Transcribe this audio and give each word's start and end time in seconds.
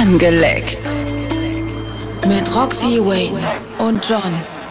Angeleckt. 0.00 0.78
Mit 2.26 2.54
Roxy 2.54 2.98
Wayne 2.98 3.38
und 3.78 4.02
John 4.08 4.22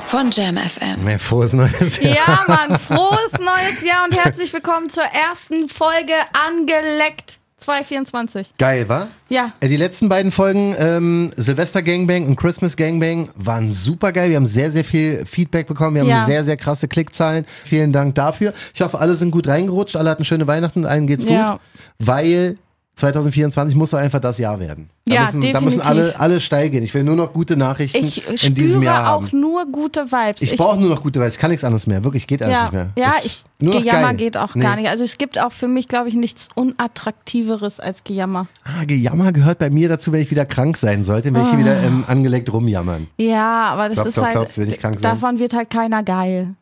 von 0.08 0.32
Jam 0.32 0.58
FM. 0.58 1.04
Mehr 1.04 1.20
frohes 1.20 1.54
neues 1.54 2.00
Jahr. 2.02 2.16
Ja, 2.16 2.46
Mann, 2.48 2.80
frohes 2.80 3.34
neues 3.40 3.84
Jahr 3.86 4.06
und 4.10 4.16
herzlich 4.18 4.52
willkommen 4.52 4.90
zur 4.90 5.04
ersten 5.04 5.70
Folge 5.70 6.14
Angeleckt 6.34 7.38
2024. 7.58 8.54
Geil, 8.58 8.90
wa? 8.90 9.10
Ja. 9.30 9.54
Äh, 9.60 9.70
Die 9.70 9.78
letzten 9.78 10.10
beiden 10.10 10.32
Folgen, 10.32 10.76
ähm, 10.80 11.32
Silvester 11.38 11.84
Gangbang 11.84 12.26
und 12.26 12.36
Christmas 12.36 12.76
Gangbang, 12.76 13.30
waren 13.36 13.74
super 13.74 14.12
geil. 14.14 14.32
Wir 14.32 14.38
haben 14.38 14.48
sehr, 14.48 14.72
sehr 14.72 14.84
viel 14.84 15.24
Feedback 15.28 15.68
bekommen. 15.68 15.94
Wir 15.98 16.02
haben 16.02 16.10
Ja. 16.10 16.26
sehr, 16.26 16.44
sehr 16.44 16.58
krasse 16.58 16.88
Klickzahlen. 16.88 17.46
Vielen 17.64 17.92
Dank 17.94 18.16
dafür. 18.16 18.54
Ich 18.74 18.82
hoffe, 18.82 18.98
alle 19.00 19.14
sind 19.14 19.30
gut 19.30 19.48
reingerutscht. 19.48 19.96
Alle 19.96 20.10
hatten 20.10 20.26
schöne 20.26 20.48
Weihnachten. 20.48 20.84
Allen 20.84 21.06
geht's 21.06 21.26
Ja. 21.26 21.52
gut. 21.52 21.62
Weil 22.00 22.58
2024 23.02 23.76
muss 23.76 23.94
einfach 23.94 24.20
das 24.20 24.38
Jahr 24.38 24.60
werden. 24.60 24.90
Da 25.06 25.14
Ja, 25.14 25.22
müssen, 25.26 25.42
da 25.42 25.60
müssen 25.62 25.80
definitiv. 25.80 25.86
alle, 25.86 26.20
alle 26.20 26.40
steil 26.42 26.70
gehen. 26.70 26.84
Ich 26.84 26.94
will 26.94 27.04
nur 27.04 27.16
noch 27.16 27.34
gute 27.34 27.58
Nachrichten 27.58 28.06
Ich 28.06 28.26
in 28.48 28.56
diesem 28.56 28.82
spüre 28.82 28.86
Jahr 28.86 29.16
auch 29.16 29.24
haben. 29.24 29.40
nur 29.40 29.66
gute 29.72 30.12
Vibes. 30.12 30.42
Ich 30.42 30.56
brauche 30.56 30.80
nur 30.80 30.90
noch 30.90 31.04
gute 31.04 31.20
Weise. 31.20 31.36
Ich 31.36 31.40
kann 31.40 31.52
nichts 31.52 31.64
anderes 31.64 31.86
mehr. 31.88 32.04
Wirklich, 32.04 32.26
geht 32.28 32.42
alles 32.42 32.56
ja, 32.56 32.64
nicht 32.64 32.74
mehr. 32.74 32.90
ja, 32.96 33.08
Ist 33.10 33.26
ich, 33.26 33.44
Gejammer 33.60 34.08
geil. 34.10 34.16
geht 34.16 34.38
auch 34.38 34.56
Nee. 34.56 34.64
gar 34.64 34.76
nicht. 34.78 34.88
Also 34.90 35.04
es 35.04 35.18
gibt 35.18 35.40
auch 35.40 35.52
für 35.52 35.68
mich, 35.68 35.88
glaube 35.88 36.08
ich, 36.10 36.16
nichts 36.16 36.48
unattraktiveres 36.56 37.80
als 37.80 38.04
Gejammer. 38.04 38.48
Ah, 38.64 38.86
Gejammer 38.86 39.32
gehört 39.34 39.60
bei 39.60 39.70
mir 39.70 39.90
dazu, 39.90 40.12
wenn 40.12 40.22
ich 40.22 40.32
wieder 40.32 40.46
krank 40.46 40.78
sein 40.78 41.04
sollte, 41.04 41.34
wenn 41.34 41.42
ich 41.42 41.50
hier 41.50 41.58
Ah. 41.58 41.62
wieder 41.62 41.84
ähm, 41.84 42.06
angelegt 42.08 42.54
rumjammern. 42.54 43.08
Ja, 43.18 43.66
aber 43.72 43.90
das 43.90 43.96
Klopf, 43.96 44.08
ist 44.08 44.14
klopf, 44.16 44.26
halt, 44.28 44.36
klopf, 44.38 44.58
will 44.58 44.70
ich 44.70 44.80
krank 44.80 44.96
sein? 44.96 45.04
davon 45.04 45.40
wird 45.40 45.54
halt 45.54 45.70
keiner 45.70 46.04
geil. 46.04 46.56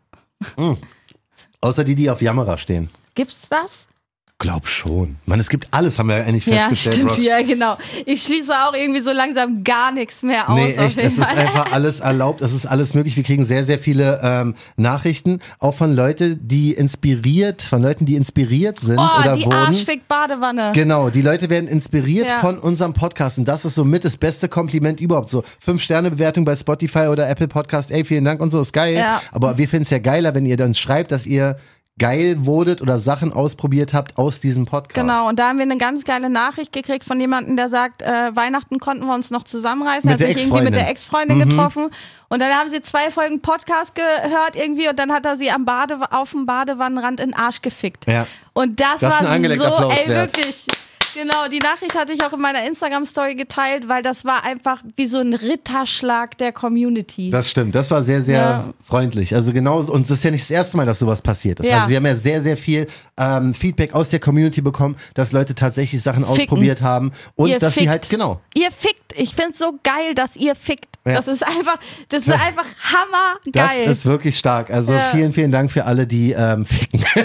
Außer 1.62 1.84
die, 1.84 1.96
die 1.96 2.10
auf 2.10 2.22
Jammerer 2.22 2.58
stehen. 2.58 2.90
Gibt's 3.16 3.42
das? 3.50 3.88
Glaub 4.42 4.70
schon. 4.70 5.18
Mann, 5.26 5.42
es 5.42 5.50
gibt 5.50 5.68
alles, 5.72 6.00
haben 6.00 6.08
wir 6.08 6.18
ja 6.20 6.24
eigentlich 6.24 6.46
Ja, 6.46 6.60
festgestellt. 6.60 6.96
stimmt, 6.96 7.10
Rox. 7.12 7.22
ja, 7.22 7.42
genau. 7.42 7.78
Ich 8.06 8.24
schließe 8.24 8.54
auch 8.54 8.74
irgendwie 8.74 9.02
so 9.02 9.12
langsam 9.12 9.66
gar 9.66 9.92
nichts 9.92 10.24
mehr 10.24 10.50
aus. 10.50 10.56
Nee, 10.58 10.76
echt, 10.76 10.98
es 10.98 11.18
ist 11.18 11.26
Fall. 11.26 11.38
einfach 11.40 11.70
alles 11.74 12.00
erlaubt, 12.00 12.40
es 12.40 12.54
ist 12.54 12.66
alles 12.66 12.94
möglich. 12.94 13.18
Wir 13.18 13.26
kriegen 13.26 13.44
sehr, 13.44 13.66
sehr 13.66 13.80
viele 13.80 14.22
ähm, 14.24 14.56
Nachrichten, 14.78 15.42
auch 15.60 15.74
von 15.74 15.94
Leuten, 15.94 16.40
die 16.42 16.72
inspiriert, 16.72 17.62
von 17.62 17.82
Leuten, 17.82 18.06
die 18.06 18.16
inspiriert 18.16 18.80
sind 18.80 18.98
Oh, 18.98 19.20
oder 19.22 19.36
die 19.36 19.44
wurden. 19.44 19.54
Arschfick-Badewanne. 19.56 20.72
Genau, 20.74 21.10
die 21.10 21.22
Leute 21.22 21.50
werden 21.50 21.68
inspiriert 21.68 22.30
Ja. 22.30 22.40
von 22.40 22.58
unserem 22.60 22.94
Podcast 22.94 23.40
und 23.40 23.46
das 23.46 23.66
ist 23.66 23.76
somit 23.76 24.06
das 24.06 24.16
beste 24.16 24.48
Kompliment 24.48 25.02
überhaupt. 25.02 25.28
So 25.30 25.44
fünf 25.60 25.84
Sterne 25.84 26.12
Bewertung 26.12 26.46
bei 26.46 26.56
Spotify 26.56 27.08
oder 27.12 27.28
Apple 27.30 27.50
Podcast, 27.50 27.92
ey, 27.92 28.06
vielen 28.06 28.24
Dank 28.24 28.40
und 28.40 28.52
so 28.52 28.62
ist 28.62 28.72
geil. 28.72 28.94
Ja. 28.96 29.22
Aber 29.34 29.58
wir 29.58 29.68
finden 29.68 29.84
es 29.84 29.90
ja 29.90 30.00
geiler, 30.00 30.34
wenn 30.34 30.46
ihr 30.46 30.56
dann 30.56 30.76
schreibt, 30.76 31.12
dass 31.12 31.26
ihr 31.26 31.58
geil 32.00 32.46
wurdet 32.46 32.82
oder 32.82 32.98
Sachen 32.98 33.32
ausprobiert 33.32 33.94
habt 33.94 34.18
aus 34.18 34.40
diesem 34.40 34.66
Podcast. 34.66 34.96
Genau, 34.96 35.28
und 35.30 35.38
da 35.38 35.50
haben 35.50 35.58
wir 35.58 35.64
eine 35.64 35.78
ganz 35.78 36.06
geile 36.06 36.30
Nachricht 36.30 36.74
gekriegt 36.74 37.06
von 37.06 37.20
jemandem, 37.20 37.56
der 37.56 37.70
sagt, 37.70 38.02
äh, 38.02 38.36
Weihnachten 38.36 38.80
konnten 38.80 39.06
wir 39.06 39.14
uns 39.14 39.30
noch 39.30 39.44
zusammenreißen, 39.44 40.10
Mit 40.10 40.20
hat 40.20 40.28
sich 40.28 40.38
irgendwie 40.38 40.64
mit 40.64 40.76
der 40.76 40.90
Ex-Freundin 40.90 41.40
getroffen. 41.48 41.92
Und 42.30 42.42
dann 42.42 42.52
haben 42.54 42.70
sie 42.70 42.82
zwei 42.82 43.12
Folgen 43.12 43.42
Podcast 43.42 43.94
gehört 43.96 44.56
irgendwie 44.56 44.88
und 44.88 44.98
dann 44.98 45.12
hat 45.12 45.26
er 45.26 45.36
sie 45.36 45.52
am 45.52 45.66
Bade 45.66 46.00
auf 46.12 46.32
dem 46.32 46.46
Badewannenrand 46.46 47.20
in 47.20 47.32
den 47.32 47.38
Arsch 47.38 47.62
gefickt. 47.62 48.10
Ja. 48.10 48.26
Und 48.54 48.80
das, 48.80 49.00
Das 49.00 49.24
war 49.24 49.38
so, 49.58 49.92
ey, 49.92 50.08
wirklich. 50.08 50.66
Genau, 51.14 51.48
die 51.52 51.60
Nachricht 51.60 51.96
hatte 51.96 52.14
ich 52.14 52.24
auch 52.24 52.34
in 52.34 52.40
meiner 52.42 52.66
Instagram-Story 52.66 53.36
geteilt, 53.36 53.88
weil 53.88 54.04
das 54.04 54.26
war 54.26 54.44
einfach 54.44 54.84
wie 54.96 55.06
so 55.08 55.20
ein 55.20 55.34
Ritterschlag 55.34 56.38
der 56.38 56.52
Community. 56.52 57.30
Das 57.30 57.50
stimmt, 57.50 57.76
das 57.76 57.92
war 57.92 58.04
sehr, 58.04 58.22
sehr 58.22 58.40
Ja. 58.40 58.74
freundlich. 58.84 59.34
Also 59.36 59.52
genau, 59.54 59.80
und 59.80 60.10
das 60.10 60.18
ist 60.18 60.24
ja 60.24 60.32
nicht 60.32 60.44
das 60.44 60.52
erste 60.52 60.78
Mal, 60.78 60.86
dass 60.86 61.00
sowas 61.00 61.22
passiert 61.22 61.60
ist. 61.60 61.68
Ja. 61.68 61.78
Also 61.80 61.90
wir 61.90 61.98
haben 61.98 62.06
ja 62.06 62.16
sehr, 62.16 62.42
sehr 62.42 62.58
viel 62.58 62.88
ähm, 63.18 63.54
Feedback 63.54 63.94
aus 63.94 64.10
der 64.10 64.20
Community 64.20 64.62
bekommen, 64.62 64.96
dass 65.14 65.32
Leute 65.32 65.56
tatsächlich 65.56 66.02
Sachen 66.02 66.24
ausprobiert 66.24 66.82
haben 66.82 67.12
und 67.36 67.50
Ihr 67.50 67.60
dass 67.60 67.74
sie 67.74 67.82
fickt. 67.82 67.90
halt, 67.90 68.10
genau. 68.10 68.42
Ihr 68.56 68.72
fickt. 68.72 69.14
Ich 69.16 69.34
find's 69.34 69.60
so 69.60 69.74
geil, 69.84 70.14
dass 70.16 70.36
ihr 70.36 70.56
fickt. 70.56 70.89
Ja. 71.06 71.14
Das 71.16 71.28
ist 71.28 71.44
einfach, 71.46 71.78
das 72.10 72.28
ist 72.28 72.34
einfach 72.34 72.66
Das 72.66 73.64
hammergeil. 73.64 73.90
ist 73.90 74.06
wirklich 74.06 74.38
stark. 74.38 74.70
Also 74.70 74.94
Ja. 74.94 75.00
vielen, 75.12 75.34
vielen 75.34 75.52
Dank 75.52 75.72
für 75.72 75.86
alle, 75.86 76.06
die 76.08 76.32
ähm, 76.34 76.66
ficken. 76.66 77.04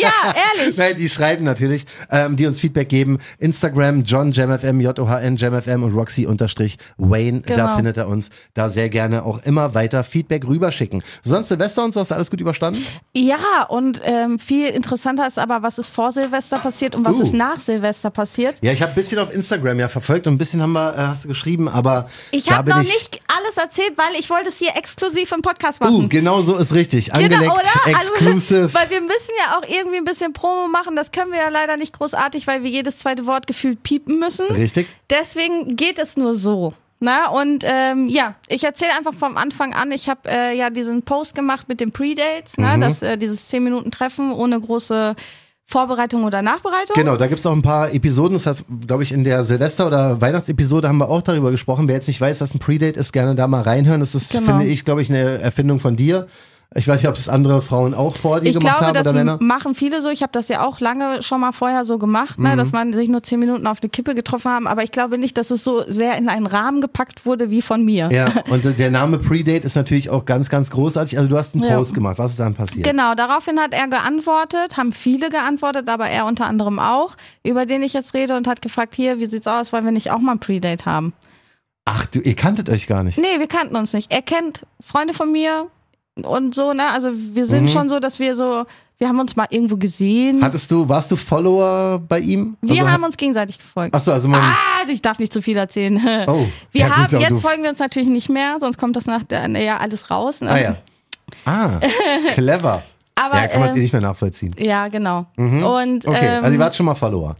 Ja, 0.00 0.34
ehrlich. 0.58 0.76
Nein, 0.76 0.96
die 0.96 1.08
schreiben 1.08 1.44
natürlich, 1.44 1.84
ähm, 2.10 2.36
die 2.36 2.46
uns 2.46 2.60
Feedback 2.60 2.88
geben. 2.88 3.18
Instagram, 3.38 4.02
John 4.04 4.32
JamFM, 4.32 4.80
J-O-H-N, 4.80 5.36
JamFM 5.36 5.82
und 5.82 5.94
Roxy 5.94 6.26
unterstrich 6.26 6.78
Wayne. 6.96 7.42
Da 7.42 7.54
Genau. 7.54 7.76
findet 7.76 7.96
er 7.96 8.08
uns. 8.08 8.30
Da 8.54 8.68
sehr 8.68 8.88
gerne 8.88 9.24
auch 9.24 9.42
immer 9.44 9.74
weiter 9.74 10.04
Feedback 10.04 10.46
rüberschicken. 10.46 11.02
Sonst 11.22 11.48
Silvester 11.48 11.84
und 11.84 11.94
so, 11.94 12.00
hast 12.00 12.10
du 12.10 12.14
alles 12.14 12.30
gut 12.30 12.40
überstanden? 12.40 12.84
Ja, 13.14 13.64
und 13.68 14.00
ähm, 14.04 14.38
viel 14.38 14.68
interessanter 14.68 15.26
ist 15.26 15.38
aber, 15.38 15.62
was 15.62 15.78
ist 15.78 15.88
vor 15.88 16.12
Silvester 16.12 16.58
passiert 16.58 16.94
und 16.94 17.04
was 17.04 17.16
Uh. 17.16 17.22
ist 17.22 17.34
nach 17.34 17.58
Silvester 17.60 18.10
passiert. 18.10 18.56
Ja, 18.62 18.72
ich 18.72 18.82
habe 18.82 18.92
ein 18.92 18.94
bisschen 18.94 19.18
auf 19.18 19.32
Instagram 19.34 19.78
ja 19.78 19.88
verfolgt 19.88 20.26
und 20.26 20.34
ein 20.34 20.38
bisschen 20.38 20.60
haben 20.62 20.72
wir, 20.72 20.94
äh, 20.94 20.98
hast 20.98 21.24
du 21.24 21.28
geschrieben, 21.28 21.68
aber 21.68 22.08
Ich 22.30 22.46
da 22.46 22.56
habe 22.58 22.70
noch 22.70 22.80
ich, 22.82 22.88
nicht 22.88 23.20
alles 23.28 23.56
erzählt, 23.56 23.92
weil 23.96 24.14
ich 24.18 24.30
wollte 24.30 24.48
es 24.48 24.58
hier 24.58 24.74
exklusiv 24.76 25.30
im 25.32 25.42
Podcast 25.42 25.80
machen. 25.80 25.94
Uh, 26.04 26.08
genau 26.08 26.40
so 26.42 26.56
ist 26.56 26.74
richtig. 26.74 27.12
Angeleckt, 27.12 27.42
Genau, 27.42 27.54
oder? 27.54 27.86
exclusive. 27.86 28.62
Also, 28.64 28.74
weil 28.74 28.90
wir 28.90 29.00
müssen 29.00 29.32
ja 29.44 29.58
auch 29.58 29.68
irgendwie 29.68 29.98
ein 29.98 30.04
bisschen 30.04 30.32
Promo 30.32 30.66
machen. 30.68 30.96
Das 30.96 31.12
können 31.12 31.30
wir 31.32 31.38
ja 31.38 31.48
leider 31.48 31.76
nicht 31.76 31.92
großartig, 31.92 32.46
weil 32.46 32.62
wir 32.62 32.70
jedes 32.70 32.98
zweite 32.98 33.26
Wort 33.26 33.46
gefühlt 33.46 33.82
piepen 33.82 34.18
müssen. 34.18 34.46
richtig? 34.46 34.86
Deswegen 35.10 35.76
geht 35.76 35.98
es 35.98 36.16
nur 36.16 36.34
so. 36.34 36.72
Na, 37.00 37.28
und 37.28 37.62
ähm, 37.64 38.08
ja, 38.08 38.34
ich 38.48 38.64
erzähle 38.64 38.90
einfach 38.96 39.14
vom 39.14 39.36
Anfang 39.36 39.72
an. 39.72 39.92
Ich 39.92 40.08
habe 40.08 40.28
äh, 40.28 40.56
ja 40.56 40.68
diesen 40.68 41.02
Post 41.02 41.36
gemacht 41.36 41.68
mit 41.68 41.78
den 41.78 41.92
Predates, 41.92 42.56
ne, 42.56 42.76
das, 42.80 43.02
äh, 43.02 43.16
dieses 43.16 43.46
10 43.48 43.62
Minuten 43.62 43.92
Treffen 43.92 44.32
ohne 44.32 44.60
große 44.60 45.14
Vorbereitung 45.70 46.24
oder 46.24 46.40
Nachbereitung. 46.40 46.94
Genau, 46.94 47.16
da 47.16 47.26
gibt's 47.26 47.44
auch 47.44 47.52
ein 47.52 47.60
paar 47.60 47.92
Episoden. 47.92 48.32
Das 48.38 48.46
hat, 48.46 48.56
glaube 48.86 49.02
ich, 49.02 49.12
in 49.12 49.22
der 49.22 49.44
Silvester- 49.44 49.86
oder 49.86 50.18
Weihnachtsepisode 50.18 50.88
haben 50.88 50.96
wir 50.96 51.10
auch 51.10 51.20
darüber 51.20 51.50
gesprochen. 51.50 51.88
Wer 51.88 51.96
jetzt 51.96 52.08
nicht 52.08 52.20
weiß, 52.22 52.40
was 52.40 52.54
ein 52.54 52.58
Predate 52.58 52.98
ist, 52.98 53.12
gerne 53.12 53.34
da 53.34 53.46
mal 53.46 53.60
reinhören. 53.60 54.00
Das 54.00 54.14
ist, 54.14 54.32
Genau. 54.32 54.46
finde 54.46 54.64
ich, 54.64 54.86
glaube 54.86 55.02
ich, 55.02 55.10
eine 55.10 55.42
Erfindung 55.42 55.78
von 55.78 55.94
dir. 55.94 56.26
Ich 56.74 56.86
weiß 56.86 57.00
nicht, 57.00 57.08
ob 57.08 57.14
es 57.16 57.30
andere 57.30 57.62
Frauen 57.62 57.94
auch 57.94 58.14
vor 58.16 58.40
dir 58.40 58.50
Ich 58.50 58.58
gemacht 58.58 58.76
glaube, 58.76 58.86
haben 58.88 58.94
das 58.94 59.06
oder 59.06 59.14
Männer. 59.14 59.38
machen 59.40 59.74
viele 59.74 60.02
so. 60.02 60.10
Ich 60.10 60.20
habe 60.22 60.32
das 60.32 60.48
ja 60.48 60.62
auch 60.66 60.80
lange 60.80 61.22
schon 61.22 61.40
mal 61.40 61.52
vorher 61.52 61.86
so 61.86 61.96
gemacht, 61.98 62.38
ne, 62.38 62.50
Mhm. 62.50 62.58
dass 62.58 62.72
man 62.72 62.92
sich 62.92 63.08
nur 63.08 63.22
zehn 63.22 63.40
Minuten 63.40 63.66
auf 63.66 63.78
eine 63.80 63.88
Kippe 63.88 64.14
getroffen 64.14 64.50
haben. 64.50 64.66
Aber 64.66 64.82
ich 64.82 64.92
glaube 64.92 65.16
nicht, 65.16 65.38
dass 65.38 65.50
es 65.50 65.64
so 65.64 65.82
sehr 65.88 66.18
in 66.18 66.28
einen 66.28 66.46
Rahmen 66.46 66.82
gepackt 66.82 67.24
wurde 67.24 67.48
wie 67.50 67.62
von 67.62 67.86
mir. 67.86 68.10
Ja, 68.12 68.30
und 68.50 68.78
der 68.78 68.90
Name 68.90 69.16
Predate 69.18 69.66
ist 69.66 69.76
natürlich 69.76 70.10
auch 70.10 70.26
ganz, 70.26 70.50
ganz 70.50 70.70
großartig. 70.70 71.16
Also 71.16 71.30
du 71.30 71.38
hast 71.38 71.54
einen 71.54 71.64
Ja. 71.64 71.76
Post 71.78 71.94
gemacht. 71.94 72.18
Was 72.18 72.32
ist 72.32 72.40
dann 72.40 72.52
passiert? 72.54 72.86
Genau, 72.86 73.14
daraufhin 73.14 73.58
hat 73.58 73.72
er 73.72 73.88
geantwortet, 73.88 74.76
haben 74.76 74.92
viele 74.92 75.30
geantwortet, 75.30 75.88
aber 75.88 76.08
er 76.10 76.26
unter 76.26 76.44
anderem 76.44 76.78
auch, 76.78 77.16
über 77.44 77.64
den 77.64 77.82
ich 77.82 77.94
jetzt 77.94 78.12
rede 78.12 78.36
und 78.36 78.46
hat 78.46 78.60
gefragt, 78.60 78.94
hier, 78.94 79.18
wie 79.18 79.26
sieht's 79.26 79.46
aus, 79.46 79.72
wollen 79.72 79.86
wir 79.86 79.92
nicht 79.92 80.10
auch 80.10 80.18
mal 80.18 80.32
ein 80.32 80.38
Predate 80.38 80.84
haben? 80.84 81.14
Ach, 81.86 82.04
du, 82.04 82.20
ihr 82.20 82.36
kanntet 82.36 82.68
euch 82.68 82.86
gar 82.86 83.02
nicht. 83.04 83.16
Nee, 83.16 83.38
wir 83.38 83.46
kannten 83.46 83.74
uns 83.74 83.94
nicht. 83.94 84.12
Er 84.12 84.20
kennt 84.20 84.66
Freunde 84.82 85.14
von 85.14 85.32
mir 85.32 85.68
und 86.24 86.54
so, 86.54 86.72
ne? 86.72 86.90
Also 86.90 87.10
wir 87.14 87.46
sind 87.46 87.64
Mhm. 87.64 87.68
schon 87.68 87.88
so, 87.88 87.98
dass 88.00 88.18
wir 88.18 88.34
so, 88.36 88.64
wir 88.98 89.08
haben 89.08 89.20
uns 89.20 89.36
mal 89.36 89.46
irgendwo 89.50 89.76
gesehen. 89.76 90.42
Hattest 90.42 90.70
du, 90.70 90.88
warst 90.88 91.10
du 91.10 91.16
Follower 91.16 92.00
bei 92.06 92.18
ihm? 92.20 92.56
wir 92.60 92.82
also, 92.82 92.92
haben 92.92 93.04
uns 93.04 93.16
gegenseitig 93.16 93.58
gefolgt. 93.58 93.94
Achso, 93.94 94.12
also 94.12 94.28
man. 94.28 94.40
Ah, 94.42 94.54
ich 94.88 95.02
darf 95.02 95.18
nicht 95.18 95.32
zu 95.32 95.40
viel 95.42 95.56
erzählen. 95.56 95.96
Oh, 96.26 96.46
Wir 96.72 96.80
ja 96.82 96.86
gut, 96.88 96.96
haben, 96.96 97.14
aber 97.16 97.28
jetzt 97.28 97.40
folgen 97.42 97.62
wir 97.62 97.70
uns 97.70 97.78
natürlich 97.78 98.08
nicht 98.08 98.28
mehr, 98.28 98.56
sonst 98.58 98.78
kommt 98.78 98.96
das 98.96 99.06
nach 99.06 99.22
der, 99.22 99.48
ja 99.60 99.76
alles 99.78 100.10
raus. 100.10 100.40
Ne? 100.40 100.50
Ah 100.50 100.58
ja. 100.60 100.76
Ah, 101.44 101.78
clever. 102.34 102.82
Aber, 103.14 103.36
ja, 103.36 103.48
kann 103.48 103.60
man 103.60 103.68
es 103.70 103.74
äh, 103.74 103.78
eh 103.78 103.82
nicht 103.82 103.92
mehr 103.92 104.00
nachvollziehen. 104.00 104.54
Ja, 104.58 104.88
genau. 104.88 105.26
Mhm. 105.36 105.62
Und 105.64 106.06
Okay, 106.06 106.36
ähm, 106.38 106.44
also 106.44 106.54
ihr 106.56 106.60
wart 106.60 106.74
schon 106.74 106.86
mal 106.86 106.94
Follower. 106.94 107.36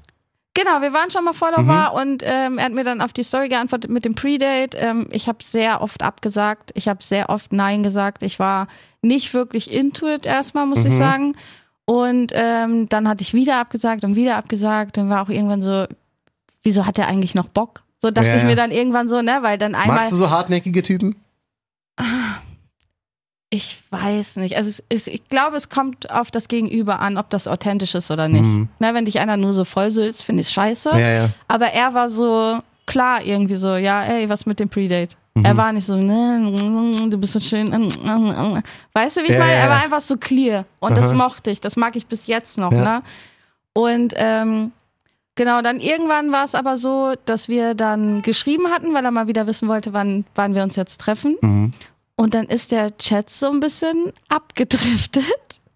Genau, 0.59 0.81
wir 0.83 0.93
waren 0.93 1.11
schon 1.11 1.25
mal 1.25 1.35
Follower 1.35 1.91
Mhm. 1.93 2.01
und 2.01 2.23
ähm, 2.25 2.59
er 2.59 2.65
hat 2.65 2.73
mir 2.73 2.85
dann 2.85 3.01
auf 3.01 3.13
die 3.13 3.23
Story 3.23 3.49
geantwortet 3.49 3.91
mit 3.91 4.05
dem 4.05 4.15
Predate. 4.15 4.77
Ähm, 4.77 5.07
ich 5.13 5.29
habe 5.29 5.39
sehr 5.45 5.81
oft 5.83 6.03
abgesagt, 6.03 6.71
ich 6.75 6.89
habe 6.89 7.03
sehr 7.03 7.29
oft 7.31 7.53
Nein 7.53 7.83
gesagt. 7.83 8.23
Ich 8.23 8.39
war 8.39 8.67
nicht 9.03 9.33
wirklich 9.35 9.73
into 9.73 10.09
it 10.09 10.27
erstmal, 10.27 10.67
muss 10.67 10.85
ich 10.85 10.93
Mhm. 10.95 10.99
sagen. 10.99 11.37
Und 11.85 12.33
ähm, 12.35 12.89
dann 12.89 13.09
hatte 13.09 13.23
ich 13.23 13.35
wieder 13.35 13.59
abgesagt 13.59 14.03
und 14.05 14.17
wieder 14.17 14.37
abgesagt. 14.37 14.97
Dann 14.97 15.09
war 15.09 15.23
auch 15.23 15.29
irgendwann 15.29 15.63
so, 15.63 15.87
wieso 16.63 16.87
hat 16.87 16.99
er 16.99 17.07
eigentlich 17.07 17.35
noch 17.35 17.47
Bock? 17.49 17.83
So 18.01 18.11
dachte 18.11 18.29
Ja, 18.29 18.37
ich 18.37 18.45
mir 18.45 18.57
dann 18.57 18.71
irgendwann 18.71 19.09
so, 19.09 19.23
ne, 19.23 19.39
weil 19.43 19.59
dann 19.59 19.75
einmal. 19.75 19.97
Magst 19.99 20.13
du 20.13 20.17
so 20.17 20.31
hartnäckige 20.31 20.83
Typen? 20.83 21.17
Ich 23.51 23.79
weiß 23.91 24.37
nicht. 24.37 24.57
Also 24.57 24.69
es 24.69 24.85
ist, 24.91 25.09
ich 25.09 25.27
glaube, 25.29 25.57
es 25.57 25.71
kommt 25.71 26.11
auf 26.11 26.31
das 26.31 26.49
Gegenüber 26.49 27.01
an, 27.01 27.17
ob 27.17 27.31
das 27.31 27.49
authentisch 27.49 27.95
ist 27.95 28.11
oder 28.11 28.29
nicht. 28.29 28.43
Mhm. 28.43 28.69
Ne, 28.79 28.93
wenn 28.93 29.07
dich 29.07 29.21
einer 29.21 29.39
nur 29.39 29.55
so 29.55 29.65
vollsülzt, 29.65 30.25
finde 30.25 30.43
ich 30.43 30.51
scheiße. 30.51 30.91
Ja, 30.91 30.99
ja. 30.99 31.31
Aber 31.49 31.69
er 31.69 31.95
war 31.95 32.11
so 32.11 32.59
klar 32.85 33.23
irgendwie 33.23 33.57
so, 33.57 33.77
ja, 33.77 34.03
ey, 34.05 34.29
was 34.29 34.45
mit 34.45 34.61
dem 34.61 34.69
Predate? 34.69 35.17
Mhm. 35.35 35.45
Er 35.47 35.57
war 35.57 35.73
nicht 35.73 35.87
so, 35.87 35.97
ne, 35.97 37.09
du 37.09 37.17
bist 37.17 37.33
so 37.33 37.41
schön. 37.41 37.71
Weißt 38.93 39.17
du, 39.17 39.21
wie 39.23 39.27
ich 39.27 39.33
Ja, 39.33 39.39
meine? 39.39 39.53
Er 39.53 39.71
war 39.71 39.83
einfach 39.83 40.03
so 40.03 40.19
clear. 40.19 40.67
Und 40.81 40.99
das 40.99 41.07
Aha. 41.07 41.15
mochte 41.15 41.51
ich. 41.51 41.61
Das 41.63 41.77
mag 41.77 41.97
ich 41.97 42.07
bis 42.07 42.27
jetzt 42.27 42.59
noch, 42.59 42.71
ne? 42.71 43.03
Und 43.73 44.13
ähm, 44.17 44.73
genau, 45.37 45.63
dann 45.63 45.81
irgendwann 45.81 46.33
war 46.33 46.45
es 46.45 46.55
aber 46.55 46.77
so, 46.77 47.15
dass 47.25 47.49
wir 47.49 47.75
dann 47.75 48.21
geschrieben 48.23 48.69
hatten, 48.71 48.93
weil 48.93 49.05
er 49.05 49.11
mal 49.11 49.29
wieder 49.29 49.47
wissen 49.47 49.69
wollte, 49.69 49.93
wann, 49.95 50.25
wann 50.35 50.55
wir 50.55 50.63
uns 50.65 50.77
jetzt 50.77 51.01
treffen. 51.01 51.37
Mhm. 51.41 51.71
Und 52.21 52.35
dann 52.35 52.47
ist 52.47 52.73
der 52.73 52.99
Chat 52.99 53.31
so 53.31 53.49
ein 53.49 53.61
bisschen 53.61 54.13
abgedriftet. 54.29 55.25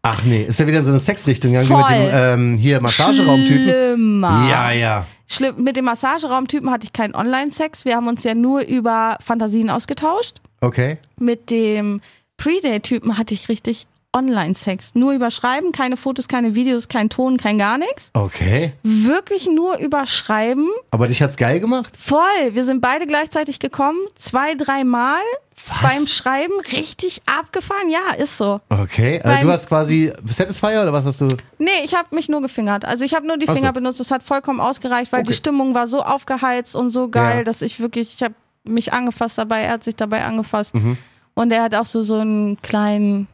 Ach 0.02 0.24
nee, 0.24 0.42
ist 0.42 0.58
ja 0.58 0.66
wieder 0.66 0.80
in 0.80 0.84
so 0.84 0.90
eine 0.90 0.98
Sexrichtung 0.98 1.52
gegangen 1.52 1.68
wie 1.68 1.74
mit 1.74 1.84
Voll. 1.84 2.10
dem 2.10 2.10
ähm, 2.12 2.54
hier 2.58 2.80
Massageraumtypen. 2.80 3.62
Schlimmer. 3.62 4.48
Ja, 4.50 4.72
ja. 4.72 5.06
Schlimm, 5.28 5.62
mit 5.62 5.76
dem 5.76 5.84
Massageraumtypen 5.84 6.68
hatte 6.68 6.84
ich 6.84 6.92
keinen 6.92 7.14
Online-Sex. 7.14 7.84
Wir 7.84 7.94
haben 7.94 8.08
uns 8.08 8.24
ja 8.24 8.34
nur 8.34 8.62
über 8.62 9.18
Fantasien 9.20 9.70
ausgetauscht. 9.70 10.40
Okay. 10.60 10.98
Mit 11.16 11.48
dem 11.50 12.00
Predate-Typen 12.38 13.16
hatte 13.18 13.34
ich 13.34 13.48
richtig 13.48 13.86
Online-Sex. 14.14 14.94
Nur 14.94 15.12
überschreiben, 15.12 15.72
keine 15.72 15.96
Fotos, 15.96 16.28
keine 16.28 16.54
Videos, 16.54 16.88
kein 16.88 17.08
Ton, 17.08 17.36
kein 17.38 17.58
gar 17.58 17.78
nichts. 17.78 18.10
Okay. 18.14 18.72
Wirklich 18.82 19.46
nur 19.48 19.78
überschreiben. 19.78 20.68
Aber 20.90 21.08
dich 21.08 21.22
hat's 21.22 21.36
geil 21.36 21.60
gemacht? 21.60 21.94
Voll. 21.98 22.20
Wir 22.52 22.64
sind 22.64 22.80
beide 22.80 23.06
gleichzeitig 23.06 23.58
gekommen. 23.58 23.98
Zwei, 24.16 24.54
dreimal 24.54 25.20
Was? 25.66 25.80
beim 25.82 26.06
Schreiben. 26.06 26.52
Richtig 26.72 27.22
abgefahren. 27.26 27.88
Ja, 27.90 28.14
ist 28.16 28.36
so. 28.36 28.60
Okay. 28.68 29.20
Also 29.22 29.36
Beim- 29.36 29.46
du 29.46 29.52
hast 29.52 29.68
quasi 29.68 30.12
Satisfier 30.26 30.82
oder 30.82 30.92
was 30.92 31.04
hast 31.04 31.20
du? 31.22 31.28
Nee, 31.58 31.70
ich 31.84 31.94
habe 31.94 32.14
mich 32.14 32.28
nur 32.28 32.42
gefingert. 32.42 32.84
Also 32.84 33.04
ich 33.04 33.14
habe 33.14 33.26
nur 33.26 33.38
die 33.38 33.46
Ach 33.48 33.52
so. 33.52 33.56
Finger 33.56 33.72
benutzt. 33.72 34.00
Das 34.00 34.10
hat 34.10 34.22
vollkommen 34.22 34.60
ausgereicht, 34.60 35.10
weil 35.12 35.20
Okay. 35.20 35.28
die 35.28 35.34
Stimmung 35.36 35.74
war 35.74 35.86
so 35.86 36.02
aufgeheizt 36.02 36.76
und 36.76 36.90
so 36.90 37.08
geil, 37.08 37.38
Ja. 37.38 37.44
dass 37.44 37.62
ich 37.62 37.80
wirklich, 37.80 38.14
ich 38.16 38.22
habe 38.22 38.34
mich 38.64 38.92
angefasst 38.92 39.38
dabei, 39.38 39.62
er 39.62 39.72
hat 39.72 39.84
sich 39.84 39.96
dabei 39.96 40.24
angefasst. 40.24 40.74
Mhm. 40.74 40.96
Und 41.34 41.50
er 41.50 41.62
hat 41.62 41.74
auch 41.74 41.86
so, 41.86 42.02
so 42.02 42.18
einen 42.18 42.60
kleinen 42.62 43.26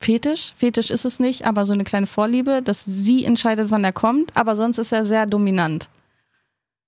Fetisch. 0.00 0.52
Fetisch 0.56 0.90
ist 0.90 1.04
es 1.04 1.18
nicht, 1.18 1.44
aber 1.44 1.66
so 1.66 1.72
eine 1.72 1.84
kleine 1.84 2.06
Vorliebe, 2.06 2.62
dass 2.62 2.84
sie 2.86 3.24
entscheidet, 3.24 3.70
wann 3.70 3.82
er 3.84 3.92
kommt. 3.92 4.36
Aber 4.36 4.54
sonst 4.56 4.78
ist 4.78 4.92
er 4.92 5.04
sehr 5.04 5.26
dominant. 5.26 5.88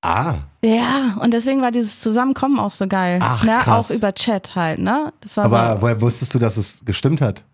Ah. 0.02 0.36
Ja, 0.64 1.18
und 1.20 1.32
deswegen 1.34 1.60
war 1.60 1.72
dieses 1.72 2.00
Zusammenkommen 2.00 2.58
auch 2.58 2.70
so 2.70 2.86
geil. 2.86 3.18
Ach, 3.22 3.44
ne? 3.44 3.58
krass. 3.60 3.68
Auch 3.68 3.90
über 3.94 4.14
Chat 4.14 4.54
halt, 4.54 4.78
ne? 4.78 5.12
Das 5.20 5.36
war 5.36 5.44
Aber 5.44 5.76
so. 5.76 5.82
woher 5.82 6.00
wusstest 6.00 6.32
du, 6.34 6.38
dass 6.38 6.56
es 6.56 6.84
gestimmt 6.84 7.20
hat? 7.20 7.44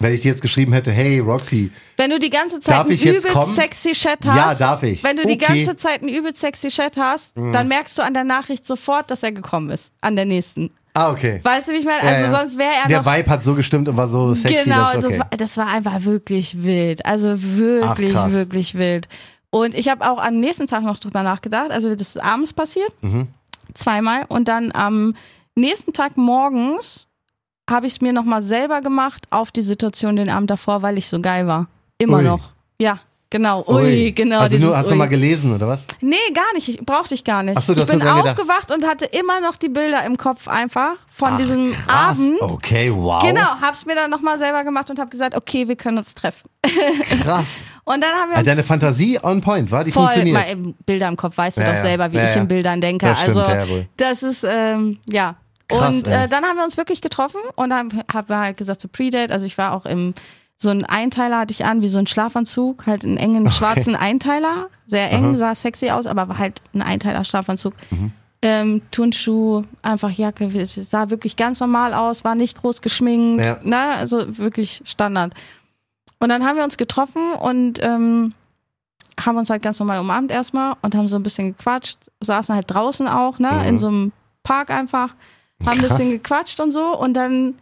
Wenn 0.00 0.14
ich 0.14 0.22
dir 0.22 0.30
jetzt 0.30 0.40
geschrieben 0.40 0.72
hätte, 0.72 0.90
hey 0.90 1.18
Roxy, 1.18 1.70
Wenn 1.98 2.10
du 2.10 2.18
die 2.18 2.30
ganze 2.30 2.60
Zeit 2.60 2.76
einen 2.86 2.96
übelst 2.98 3.54
sexy 3.54 3.92
Chat 3.92 4.24
hast. 4.24 4.36
Ja, 4.36 4.54
darf 4.54 4.82
ich. 4.84 5.04
Wenn 5.04 5.18
du 5.18 5.24
die 5.26 5.34
Okay. 5.34 5.52
Mhm. 5.52 5.66
ganze 5.66 5.76
Zeit 5.76 6.00
einen 6.00 6.08
übelst 6.08 6.40
sexy 6.40 6.68
Chat 6.70 6.96
hast, 6.96 7.36
dann 7.36 7.68
merkst 7.68 7.98
du 7.98 8.02
an 8.02 8.14
der 8.14 8.24
Nachricht 8.24 8.66
sofort, 8.66 9.10
dass 9.10 9.22
er 9.22 9.32
gekommen 9.32 9.68
ist. 9.70 9.92
An 10.00 10.16
der 10.16 10.24
nächsten. 10.24 10.70
Ah, 10.94 11.10
okay. 11.10 11.40
Weißt 11.42 11.68
du, 11.68 11.72
wie 11.72 11.76
ich 11.76 11.84
meine? 11.84 12.02
Ja, 12.02 12.10
Also 12.16 12.32
ja. 12.32 12.40
sonst 12.40 12.58
wäre 12.58 12.72
er 12.82 12.88
Der 12.88 13.02
noch. 13.02 13.12
Vibe 13.12 13.30
hat 13.30 13.44
so 13.44 13.54
gestimmt 13.54 13.88
und 13.88 13.96
war 13.96 14.08
so 14.08 14.34
sexy, 14.34 14.64
genau, 14.64 14.88
okay. 14.88 15.00
das, 15.02 15.18
war, 15.18 15.26
das 15.30 15.56
war 15.56 15.66
einfach 15.68 16.04
wirklich 16.04 16.62
wild. 16.62 17.04
Also 17.06 17.42
wirklich, 17.42 18.16
Ach, 18.16 18.30
wirklich 18.30 18.74
wild. 18.74 19.08
Und 19.50 19.74
ich 19.74 19.88
habe 19.88 20.10
auch 20.10 20.18
am 20.18 20.40
nächsten 20.40 20.66
Tag 20.66 20.82
noch 20.82 20.98
drüber 20.98 21.22
nachgedacht. 21.22 21.70
Also 21.70 21.90
das 21.94 22.08
ist 22.08 22.22
abends 22.22 22.52
passiert. 22.52 22.90
Mhm. 23.02 23.28
Zweimal. 23.74 24.24
Und 24.28 24.48
dann 24.48 24.72
am 24.72 25.14
nächsten 25.54 25.92
Tag 25.92 26.16
morgens 26.16 27.08
habe 27.70 27.86
ich 27.86 27.94
es 27.94 28.00
mir 28.00 28.12
nochmal 28.12 28.42
selber 28.42 28.80
gemacht 28.80 29.26
auf 29.30 29.50
die 29.52 29.62
Situation 29.62 30.16
den 30.16 30.30
Abend 30.30 30.50
davor, 30.50 30.82
weil 30.82 30.98
ich 30.98 31.08
so 31.08 31.20
geil 31.20 31.46
war. 31.46 31.68
Immer 31.98 32.18
Ui. 32.18 32.24
noch. 32.24 32.50
Ja, 32.80 33.00
genau. 33.32 33.64
Ui, 33.66 34.12
genau. 34.12 34.38
Also 34.40 34.56
du 34.56 34.60
dieses 34.62 34.76
hast 34.76 34.84
Ui. 34.86 34.90
nochmal 34.92 35.08
gelesen, 35.08 35.54
oder 35.54 35.66
was? 35.66 35.84
Nee, 36.00 36.16
gar 36.32 36.52
nicht. 36.54 36.68
Ich- 36.68 36.78
Brauchte 36.80 37.14
ich 37.14 37.24
gar 37.24 37.42
nicht. 37.42 37.56
Ach 37.56 37.62
so, 37.62 37.74
du 37.74 37.80
ich 37.82 37.88
bin 37.88 37.98
nur 37.98 38.06
dran 38.06 38.18
gedacht. 38.22 38.38
aufgewacht 38.38 38.70
und 38.70 38.86
hatte 38.86 39.06
immer 39.06 39.40
noch 39.40 39.56
die 39.56 39.68
Bilder 39.68 40.04
im 40.04 40.16
Kopf 40.16 40.46
einfach 40.46 40.94
von 41.10 41.32
Ach, 41.32 41.38
diesem 41.38 41.72
krass. 41.72 41.86
Abend. 42.18 42.40
Okay, 42.40 42.92
wow. 42.94 43.22
Genau, 43.22 43.56
hab's 43.60 43.84
mir 43.86 43.94
dann 43.96 44.10
nochmal 44.10 44.38
selber 44.38 44.62
gemacht 44.62 44.88
und 44.90 44.98
hab 45.00 45.10
gesagt, 45.10 45.34
okay, 45.36 45.66
wir 45.66 45.74
können 45.76 45.98
uns 45.98 46.14
treffen. 46.14 46.48
Krass. 47.22 47.46
Und 47.84 48.00
dann 48.00 48.12
haben 48.12 48.28
wir 48.30 48.36
Also 48.36 48.50
uns 48.50 48.56
deine 48.56 48.62
Fantasie 48.62 49.18
on 49.20 49.40
point, 49.40 49.68
war? 49.72 49.82
Die 49.82 49.90
voll 49.90 50.04
funktioniert. 50.04 50.36
mal 50.36 50.74
Bilder 50.86 51.08
im 51.08 51.16
Kopf, 51.16 51.36
weißt 51.36 51.56
du 51.58 51.62
Ja, 51.62 51.70
doch 51.70 51.76
ja. 51.78 51.82
selber, 51.82 52.12
wie 52.12 52.16
Ja, 52.18 52.30
ich 52.30 52.36
in 52.36 52.46
Bildern 52.46 52.80
denke. 52.80 53.06
Das 53.06 53.22
stimmt, 53.22 53.38
also 53.38 53.84
das 53.96 54.22
ist 54.22 54.44
ähm, 54.48 54.98
ja. 55.08 55.34
Krass, 55.68 55.88
und 55.94 56.06
äh, 56.06 56.28
dann 56.28 56.44
haben 56.44 56.56
wir 56.58 56.64
uns 56.64 56.76
wirklich 56.76 57.00
getroffen 57.00 57.40
und 57.56 57.70
dann 57.70 58.04
haben 58.12 58.28
wir 58.28 58.38
halt 58.38 58.56
gesagt, 58.56 58.80
so 58.82 58.86
Predate, 58.88 59.32
also 59.34 59.46
ich 59.46 59.58
war 59.58 59.72
auch 59.72 59.84
im 59.86 60.14
so 60.62 60.70
ein 60.70 60.84
Einteiler 60.84 61.38
hatte 61.40 61.52
ich 61.52 61.64
an, 61.64 61.82
wie 61.82 61.88
so 61.88 61.98
ein 61.98 62.06
Schlafanzug, 62.06 62.86
halt 62.86 63.04
einen 63.04 63.16
engen 63.18 63.50
schwarzen 63.50 63.94
Einteiler, 63.96 64.68
sehr 64.86 65.10
eng, 65.12 65.36
sah 65.36 65.54
sexy 65.54 65.90
aus, 65.90 66.06
aber 66.06 66.28
war 66.28 66.38
halt 66.38 66.62
ein 66.74 66.82
Einteiler 66.82 67.24
Schlafanzug. 67.24 67.74
Mhm. 67.90 68.12
Ähm, 68.44 68.82
Turnschuh, 68.90 69.62
einfach 69.82 70.10
Jacke, 70.10 70.46
es 70.58 70.74
sah 70.74 71.10
wirklich 71.10 71.36
ganz 71.36 71.60
normal 71.60 71.94
aus, 71.94 72.24
war 72.24 72.34
nicht 72.34 72.56
groß 72.60 72.82
geschminkt, 72.82 73.44
Ja. 73.44 73.58
ne, 73.62 73.78
also 73.98 74.38
wirklich 74.38 74.82
Standard. 74.84 75.32
Und 76.18 76.28
dann 76.28 76.44
haben 76.44 76.56
wir 76.56 76.64
uns 76.64 76.76
getroffen 76.76 77.32
und 77.34 77.80
ähm, 77.82 78.34
haben 79.20 79.36
uns 79.36 79.50
halt 79.50 79.62
ganz 79.62 79.78
normal 79.78 79.98
umarmt 80.00 80.32
erstmal 80.32 80.74
und 80.82 80.94
haben 80.96 81.06
so 81.08 81.16
ein 81.16 81.22
bisschen 81.22 81.56
gequatscht, 81.56 81.98
saßen 82.20 82.54
halt 82.54 82.64
draußen 82.68 83.06
auch, 83.08 83.38
ne, 83.38 83.50
Mhm. 83.52 83.64
in 83.68 83.78
so 83.78 83.88
einem 83.88 84.12
Park 84.42 84.70
einfach, 84.70 85.14
haben 85.64 85.78
ein 85.78 85.78
Krass. 85.78 85.98
bisschen 85.98 86.10
gequatscht 86.10 86.58
und 86.60 86.72
so 86.72 86.98
und 86.98 87.14
dann 87.14 87.54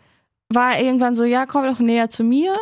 war 0.49 0.73
er 0.77 0.83
irgendwann 0.85 1.15
so, 1.15 1.25
ja, 1.25 1.45
komm 1.47 1.65
doch 1.65 1.79
näher 1.79 2.09
zu 2.11 2.25
mir. 2.25 2.57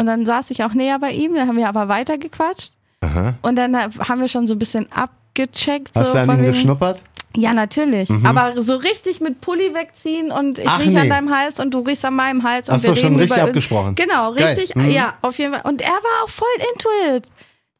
Und 0.00 0.06
dann 0.06 0.24
saß 0.24 0.50
ich 0.50 0.62
auch 0.62 0.74
näher 0.74 0.98
bei 1.00 1.10
ihm, 1.10 1.34
dann 1.34 1.48
haben 1.48 1.56
wir 1.56 1.68
aber 1.68 1.88
weiter 1.88 2.18
gequatscht 2.18 2.70
Aha. 3.00 3.34
und 3.42 3.56
dann 3.56 3.76
haben 3.76 4.20
wir 4.20 4.28
schon 4.28 4.46
so 4.46 4.54
ein 4.54 4.58
bisschen 4.58 4.86
abgecheckt. 4.92 5.90
Hast 5.96 6.06
so 6.08 6.12
du 6.12 6.18
an 6.20 6.30
ihm 6.30 6.42
wegen- 6.42 6.52
geschnuppert? 6.52 7.02
Ja, 7.36 7.52
natürlich. 7.52 8.08
Mhm. 8.08 8.24
Aber 8.24 8.60
so 8.62 8.76
richtig 8.76 9.20
mit 9.20 9.40
Pulli 9.40 9.74
wegziehen 9.74 10.30
und 10.32 10.60
ich 10.60 10.68
Ach, 10.68 10.80
riech 10.80 10.88
nee. 10.92 11.00
an 11.00 11.08
deinem 11.08 11.30
Hals 11.34 11.60
und 11.60 11.72
du 11.72 11.80
riechst 11.80 12.04
an 12.04 12.14
meinem 12.14 12.42
Hals. 12.42 12.68
Und 12.68 12.76
Hast 12.76 12.84
wir 12.84 12.90
du 12.90 12.96
schon 12.96 13.08
reden 13.10 13.20
richtig 13.20 13.36
über, 13.38 13.46
abgesprochen? 13.48 13.94
Genau, 13.96 14.32
Geil. 14.32 14.44
richtig. 14.56 14.74
Mhm. 14.74 14.90
Ja, 14.90 15.14
auf 15.20 15.38
jeden 15.38 15.52
Fall. 15.52 15.62
Und 15.64 15.82
er 15.82 15.90
war 15.90 16.24
auch 16.24 16.28
voll 16.30 16.48
into 16.72 16.88
it. 17.16 17.24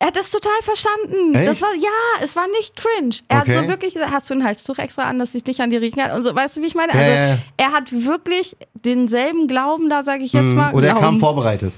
Er 0.01 0.09
hat 0.09 0.17
das 0.17 0.31
total 0.31 0.53
verstanden. 0.63 1.35
Echt? 1.35 1.49
Das 1.49 1.63
war, 1.63 1.75
ja, 1.81 2.23
es 2.25 2.37
war 2.37 2.47
nicht 2.49 2.77
cringe. 2.77 3.17
Er 3.29 3.41
Okay. 3.41 3.57
hat 3.57 3.63
so 3.65 3.69
wirklich 3.69 3.95
gesagt, 3.95 4.13
hast 4.13 4.29
du 4.31 4.35
ein 4.35 4.45
Halstuch 4.45 4.79
extra 4.79 5.05
an, 5.05 5.19
dass 5.19 5.35
ich 5.35 5.45
nicht 5.47 5.61
an 5.61 5.71
dir 5.71 5.81
riechen 5.81 5.99
kann? 5.99 6.11
Und 6.17 6.23
so, 6.25 6.35
weißt 6.35 6.57
du, 6.57 6.63
wie 6.63 6.67
ich 6.67 6.75
meine? 6.77 6.93
Also, 6.93 7.11
ja. 7.11 7.39
er 7.57 7.73
hat 7.73 7.91
wirklich 7.91 8.57
denselben 8.75 9.49
Glauben 9.49 9.89
da, 9.89 10.03
sage 10.05 10.25
ich 10.25 10.33
jetzt 10.35 10.51
Mhm. 10.51 10.57
mal. 10.57 10.75
Oder 10.75 10.89
er 10.89 10.93
Glauben. 10.95 11.05
kam 11.07 11.21
vorbereitet. 11.21 11.73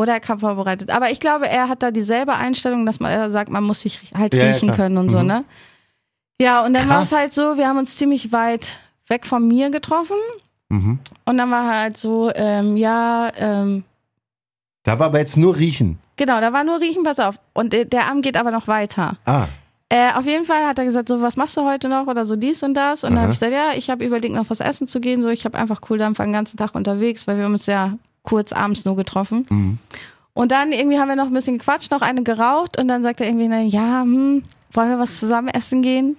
Oder 0.00 0.14
er 0.14 0.20
kam 0.20 0.38
vorbereitet. 0.40 0.88
Aber 0.90 1.10
ich 1.10 1.20
glaube, 1.20 1.46
er 1.48 1.68
hat 1.68 1.82
da 1.82 1.90
dieselbe 1.90 2.32
Einstellung, 2.34 2.86
dass 2.86 3.00
man 3.00 3.10
er 3.12 3.28
sagt, 3.30 3.50
man 3.50 3.62
muss 3.64 3.80
sich 3.82 4.00
halt 4.16 4.34
Ja, 4.34 4.44
ja, 4.44 4.52
riechen 4.52 4.68
klar. 4.68 4.76
können 4.76 4.96
und 4.96 5.10
so, 5.10 5.18
Mhm. 5.20 5.26
ne? 5.26 5.44
Ja, 6.40 6.64
und 6.64 6.72
dann 6.72 6.88
war 6.88 7.02
es 7.02 7.12
halt 7.12 7.34
so, 7.34 7.58
wir 7.58 7.68
haben 7.68 7.78
uns 7.78 7.96
ziemlich 7.96 8.32
weit 8.32 8.72
weg 9.08 9.26
von 9.26 9.46
mir 9.46 9.68
getroffen. 9.70 10.16
Mhm. 10.70 10.98
Und 11.26 11.36
dann 11.36 11.50
war 11.50 11.68
halt 11.68 11.98
so, 11.98 12.30
ähm, 12.34 12.76
ja, 12.78 13.30
ähm, 13.36 13.84
Da 14.84 14.98
war 14.98 15.08
aber 15.08 15.18
jetzt 15.18 15.36
nur 15.36 15.54
Riechen. 15.56 15.98
genau, 16.16 16.40
da 16.40 16.52
war 16.54 16.64
nur 16.64 16.80
Riechen, 16.80 17.02
pass 17.02 17.18
auf. 17.18 17.34
Und 17.52 17.74
der, 17.74 17.84
der 17.84 18.06
Abend 18.08 18.22
geht 18.24 18.38
aber 18.38 18.50
noch 18.52 18.66
weiter. 18.68 19.18
Ah, 19.26 19.46
Äh, 19.92 20.12
auf 20.14 20.24
jeden 20.24 20.44
Fall 20.44 20.64
hat 20.66 20.78
er 20.78 20.84
gesagt, 20.84 21.08
so, 21.08 21.20
was 21.20 21.36
machst 21.36 21.56
du 21.56 21.64
heute 21.64 21.88
noch? 21.88 22.06
Oder 22.06 22.24
so 22.24 22.36
dies 22.36 22.62
und 22.62 22.74
das. 22.74 23.02
Und 23.02 23.10
dann 23.10 23.18
Aha. 23.18 23.22
habe 23.24 23.32
ich 23.32 23.40
gesagt, 23.40 23.52
ja, 23.52 23.72
ich 23.76 23.90
habe 23.90 24.04
überlegt, 24.06 24.32
noch 24.34 24.48
was 24.48 24.60
essen 24.60 24.86
zu 24.86 25.00
gehen. 25.00 25.20
So, 25.20 25.28
ich 25.30 25.44
habe 25.44 25.58
einfach 25.58 25.80
cool 25.90 25.98
dann 25.98 26.14
den 26.14 26.32
ganzen 26.32 26.56
Tag 26.56 26.74
unterwegs, 26.76 27.26
weil 27.26 27.36
wir 27.38 27.44
haben 27.44 27.54
uns 27.54 27.66
ja 27.66 27.94
kurz 28.22 28.52
abends 28.52 28.84
nur 28.84 28.96
getroffen. 28.96 29.46
Mhm. 29.48 29.78
Und 30.32 30.52
dann 30.52 30.72
irgendwie 30.72 30.98
haben 30.98 31.08
wir 31.08 31.16
noch 31.16 31.26
ein 31.26 31.32
bisschen 31.34 31.58
gequatscht, 31.58 31.90
noch 31.90 32.02
eine 32.02 32.22
geraucht 32.22 32.78
und 32.78 32.88
dann 32.88 33.02
sagt 33.02 33.20
er 33.20 33.26
irgendwie, 33.26 33.48
na, 33.48 33.60
ja, 33.60 34.02
hm, 34.02 34.44
wollen 34.72 34.90
wir 34.90 34.98
was 34.98 35.18
zusammen 35.18 35.48
essen 35.48 35.82
gehen? 35.82 36.16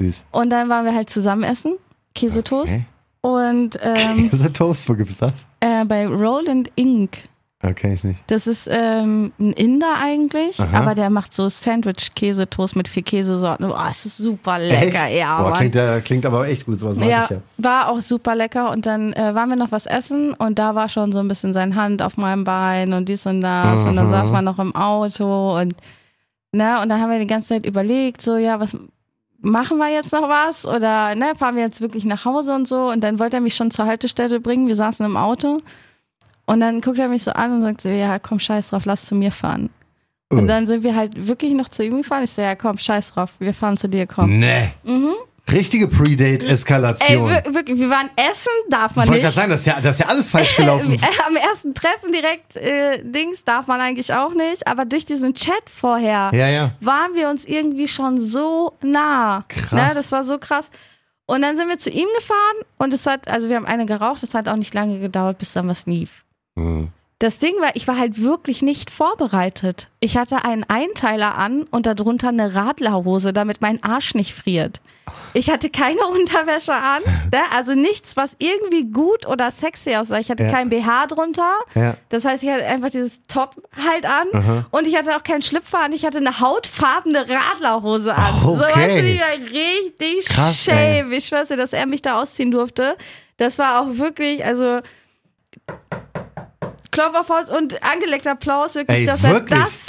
süß. 0.00 0.24
Und 0.30 0.50
dann 0.50 0.68
waren 0.68 0.84
wir 0.84 0.94
halt 0.94 1.10
zusammen 1.10 1.42
essen, 1.42 1.74
Käsetoast. 2.14 2.72
Okay. 2.72 2.84
Und 3.20 3.78
ähm, 3.82 4.30
Käse 4.30 4.52
Toast, 4.52 4.88
wo 4.88 4.94
gibt's 4.94 5.16
das? 5.18 5.46
äh, 5.60 5.84
bei 5.84 6.06
Roland 6.06 6.70
Inc. 6.76 7.18
Ah, 7.60 7.72
kenn 7.72 7.92
ich 7.92 8.04
nicht. 8.04 8.20
Das 8.28 8.46
ist 8.46 8.68
ähm, 8.70 9.32
ein 9.40 9.52
Inder 9.52 9.94
eigentlich, 10.00 10.60
Aha. 10.60 10.78
aber 10.80 10.94
der 10.94 11.10
macht 11.10 11.32
so 11.32 11.48
Sandwich-Käsetoast 11.48 12.76
mit 12.76 12.86
vier 12.86 13.02
Käsesorten. 13.02 13.66
Boah, 13.66 13.88
es 13.90 14.06
ist 14.06 14.18
super 14.18 14.60
lecker, 14.60 15.06
Echt? 15.08 15.16
ja. 15.18 15.42
Boah, 15.42 15.52
klingt, 15.54 15.74
äh, 15.74 16.00
klingt 16.00 16.24
aber 16.24 16.46
echt 16.46 16.66
gut, 16.66 16.78
sowas 16.78 16.96
mag 17.00 17.08
ja, 17.08 17.24
ich 17.24 17.30
ja. 17.30 17.40
war 17.56 17.88
auch 17.88 18.00
super 18.00 18.36
lecker 18.36 18.70
und 18.70 18.86
dann 18.86 19.12
äh, 19.12 19.34
waren 19.34 19.48
wir 19.48 19.56
noch 19.56 19.72
was 19.72 19.86
essen 19.86 20.34
und 20.34 20.60
da 20.60 20.76
war 20.76 20.88
schon 20.88 21.12
so 21.12 21.18
ein 21.18 21.26
bisschen 21.26 21.52
seine 21.52 21.74
Hand 21.74 22.00
auf 22.00 22.16
meinem 22.16 22.44
Bein 22.44 22.92
und 22.92 23.08
dies 23.08 23.26
und 23.26 23.40
das 23.40 23.84
und 23.86 23.96
dann 23.96 24.06
Mhm. 24.06 24.12
saß 24.12 24.30
man 24.30 24.44
noch 24.44 24.60
im 24.60 24.76
Auto 24.76 25.58
und 25.58 25.74
ne 26.52 26.80
und 26.80 26.88
dann 26.90 27.00
haben 27.00 27.10
wir 27.10 27.18
die 27.18 27.26
ganze 27.26 27.48
Zeit 27.48 27.66
überlegt 27.66 28.22
so 28.22 28.36
ja 28.36 28.60
was 28.60 28.76
machen 29.40 29.78
wir 29.78 29.88
jetzt 29.92 30.12
noch 30.12 30.28
was 30.28 30.64
oder 30.64 31.14
ne 31.16 31.32
fahren 31.36 31.56
wir 31.56 31.64
jetzt 31.64 31.80
wirklich 31.80 32.04
nach 32.04 32.24
Hause 32.24 32.54
und 32.54 32.68
so 32.68 32.88
und 32.90 33.02
dann 33.02 33.18
wollte 33.18 33.38
er 33.38 33.40
mich 33.40 33.56
schon 33.56 33.72
zur 33.72 33.86
Haltestelle 33.86 34.38
bringen 34.40 34.68
wir 34.68 34.76
saßen 34.76 35.04
im 35.04 35.16
Auto 35.16 35.60
und 36.48 36.60
dann 36.60 36.80
guckt 36.80 36.98
er 36.98 37.08
mich 37.08 37.22
so 37.22 37.30
an 37.32 37.52
und 37.52 37.62
sagt 37.62 37.80
so 37.82 37.88
ja 37.88 38.18
komm 38.18 38.38
scheiß 38.40 38.70
drauf 38.70 38.84
lass 38.86 39.06
zu 39.06 39.14
mir 39.14 39.30
fahren 39.32 39.70
und 40.30 40.46
dann 40.46 40.66
sind 40.66 40.82
wir 40.82 40.94
halt 40.96 41.26
wirklich 41.28 41.52
noch 41.54 41.68
zu 41.68 41.84
ihm 41.84 41.98
gefahren 41.98 42.24
ich 42.24 42.30
so 42.32 42.42
ja 42.42 42.54
komm 42.56 42.76
scheiß 42.78 43.12
drauf 43.12 43.30
wir 43.38 43.54
fahren 43.54 43.76
zu 43.76 43.88
dir 43.88 44.06
komm 44.06 44.38
Nee. 44.40 44.70
Mhm. 44.84 45.14
Richtige 45.50 45.86
Ey, 45.86 45.90
Predate-Eskalation. 45.90 47.26
wir- 47.28 47.54
wirklich, 47.54 47.78
wir 47.78 47.88
waren 47.88 48.10
essen, 48.16 48.50
darf 48.68 48.94
man 48.96 49.08
Wollte 49.08 49.22
nicht. 49.24 49.34
gerade 49.34 49.34
sagen, 49.34 49.50
das 49.50 49.60
ist, 49.60 49.66
ja, 49.66 49.80
das 49.80 49.94
ist 49.94 50.00
ja 50.00 50.06
alles 50.08 50.28
falsch 50.28 50.54
gelaufen. 50.58 50.92
Äh, 50.92 50.98
Am 51.26 51.36
ersten 51.36 51.72
Treffen 51.74 52.12
direkt 52.12 52.54
äh, 52.56 53.02
Dings 53.02 53.44
darf 53.44 53.66
man 53.66 53.80
eigentlich 53.80 54.12
auch 54.12 54.34
nicht, 54.34 54.66
aber 54.66 54.84
durch 54.84 55.06
diesen 55.06 55.32
Chat 55.34 55.70
vorher 55.74 56.30
ja, 56.34 56.48
ja. 56.48 56.70
waren 56.80 57.14
wir 57.14 57.30
uns 57.30 57.46
irgendwie 57.46 57.88
schon 57.88 58.20
so 58.20 58.74
nah. 58.82 59.44
Krass. 59.48 59.72
Ne, 59.72 59.90
das 59.94 60.12
war 60.12 60.22
so 60.22 60.36
krass. 60.38 60.70
Und 61.24 61.40
dann 61.40 61.56
sind 61.56 61.68
wir 61.68 61.78
zu 61.78 61.88
ihm 61.88 62.08
gefahren 62.18 62.56
und 62.76 62.92
es 62.92 63.06
hat, 63.06 63.26
also 63.28 63.48
wir 63.48 63.56
haben 63.56 63.64
eine 63.66 63.86
geraucht, 63.86 64.22
es 64.22 64.34
hat 64.34 64.50
auch 64.50 64.56
nicht 64.56 64.74
lange 64.74 64.98
gedauert, 64.98 65.38
bis 65.38 65.54
dann 65.54 65.66
was 65.68 65.86
lief. 65.86 66.24
Das 67.20 67.38
Ding 67.40 67.54
war, 67.60 67.70
ich 67.74 67.88
war 67.88 67.98
halt 67.98 68.22
wirklich 68.22 68.62
nicht 68.62 68.90
vorbereitet. 68.90 69.88
Ich 69.98 70.16
hatte 70.16 70.44
einen 70.44 70.62
Einteiler 70.64 71.34
an 71.34 71.64
und 71.64 71.86
darunter 71.86 72.28
eine 72.28 72.54
Radlerhose, 72.54 73.32
damit 73.32 73.60
mein 73.60 73.82
Arsch 73.82 74.14
nicht 74.14 74.32
friert. 74.34 74.80
Ich 75.34 75.50
hatte 75.50 75.68
keine 75.68 76.06
Unterwäsche 76.12 76.74
an, 76.74 77.02
ne? 77.32 77.40
also 77.56 77.74
nichts, 77.74 78.16
was 78.16 78.36
irgendwie 78.38 78.84
gut 78.84 79.26
oder 79.26 79.50
sexy 79.50 79.96
aussah. 79.96 80.18
Ich 80.20 80.30
hatte 80.30 80.44
Ja. 80.44 80.50
kein 80.50 80.68
BH 80.68 81.06
drunter. 81.08 81.54
Ja. 81.74 81.96
Das 82.08 82.24
heißt, 82.24 82.44
ich 82.44 82.50
hatte 82.50 82.64
einfach 82.66 82.90
dieses 82.90 83.20
Top 83.26 83.56
halt 83.84 84.06
an 84.06 84.66
und 84.70 84.86
ich 84.86 84.96
hatte 84.96 85.16
auch 85.16 85.24
keinen 85.24 85.42
Schlüpfer 85.42 85.80
an. 85.80 85.92
Ich 85.92 86.04
hatte 86.06 86.18
eine 86.18 86.38
hautfarbene 86.38 87.26
Radlerhose 87.28 88.14
an. 88.14 88.42
So, 88.42 88.50
Okay. 88.52 88.62
weißt 88.74 88.98
du, 88.98 89.04
wie 89.04 89.18
war 89.18 89.50
richtig 89.50 90.26
Krass, 90.28 90.62
shame. 90.62 91.10
Ich 91.12 91.26
schwör's 91.26 91.48
dir, 91.48 91.56
dass 91.56 91.72
er 91.72 91.86
mich 91.86 92.02
da 92.02 92.20
ausziehen 92.22 92.52
durfte. 92.52 92.96
Das 93.38 93.58
war 93.58 93.80
auch 93.82 93.96
wirklich, 93.96 94.44
also 94.44 94.80
Klopf 96.98 97.14
auf 97.14 97.28
Haus 97.28 97.50
und 97.50 97.82
angelegter 97.82 98.32
Applaus, 98.32 98.74
wirklich, 98.74 98.98
Ey, 99.00 99.06
dass 99.06 99.22
wirklich? 99.22 99.58
er 99.58 99.64
das 99.64 99.86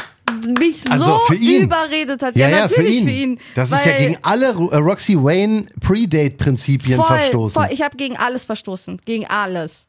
mich 0.60 0.90
Also 0.92 1.06
so 1.06 1.20
für 1.28 1.36
ihn? 1.36 1.64
überredet 1.64 2.22
hat. 2.22 2.36
Ja, 2.36 2.48
Ja, 2.50 2.58
ja, 2.60 2.68
für 2.68 2.76
natürlich 2.76 2.98
ihn. 3.02 3.08
für 3.08 3.14
ihn. 3.14 3.40
Das 3.56 3.72
ist 3.72 3.86
ja 3.86 3.98
gegen 3.98 4.18
alle 4.22 4.48
äh, 4.50 4.78
Roxy 4.78 5.16
Wayne 5.16 5.68
Predate-Prinzipien 5.82 7.04
verstoßen. 7.04 7.62
Voll, 7.62 7.72
ich 7.74 7.82
habe 7.82 7.98
gegen 7.98 8.16
alles 8.18 8.46
verstoßen, 8.46 9.02
gegen 9.06 9.26
alles. 9.28 9.88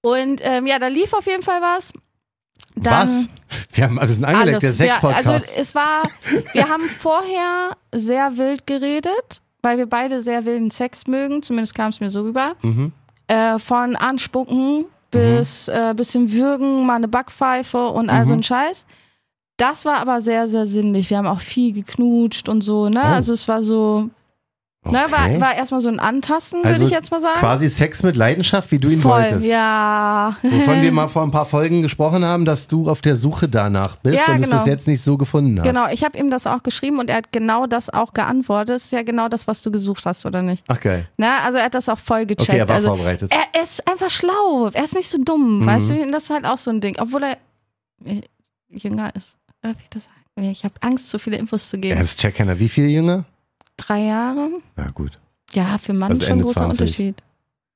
Und 0.00 0.40
ähm, 0.42 0.66
ja, 0.66 0.78
da 0.78 0.86
lief 0.88 1.12
auf 1.12 1.26
jeden 1.26 1.42
Fall 1.42 1.60
was. 1.60 1.92
Dann 2.76 3.08
Was? 3.08 3.28
Wir 3.72 3.84
haben 3.84 3.98
alles 3.98 4.22
angelegt, 4.22 4.62
der 4.62 4.68
alles. 4.70 4.78
Wir, 4.78 4.86
Sex-Podcast. 4.86 5.26
also 5.28 5.44
es 5.56 5.74
war, 5.74 6.02
wir 6.52 6.68
haben 6.68 6.88
vorher 6.88 7.76
sehr 7.92 8.36
wild 8.36 8.66
geredet, 8.66 9.42
weil 9.62 9.78
wir 9.78 9.86
beide 9.86 10.22
sehr 10.22 10.44
wilden 10.44 10.70
Sex 10.70 11.06
mögen, 11.06 11.42
zumindest 11.42 11.74
kam 11.74 11.90
es 11.90 12.00
mir 12.00 12.10
so 12.10 12.22
rüber. 12.22 12.56
Mhm. 12.62 12.92
Äh, 13.28 13.58
von 13.58 13.96
Anspucken 13.96 14.86
bis 15.14 15.68
äh, 15.68 15.94
bisschen 15.96 16.30
Würgen, 16.32 16.84
mal 16.86 16.96
eine 16.96 17.08
Backpfeife 17.08 17.88
und 17.88 18.10
all 18.10 18.26
so 18.26 18.32
Mhm. 18.32 18.40
ein 18.40 18.42
Scheiß. 18.42 18.86
Das 19.56 19.84
war 19.84 19.98
aber 19.98 20.20
sehr, 20.20 20.48
sehr 20.48 20.66
sinnlich. 20.66 21.10
Wir 21.10 21.18
haben 21.18 21.26
auch 21.28 21.40
viel 21.40 21.72
geknutscht 21.72 22.48
und 22.48 22.62
so, 22.62 22.88
ne? 22.88 23.00
Oh. 23.02 23.06
Also 23.06 23.32
es 23.32 23.46
war 23.48 23.62
so, 23.62 24.10
ne, 24.92 25.04
Okay. 25.04 25.12
war, 25.12 25.40
war 25.40 25.54
erstmal 25.54 25.80
so 25.80 25.88
ein 25.88 25.98
Antasten, 25.98 26.60
würde 26.60 26.68
Also 26.74 26.84
ich 26.86 26.90
jetzt 26.90 27.10
mal 27.10 27.20
sagen. 27.20 27.38
Quasi 27.40 27.68
Sex 27.68 28.02
mit 28.02 28.16
Leidenschaft, 28.16 28.70
wie 28.70 28.78
du 28.78 28.88
ihn 28.88 29.00
Voll, 29.00 29.12
wolltest. 29.22 29.46
ja. 29.48 30.36
Wovon 30.42 30.82
wir 30.82 30.92
mal 30.92 31.08
vor 31.08 31.22
ein 31.22 31.30
paar 31.30 31.46
Folgen 31.46 31.82
gesprochen 31.82 32.24
haben, 32.24 32.44
dass 32.44 32.66
du 32.66 32.88
auf 32.88 33.00
der 33.00 33.16
Suche 33.16 33.48
danach 33.48 33.96
bist 33.96 34.18
Ja, 34.26 34.34
und 34.34 34.42
genau. 34.42 34.56
es 34.56 34.62
bis 34.64 34.70
jetzt 34.72 34.86
nicht 34.86 35.02
so 35.02 35.16
gefunden 35.16 35.58
hast. 35.58 35.64
Genau, 35.66 35.86
ich 35.90 36.04
habe 36.04 36.18
ihm 36.18 36.30
das 36.30 36.46
auch 36.46 36.62
geschrieben 36.62 36.98
und 36.98 37.10
er 37.10 37.16
hat 37.16 37.32
genau 37.32 37.66
das 37.66 37.88
auch 37.90 38.12
geantwortet. 38.12 38.76
Das 38.76 38.84
ist 38.84 38.92
ja 38.92 39.02
genau 39.02 39.28
das, 39.28 39.46
was 39.46 39.62
du 39.62 39.70
gesucht 39.70 40.04
hast, 40.06 40.26
oder 40.26 40.42
nicht? 40.42 40.64
Ach 40.68 40.80
geil. 40.80 41.08
Na, 41.16 41.38
also 41.44 41.58
er 41.58 41.64
hat 41.64 41.74
das 41.74 41.88
auch 41.88 41.98
voll 41.98 42.26
gecheckt. 42.26 42.48
Okay, 42.50 42.58
er 42.58 42.68
war 42.68 42.76
also, 42.76 42.88
vorbereitet. 42.88 43.30
Mhm. 43.32 43.38
Er 43.54 43.62
ist 43.62 43.88
einfach 43.90 44.10
schlau. 44.10 44.68
Er 44.72 44.84
ist 44.84 44.94
nicht 44.94 45.08
so 45.08 45.18
dumm, 45.22 45.64
weißt 45.64 45.90
du? 45.90 46.06
Das 46.10 46.24
ist 46.24 46.30
halt 46.30 46.44
auch 46.46 46.58
so 46.58 46.70
ein 46.70 46.80
Ding. 46.80 46.96
Obwohl 47.00 47.22
er 47.22 47.36
äh, 48.04 48.20
jünger 48.68 49.14
ist. 49.14 49.36
Darf 49.62 49.76
ich 49.82 49.88
das 49.90 50.04
sagen? 50.04 50.50
Ich 50.50 50.64
habe 50.64 50.74
Angst, 50.80 51.10
so 51.10 51.18
viele 51.18 51.36
Infos 51.36 51.68
zu 51.70 51.78
geben. 51.78 51.96
Er 51.96 52.02
ist 52.04 52.20
keiner. 52.34 52.58
Wie 52.58 52.68
viel 52.68 52.88
jünger? 52.90 53.24
Drei 53.76 54.00
Jahre? 54.04 54.50
Na 54.76 54.90
gut. 54.90 55.12
Ja, 55.52 55.78
für 55.78 55.92
Mann 55.92 56.12
Also 56.12 56.24
schon 56.24 56.38
ein 56.38 56.42
großer 56.42 56.60
20. 56.66 56.80
Unterschied. 56.80 57.22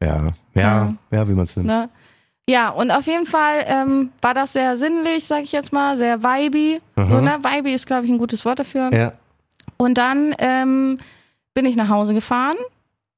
Ja. 0.02 0.28
Ja, 0.55 0.62
Ja. 0.62 0.95
ja, 1.11 1.28
wie 1.28 1.33
man 1.33 1.45
es 1.45 1.57
nimmt. 1.57 1.67
Ne? 1.69 1.88
Ja, 2.49 2.71
und 2.71 2.90
auf 2.90 3.07
jeden 3.07 3.26
Fall 3.26 3.64
ähm, 3.67 4.11
war 4.23 4.33
das 4.33 4.55
sehr 4.55 4.76
sinnlich, 4.76 5.26
sag 5.26 5.43
ich 5.43 5.52
jetzt 5.52 5.73
mal, 5.73 5.99
sehr 5.99 6.23
vibey. 6.23 6.81
So, 6.97 7.21
ne? 7.21 7.38
Vibey 7.43 7.75
ist, 7.75 7.87
glaube 7.87 8.07
ich, 8.07 8.11
ein 8.11 8.17
gutes 8.19 8.45
Wort 8.47 8.59
dafür. 8.59 8.90
Ja. 8.93 9.12
Und 9.76 9.99
dann 9.99 10.35
ähm, 10.38 10.99
bin 11.52 11.67
ich 11.67 11.76
nach 11.76 11.88
Hause 11.88 12.14
gefahren 12.14 12.57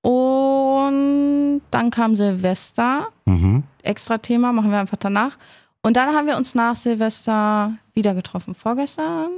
und 0.02 1.60
dann 1.70 1.90
kam 1.90 2.16
Silvester. 2.16 3.06
Mhm. 3.26 3.62
Extra 3.82 4.18
Thema, 4.18 4.52
machen 4.52 4.70
wir 4.70 4.78
einfach 4.80 4.96
danach. 4.98 5.36
Und 5.82 5.96
dann 5.96 6.14
haben 6.14 6.26
wir 6.26 6.36
uns 6.36 6.54
nach 6.54 6.76
Silvester 6.76 7.72
wieder 7.94 8.14
getroffen. 8.14 8.54
Vorgestern? 8.54 9.30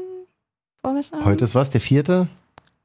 Vorgestern? 0.81 1.25
Heute 1.25 1.45
ist 1.45 1.55
was? 1.55 1.71
Der 1.71 1.81
vierte? 1.81 2.29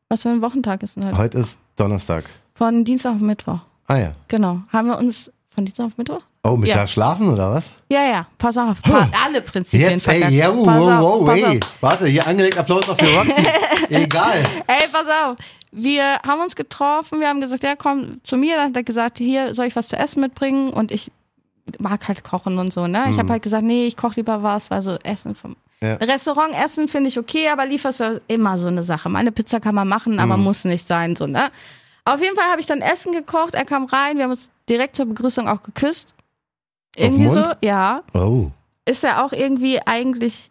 Was 0.10 0.22
für 0.24 0.30
ein 0.30 0.42
Wochentag 0.42 0.84
ist 0.84 0.96
denn 0.96 1.06
heute? 1.06 1.18
Heute 1.18 1.38
ist 1.40 1.58
Donnerstag. 1.76 2.26
Von 2.56 2.84
Dienstag 2.86 3.16
auf 3.16 3.20
Mittwoch. 3.22 3.60
Ah 3.88 3.98
ja. 3.98 4.12
Genau. 4.30 4.62
Haben 4.72 4.88
wir 4.88 4.98
uns 4.98 5.32
von 5.54 5.66
Dienstag 5.66 5.88
auf 5.88 5.98
Mittwoch? 5.98 6.22
Oh, 6.44 6.56
mit 6.56 6.70
Ja. 6.70 6.76
da 6.78 6.88
schlafen 6.88 7.28
oder 7.30 7.52
was? 7.52 7.74
Ja, 7.90 8.04
ja. 8.04 8.28
Pass 8.38 8.58
auf. 8.58 8.82
Pa 8.82 9.10
alle 9.26 9.42
Prinzipien 9.42 9.92
Jetzt, 9.92 10.08
ey, 10.08 10.20
verkackt. 10.22 10.34
ja, 10.34 10.56
wow, 10.56 10.68
auf, 10.68 11.02
wow, 11.02 11.26
pass 11.28 11.38
ey. 11.40 11.46
auf. 11.46 11.78
Warte, 11.82 12.08
hier 12.08 12.26
angelegt 12.26 12.58
Applaus 12.58 12.88
auch 12.90 12.98
für 12.98 13.14
Roxy. 13.18 13.44
Egal. 13.90 14.44
Ey, 14.68 14.88
pass 14.92 15.06
auf. 15.26 15.38
Wir 15.74 16.20
haben 16.26 16.40
uns 16.42 16.56
getroffen, 16.56 17.20
wir 17.20 17.28
haben 17.28 17.42
gesagt, 17.42 17.64
ja, 17.64 17.76
komm 17.76 18.24
zu 18.24 18.38
mir. 18.38 18.56
Dann 18.56 18.70
hat 18.70 18.78
er 18.78 18.84
gesagt, 18.84 19.18
hier 19.18 19.54
soll 19.54 19.66
ich 19.66 19.76
was 19.76 19.90
zu 19.90 19.98
essen 19.98 20.22
mitbringen 20.22 20.70
und 20.70 20.92
ich 20.92 21.12
mag 21.80 22.08
halt 22.08 22.24
kochen 22.24 22.58
und 22.58 22.74
so, 22.74 22.88
ne? 22.88 23.06
Ich 23.10 23.18
habe 23.18 23.30
halt 23.30 23.44
gesagt, 23.44 23.64
nee, 23.64 23.88
ich 23.88 23.98
koche 23.98 24.16
lieber 24.18 24.44
was, 24.44 24.72
weil 24.72 24.82
so 24.82 24.98
Essen 25.04 25.36
vom 25.36 25.56
Ja. 25.82 25.96
Restaurantessen 25.96 26.88
finde 26.88 27.10
ich 27.10 27.20
okay, 27.20 27.50
aber 27.50 27.66
Lieferservice 27.66 28.22
immer 28.28 28.58
so 28.58 28.68
eine 28.68 28.84
Sache. 28.84 29.10
Meine 29.10 29.32
Pizza 29.32 29.60
kann 29.60 29.76
man 29.76 29.88
machen, 29.88 30.20
aber 30.20 30.38
muss 30.38 30.66
nicht 30.66 30.88
sein, 30.88 31.16
so, 31.16 31.28
ne? 31.28 31.52
Auf 32.06 32.22
jeden 32.22 32.36
Fall 32.36 32.50
habe 32.50 32.62
ich 32.62 32.68
dann 32.68 32.82
Essen 32.82 33.12
gekocht, 33.12 33.54
er 33.54 33.66
kam 33.66 33.86
rein, 33.86 34.18
wir 34.18 34.24
haben 34.24 34.32
uns 34.32 34.50
direkt 34.70 34.96
zur 34.96 35.08
Begrüßung 35.08 35.48
auch 35.48 35.62
geküsst. 35.62 36.16
Irgendwie 36.96 37.30
so, 37.30 37.44
ja. 37.62 38.02
Oh. 38.14 38.50
Ist 38.86 39.04
ja 39.04 39.24
auch 39.24 39.34
irgendwie 39.34 39.80
eigentlich 39.86 40.50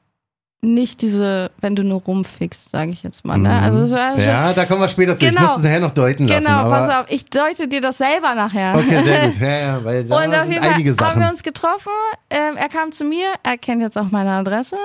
nicht 0.67 1.01
diese, 1.03 1.51
wenn 1.61 1.75
du 1.77 1.83
nur 1.85 2.03
rumfickst, 2.03 2.71
sage 2.71 2.91
ich 2.91 3.03
jetzt 3.03 3.25
mal, 3.25 3.39
ne? 3.39 3.61
Also 3.61 3.95
Mhm. 3.97 4.21
Ja, 4.21 4.53
da 4.53 4.65
kommen 4.67 4.81
wir 4.83 4.89
später 4.89 5.17
zu. 5.17 5.25
Ich 5.25 5.31
Genau. 5.31 5.43
muss 5.47 5.57
es 5.57 5.63
nachher 5.63 5.81
noch 5.81 5.93
deuten 5.93 6.27
lassen. 6.29 6.45
Genau, 6.45 6.63
pass 6.69 6.89
auf, 6.95 7.07
ich 7.09 7.25
deute 7.27 7.69
dir 7.69 7.81
das 7.81 7.99
selber 7.99 8.35
nachher. 8.35 8.75
Okay, 8.77 9.03
sehr 9.03 9.27
gut. 9.29 9.37
Ja, 9.41 9.49
ja, 9.59 9.85
weil 9.85 10.05
da 10.05 10.17
Und 10.17 10.35
auf 10.35 10.51
jeden 10.51 10.63
Fall 10.97 11.09
haben 11.09 11.21
wir 11.21 11.29
uns 11.31 11.43
getroffen. 11.43 11.93
Ähm, 12.31 12.57
er 12.57 12.69
kam 12.69 12.93
zu 12.93 13.05
mir, 13.05 13.29
er 13.43 13.57
kennt 13.59 13.81
jetzt 13.83 13.97
auch 13.97 14.11
meine 14.11 14.31
Adresse. 14.33 14.77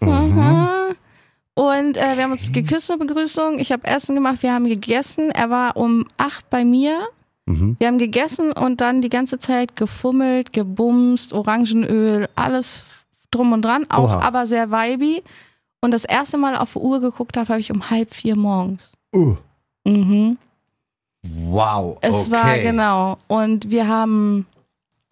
Mhm. 0.00 0.68
Und 1.54 1.96
äh, 1.96 2.16
wir 2.16 2.24
haben 2.24 2.32
uns 2.32 2.52
geküsst 2.52 2.86
zur 2.86 2.98
Begrüßung. 2.98 3.58
Ich 3.58 3.72
habe 3.72 3.84
Essen 3.86 4.14
gemacht, 4.14 4.42
wir 4.42 4.52
haben 4.52 4.66
gegessen. 4.66 5.30
Er 5.30 5.50
war 5.50 5.76
um 5.76 6.06
acht 6.16 6.48
bei 6.50 6.64
mir. 6.64 7.00
Mhm. 7.46 7.76
Wir 7.78 7.88
haben 7.88 7.98
gegessen 7.98 8.52
und 8.52 8.80
dann 8.80 9.02
die 9.02 9.08
ganze 9.08 9.38
Zeit 9.38 9.74
gefummelt, 9.74 10.52
gebumst, 10.52 11.32
Orangenöl, 11.32 12.28
alles 12.36 12.84
drum 13.30 13.52
und 13.52 13.62
dran, 13.62 13.86
auch 13.90 14.04
Oha. 14.04 14.20
aber 14.20 14.46
sehr 14.46 14.70
vibey. 14.70 15.22
Und 15.80 15.92
das 15.94 16.04
erste 16.04 16.38
Mal 16.38 16.56
auf 16.56 16.72
die 16.72 16.78
Uhr 16.80 17.00
geguckt 17.00 17.36
habe, 17.36 17.48
habe 17.50 17.60
ich 17.60 17.70
um 17.70 17.88
halb 17.90 18.14
vier 18.14 18.36
morgens. 18.36 18.94
Uh, 19.14 19.36
Mhm. 19.86 20.36
wow. 21.22 21.98
Es 22.00 22.28
okay. 22.28 22.30
war 22.32 22.58
genau. 22.58 23.18
Und 23.26 23.70
wir 23.70 23.86
haben, 23.88 24.46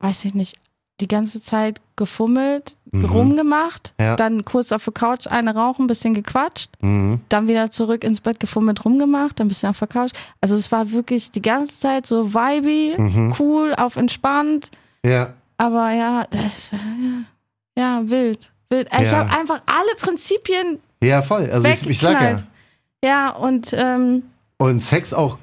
weiß 0.00 0.24
ich 0.24 0.34
nicht, 0.34 0.56
die 1.00 1.08
ganze 1.08 1.42
Zeit 1.42 1.80
gefummelt, 1.96 2.76
rumgemacht, 2.94 3.92
Mhm. 3.98 4.04
Ja. 4.04 4.16
dann 4.16 4.44
kurz 4.46 4.72
auf 4.72 4.84
der 4.84 4.92
Couch 4.94 5.26
eine 5.26 5.54
rauchen, 5.54 5.86
bisschen 5.86 6.14
gequatscht, 6.14 6.70
Mhm. 6.80 7.20
dann 7.28 7.48
wieder 7.48 7.70
zurück 7.70 8.02
ins 8.02 8.20
Bett 8.22 8.40
gefummelt, 8.40 8.84
rumgemacht, 8.84 9.38
dann 9.38 9.46
ein 9.46 9.48
bisschen 9.48 9.68
auf 9.70 9.78
der 9.78 9.88
Couch. 9.88 10.12
Also 10.40 10.54
es 10.54 10.72
war 10.72 10.90
wirklich 10.92 11.30
die 11.30 11.42
ganze 11.42 11.78
Zeit 11.78 12.06
so 12.06 12.32
vibey, 12.32 12.94
Mhm. 12.98 13.34
cool, 13.38 13.74
auf 13.76 13.96
entspannt, 13.96 14.70
Ja. 15.04 15.34
aber 15.58 15.90
ja, 15.92 16.26
das, 16.30 16.70
ja, 16.72 16.78
wild. 17.76 18.50
wild. 18.70 18.88
Ich 18.92 19.00
Ja. 19.00 19.18
habe 19.18 19.30
einfach 19.38 19.60
alle 19.66 19.94
Prinzipien 20.00 20.78
Ja, 21.02 21.22
voll. 21.22 21.48
Also 21.50 21.66
ich, 21.68 21.86
ich 21.88 22.00
sag 22.00 22.20
ja. 22.22 22.36
Ja, 23.04 23.30
und 23.30 23.72
ähm, 23.76 24.24
Und 24.58 24.82
Sex 24.82 25.12
auch 25.14 25.38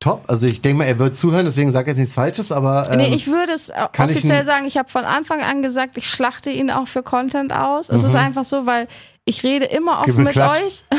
top. 0.00 0.24
Also 0.28 0.46
ich 0.46 0.62
denke 0.62 0.78
mal, 0.78 0.84
er 0.84 0.98
wird 0.98 1.16
zuhören, 1.16 1.44
deswegen 1.44 1.70
sage 1.72 1.84
ich 1.84 1.88
jetzt 1.96 1.98
nichts 1.98 2.14
Falsches, 2.14 2.52
aber 2.52 2.90
ähm, 2.90 2.98
Nee, 2.98 3.14
ich 3.14 3.26
würde 3.26 3.52
es 3.52 3.68
äh, 3.68 3.74
kann 3.92 4.08
ich 4.08 4.16
offiziell 4.16 4.40
n- 4.40 4.46
sagen, 4.46 4.66
ich 4.66 4.76
habe 4.76 4.88
von 4.88 5.04
Anfang 5.04 5.42
an 5.42 5.62
gesagt, 5.62 5.96
ich 5.98 6.08
schlachte 6.08 6.50
ihn 6.50 6.70
auch 6.70 6.86
für 6.88 7.02
Content 7.02 7.52
aus. 7.52 7.88
Es 7.88 8.02
ist 8.02 8.14
einfach 8.14 8.44
so, 8.44 8.66
weil 8.66 8.88
ich 9.24 9.42
rede 9.42 9.66
immer 9.66 10.00
offen 10.00 10.24
mit 10.24 10.32
Klatsch. 10.32 10.62
euch. 10.64 10.84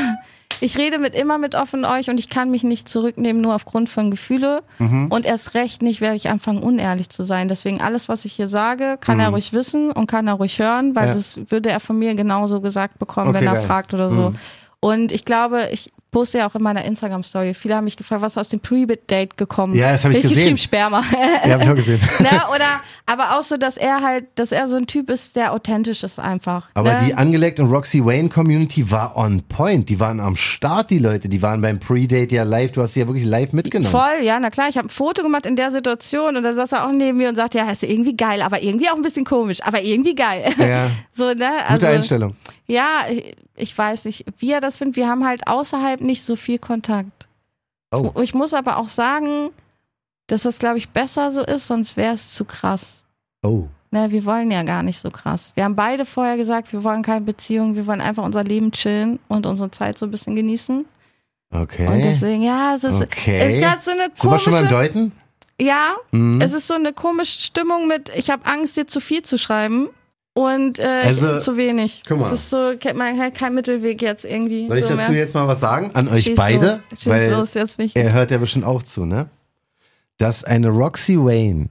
Ich 0.61 0.77
rede 0.77 0.97
mit 0.99 1.15
immer 1.15 1.37
mit 1.37 1.55
offen 1.55 1.85
euch 1.85 2.09
und 2.09 2.19
ich 2.19 2.29
kann 2.29 2.49
mich 2.51 2.63
nicht 2.63 2.89
zurücknehmen, 2.89 3.41
nur 3.41 3.55
aufgrund 3.55 3.89
von 3.89 4.11
Gefühle. 4.11 4.63
Mhm. 4.79 5.07
Und 5.09 5.25
erst 5.25 5.53
recht 5.53 5.81
nicht 5.81 6.01
werde 6.01 6.15
ich 6.15 6.29
anfangen, 6.29 6.63
unehrlich 6.63 7.09
zu 7.09 7.23
sein. 7.23 7.47
Deswegen 7.47 7.81
alles, 7.81 8.09
was 8.09 8.25
ich 8.25 8.33
hier 8.33 8.47
sage, 8.47 8.97
kann 8.99 9.19
er 9.19 9.29
ruhig 9.29 9.53
wissen 9.53 9.91
und 9.91 10.07
kann 10.07 10.27
er 10.27 10.33
ruhig 10.35 10.59
hören, 10.59 10.95
weil 10.95 11.03
Mhm. 11.07 11.11
Ja. 11.11 11.13
das 11.17 11.39
würde 11.49 11.69
er 11.69 11.79
von 11.79 11.97
mir 11.99 12.15
genauso 12.15 12.61
gesagt 12.61 12.99
bekommen, 12.99 13.29
Okay, 13.29 13.39
wenn 13.39 13.47
er 13.47 13.53
geil. 13.53 13.61
Mhm. 13.63 13.67
fragt 13.67 13.93
oder 13.93 14.09
so. 14.11 14.33
Und 14.79 15.11
ich 15.11 15.25
glaube, 15.25 15.69
ich 15.71 15.91
poste 16.17 16.39
ja 16.39 16.47
auch 16.50 16.55
in 16.55 16.63
meiner 16.63 16.83
Instagram-Story. 16.83 17.53
Viele 17.53 17.75
haben 17.75 17.83
mich 17.83 17.95
gefragt, 17.95 18.21
was 18.24 18.33
ist 18.33 18.38
aus 18.38 18.50
dem 18.50 18.59
Pre-Date 18.59 19.38
gekommen? 19.38 19.75
Ja, 19.75 19.91
das 19.91 20.03
hab 20.03 20.12
ich 20.12 20.17
ich 20.17 20.24
gesehen. 20.24 20.36
geschrieben, 20.36 20.57
Sperma. 20.57 21.03
ja, 21.45 21.53
hab 21.53 21.62
ich 21.62 21.69
auch 21.69 21.75
gesehen. 21.75 22.00
ne? 22.19 22.41
Oder 22.53 22.81
aber 23.05 23.38
auch 23.38 23.43
so, 23.43 23.57
dass 23.57 23.77
er 23.77 24.01
halt, 24.01 24.25
dass 24.36 24.51
er 24.51 24.67
so 24.67 24.77
ein 24.77 24.88
Typ 24.88 25.09
ist, 25.09 25.36
der 25.36 25.53
authentisch 25.53 26.03
ist 26.03 26.19
einfach. 26.19 26.67
Aber 26.74 26.93
ne? 26.93 27.03
die 27.05 27.13
Angelegt 27.13 27.59
und 27.59 27.69
Roxy 27.71 28.03
Wayne 28.03 28.29
Community 28.29 28.89
war 28.89 29.15
on 29.15 29.43
point. 29.43 29.89
Die 29.89 30.00
waren 30.00 30.19
am 30.19 30.36
Start, 30.36 30.89
die 30.89 31.00
Leute. 31.00 31.29
Die 31.29 31.41
waren 31.41 31.62
beim 31.62 31.79
Pre-Date 31.79 32.31
ja 32.31 32.43
live. 32.43 32.71
Du 32.71 32.81
hast 32.81 32.95
sie 32.95 33.01
ja 33.01 33.07
wirklich 33.07 33.25
live 33.25 33.53
mitgenommen. 33.53 33.91
Voll, 33.91 34.24
ja, 34.24 34.39
na 34.39 34.50
klar. 34.50 34.69
Ich 34.69 34.77
habe 34.77 34.88
ein 34.88 34.89
Foto 34.89 35.21
gemacht 35.21 35.45
in 35.45 35.55
der 35.55 35.71
Situation 35.71 36.36
und 36.36 36.43
da 36.43 36.53
saß 36.53 36.71
er 36.71 36.88
auch 36.88 36.91
neben 36.91 37.17
mir 37.17 37.29
und 37.29 37.36
sagte, 37.36 37.59
ja, 37.59 37.69
ist 37.69 37.83
irgendwie 37.83 38.17
geil, 38.17 38.41
aber 38.41 38.63
irgendwie 38.63 38.89
auch 38.89 38.95
ein 38.95 39.01
bisschen 39.03 39.25
komisch, 39.25 39.59
aber 39.63 39.81
irgendwie 39.81 40.15
geil. 40.15 40.51
Ja, 40.57 40.89
So, 41.13 41.25
ne? 41.27 41.36
gute 41.36 41.65
Also, 41.67 41.86
Einstellung. 41.88 42.36
Ja, 42.67 43.05
ich, 43.55 43.77
weiß 43.77 44.05
nicht, 44.05 44.25
wie 44.38 44.51
er 44.51 44.62
das 44.62 44.77
findet. 44.77 44.97
Wir 44.97 45.07
haben 45.07 45.25
halt 45.25 45.47
außerhalb 45.47 46.01
nicht 46.01 46.24
so 46.24 46.36
viel 46.36 46.59
Kontakt. 46.59 47.27
Oh. 47.91 48.12
Ich 48.21 48.33
muss 48.33 48.53
aber 48.53 48.77
auch 48.77 48.89
sagen, 48.89 49.50
dass 50.27 50.43
das, 50.43 50.59
glaube 50.59 50.77
ich, 50.77 50.89
besser 50.89 51.31
so 51.31 51.41
ist, 51.41 51.67
sonst 51.67 51.95
wäre 51.95 52.13
es 52.13 52.33
zu 52.33 52.43
krass. 52.45 53.05
Oh. 53.43 53.67
ne, 53.91 54.12
wir 54.12 54.25
wollen 54.25 54.51
ja 54.51 54.63
gar 54.63 54.83
nicht 54.83 55.00
so 55.00 55.09
krass. 55.09 55.53
Wir 55.55 55.63
haben 55.63 55.75
beide 55.75 56.05
vorher 56.05 56.36
gesagt, 56.36 56.74
wir 56.74 56.83
wollen 56.83 57.03
keine 57.03 57.21
Beziehung, 57.21 57.75
wir 57.75 57.88
wollen 57.88 58.01
einfach 58.01 58.24
unser 58.24 58.43
Leben 58.43 58.71
chillen 58.71 59.19
und 59.29 59.45
unsere 59.45 59.71
Zeit 59.71 59.97
so 59.97 60.05
ein 60.05 60.12
bisschen 60.12 60.36
genießen. 60.36 60.86
Okay. 61.50 61.88
Und 61.88 62.03
deswegen, 62.03 62.41
ja, 62.41 62.75
es 62.75 62.83
ist, 62.83 63.01
okay. 63.01 63.39
es 63.39 63.53
ist 63.53 63.62
gerade 63.62 63.81
so 63.81 63.91
eine 63.91 64.09
Sind 64.13 64.31
wir 64.31 64.39
schon 64.39 64.51
mal 64.51 64.63
im 64.63 64.67
komische, 64.67 64.89
Deuten? 64.89 65.12
ja, 65.62 65.95
Mhm. 66.12 66.41
es 66.41 66.51
ist 66.51 66.67
so 66.67 66.74
eine 66.74 66.91
komische 66.91 67.39
Stimmung 67.39 67.88
mit, 67.88 68.09
ich 68.09 68.29
habe 68.29 68.45
Angst, 68.45 68.75
dir 68.75 68.86
zu 68.88 69.00
viel 69.00 69.24
zu 69.24 69.38
schreiben 69.38 69.88
und 70.38 70.77
äh, 70.79 70.84
Also, 71.06 71.39
zu 71.39 71.58
wenig. 71.58 72.03
guck 72.08 72.20
mal. 72.20 72.29
Das 72.29 72.39
ist 72.41 72.50
so, 72.51 72.74
man 72.94 73.20
hat 73.20 73.34
keinen 73.34 73.56
Mittelweg 73.56 74.01
jetzt 74.01 74.24
irgendwie. 74.24 74.67
Soll 74.67 74.77
ich 74.77 74.86
so 74.86 74.96
dazu 74.96 75.12
mehr. 75.12 75.20
jetzt 75.22 75.34
mal 75.34 75.48
was 75.48 75.60
sagen? 75.60 75.91
An 75.96 76.08
euch 76.08 76.25
Schieß 76.25 76.38
beide? 76.38 76.65
Los. 76.91 77.00
Schieß 77.01 77.08
Weil 77.12 77.32
los, 77.32 77.53
jetzt 77.56 77.77
bin 77.77 77.88
ich. 77.88 77.96
er 77.96 78.13
hört 78.13 78.29
ja 78.32 78.38
bestimmt 78.38 78.65
auch 78.65 78.84
zu, 78.84 79.06
ne? 79.06 79.29
Dass 80.20 80.44
eine 80.44 80.70
Roxy 80.70 81.17
Wayne 81.17 81.70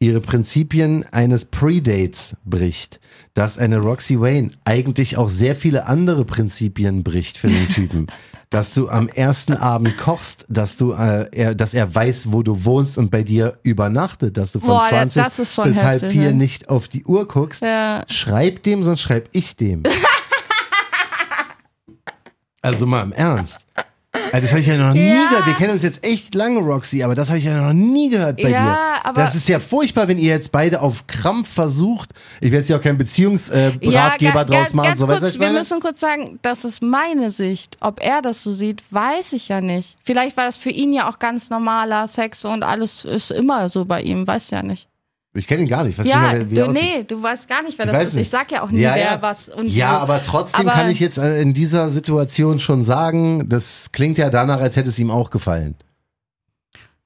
ihre 0.00 0.20
Prinzipien 0.20 1.04
eines 1.12 1.44
Predates 1.44 2.34
bricht. 2.44 2.98
Dass 3.34 3.58
eine 3.58 3.78
Roxy 3.78 4.18
Wayne 4.18 4.50
eigentlich 4.64 5.16
auch 5.16 5.28
sehr 5.28 5.54
viele 5.54 5.86
andere 5.86 6.24
Prinzipien 6.24 7.04
bricht 7.04 7.38
für 7.38 7.46
den 7.46 7.68
Typen. 7.68 8.08
dass 8.50 8.74
du 8.74 8.88
am 8.88 9.08
ersten 9.08 9.54
Abend 9.54 9.96
kochst, 9.96 10.44
dass 10.48 10.76
du, 10.76 10.92
äh, 10.92 11.28
er, 11.30 11.54
dass 11.54 11.72
er 11.72 11.94
weiß, 11.94 12.32
wo 12.32 12.42
du 12.42 12.64
wohnst 12.64 12.98
und 12.98 13.12
bei 13.12 13.22
dir 13.22 13.60
übernachtet, 13.62 14.36
dass 14.36 14.50
du 14.50 14.58
von 14.58 14.70
Boah, 14.70 14.86
20 14.88 15.22
das 15.22 15.38
ist 15.38 15.54
schon 15.54 15.68
bis 15.68 15.80
halb 15.80 16.04
vier 16.04 16.30
ne? 16.30 16.34
nicht 16.34 16.68
auf 16.68 16.88
die 16.88 17.04
Uhr 17.04 17.28
guckst. 17.28 17.62
Ja. 17.62 18.04
Schreib 18.08 18.64
dem, 18.64 18.82
sonst 18.82 19.02
schreib 19.02 19.28
ich 19.32 19.54
dem. 19.54 19.84
also 22.62 22.86
mal 22.86 23.04
im 23.04 23.12
Ernst. 23.12 23.60
Also 24.32 24.42
das 24.42 24.50
habe 24.50 24.60
ich 24.60 24.66
ja 24.66 24.76
noch 24.76 24.94
nie 24.94 25.06
Ja. 25.08 25.28
gehört. 25.28 25.46
Wir 25.46 25.54
kennen 25.54 25.72
uns 25.72 25.82
jetzt 25.82 26.04
echt 26.04 26.34
lange, 26.34 26.60
Roxy, 26.60 27.02
aber 27.02 27.14
das 27.14 27.28
habe 27.28 27.38
ich 27.38 27.44
ja 27.44 27.66
noch 27.66 27.72
nie 27.72 28.10
gehört 28.10 28.36
bei 28.36 28.50
Ja, 28.50 28.62
dir. 28.64 29.06
aber- 29.06 29.22
das 29.22 29.34
ist 29.34 29.48
ja 29.48 29.58
furchtbar, 29.60 30.08
wenn 30.08 30.18
ihr 30.18 30.28
jetzt 30.30 30.52
beide 30.52 30.80
auf 30.82 31.06
Krampf 31.06 31.48
versucht. 31.52 32.10
Ich 32.40 32.50
will 32.50 32.58
jetzt 32.58 32.68
ja 32.68 32.76
auch 32.76 32.82
keinen 32.82 32.98
Beziehungsratgeber 32.98 33.72
äh, 34.12 34.32
ga- 34.32 34.44
draus 34.44 34.74
machen. 34.74 34.88
ganz 34.88 35.00
so, 35.00 35.06
kurz, 35.06 35.38
wir 35.38 35.50
müssen 35.50 35.80
kurz 35.80 36.00
sagen, 36.00 36.38
das 36.42 36.64
ist 36.64 36.82
meine 36.82 37.30
Sicht. 37.30 37.76
Ob 37.80 38.00
er 38.04 38.22
das 38.22 38.42
so 38.42 38.50
sieht, 38.52 38.82
weiß 38.90 39.32
ich 39.32 39.48
ja 39.48 39.60
nicht. 39.60 39.96
Vielleicht 40.02 40.36
war 40.36 40.46
das 40.46 40.56
für 40.56 40.70
ihn 40.70 40.92
ja 40.92 41.08
auch 41.08 41.18
ganz 41.18 41.50
normaler 41.50 42.06
Sex 42.06 42.44
und 42.44 42.62
alles 42.62 43.04
ist 43.04 43.30
immer 43.30 43.68
so 43.68 43.84
bei 43.84 44.02
ihm, 44.02 44.26
weiß 44.26 44.50
ja 44.50 44.62
nicht. 44.62 44.86
Ich 45.32 45.46
kenne 45.46 45.62
ihn 45.62 45.68
gar 45.68 45.84
nicht. 45.84 45.96
Was 45.96 46.06
ja, 46.08 46.32
wie 46.50 46.56
er 46.58 46.66
du, 46.66 46.72
nee, 46.72 47.04
du 47.06 47.22
weißt 47.22 47.48
gar 47.48 47.62
nicht, 47.62 47.78
wer 47.78 47.86
Ich 47.86 47.92
das 47.92 48.06
ist. 48.08 48.14
nicht. 48.14 48.22
Ich 48.22 48.30
sag 48.30 48.50
ja 48.50 48.62
auch 48.62 48.70
nie, 48.70 48.80
Ja, 48.80 48.94
wer 48.96 49.04
ja. 49.04 49.22
was 49.22 49.48
und 49.48 49.68
Ja, 49.68 49.92
wo. 49.92 49.96
aber 49.98 50.20
trotzdem 50.24 50.68
Aber- 50.68 50.76
kann 50.76 50.90
ich 50.90 50.98
jetzt 50.98 51.18
äh, 51.18 51.40
in 51.40 51.54
dieser 51.54 51.88
Situation 51.88 52.58
schon 52.58 52.82
sagen, 52.84 53.48
das 53.48 53.92
klingt 53.92 54.18
ja 54.18 54.28
danach, 54.28 54.60
als 54.60 54.74
hätte 54.74 54.88
es 54.88 54.98
ihm 54.98 55.10
auch 55.10 55.30
gefallen. 55.30 55.76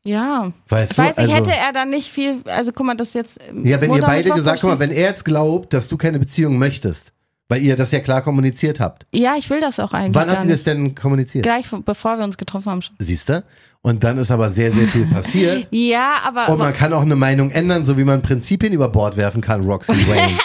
Ja. 0.04 0.52
Weißt 0.68 0.92
Ich 0.92 0.96
du? 0.96 1.02
weiß 1.02 1.16
nicht, 1.16 1.34
also, 1.34 1.34
hätte 1.50 1.50
er 1.58 1.72
dann 1.72 1.90
nicht 1.90 2.10
viel, 2.10 2.40
also 2.46 2.72
guck 2.72 2.86
mal, 2.86 2.94
das 2.94 3.14
jetzt. 3.14 3.38
ähm, 3.48 3.64
ja, 3.64 3.80
wenn 3.80 3.92
ihr 3.94 4.02
beide 4.02 4.30
gesagt, 4.30 4.60
guck 4.60 4.70
mal, 4.70 4.78
wenn 4.78 4.90
er 4.90 5.02
jetzt 5.08 5.24
glaubt, 5.24 5.72
dass 5.72 5.88
du 5.88 5.96
keine 5.96 6.18
Beziehung 6.18 6.58
möchtest, 6.58 7.12
weil 7.48 7.62
ihr 7.62 7.76
das 7.76 7.90
ja 7.92 8.00
klar 8.00 8.20
kommuniziert 8.22 8.80
habt. 8.80 9.06
Ja, 9.14 9.34
ich 9.38 9.48
will 9.48 9.60
das 9.60 9.80
auch 9.80 9.92
eigentlich. 9.92 10.14
Wann 10.14 10.30
habt 10.30 10.44
ihr 10.44 10.50
das 10.50 10.62
denn 10.62 10.94
kommuniziert? 10.94 11.44
Gleich 11.44 11.66
bevor 11.84 12.18
wir 12.18 12.24
uns 12.24 12.36
getroffen 12.36 12.70
haben 12.70 12.82
schon. 12.82 12.96
Siehst 12.98 13.28
du? 13.30 13.44
Und 13.86 14.02
dann 14.02 14.16
ist 14.16 14.30
aber 14.30 14.48
sehr, 14.48 14.72
sehr 14.72 14.88
viel 14.88 15.06
passiert. 15.06 15.68
Ja, 15.70 16.14
aber. 16.24 16.48
Und 16.48 16.58
man 16.58 16.72
kann 16.72 16.92
auch 16.94 17.02
eine 17.02 17.16
Meinung 17.16 17.50
ändern, 17.50 17.84
so 17.84 17.98
wie 17.98 18.04
man 18.04 18.22
Prinzipien 18.22 18.72
über 18.72 18.88
Bord 18.88 19.16
werfen 19.16 19.40
kann, 19.42 19.62
Roxy 19.64 19.92
Wayne. 20.08 20.38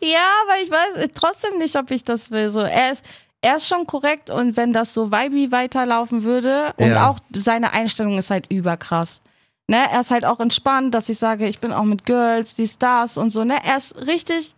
Ja, 0.00 0.24
aber 0.44 0.62
ich 0.62 0.70
weiß 0.70 1.08
trotzdem 1.14 1.58
nicht, 1.58 1.76
ob 1.76 1.90
ich 1.90 2.04
das 2.04 2.30
will. 2.30 2.50
So, 2.50 2.60
er 2.60 2.92
ist, 2.92 3.04
er 3.40 3.56
ist 3.56 3.68
schon 3.68 3.86
korrekt 3.86 4.30
und 4.30 4.56
wenn 4.56 4.72
das 4.72 4.92
so 4.94 5.10
Vibe 5.12 5.50
weiterlaufen 5.52 6.22
würde 6.24 6.74
und 6.78 6.88
Ja. 6.88 7.08
auch 7.10 7.18
seine 7.34 7.72
Einstellung 7.72 8.18
ist 8.18 8.30
halt 8.30 8.46
überkrass. 8.50 9.20
Ne, 9.68 9.78
er 9.92 10.00
ist 10.00 10.10
halt 10.12 10.24
auch 10.24 10.38
entspannt, 10.38 10.94
dass 10.94 11.08
ich 11.08 11.18
sage, 11.18 11.46
ich 11.48 11.58
bin 11.58 11.72
auch 11.72 11.82
mit 11.84 12.06
Girls, 12.06 12.54
die 12.54 12.68
Stars 12.68 13.18
und 13.18 13.30
so, 13.30 13.42
ne? 13.42 13.56
Er 13.64 13.76
ist 13.78 13.96
richtig, 14.06 14.54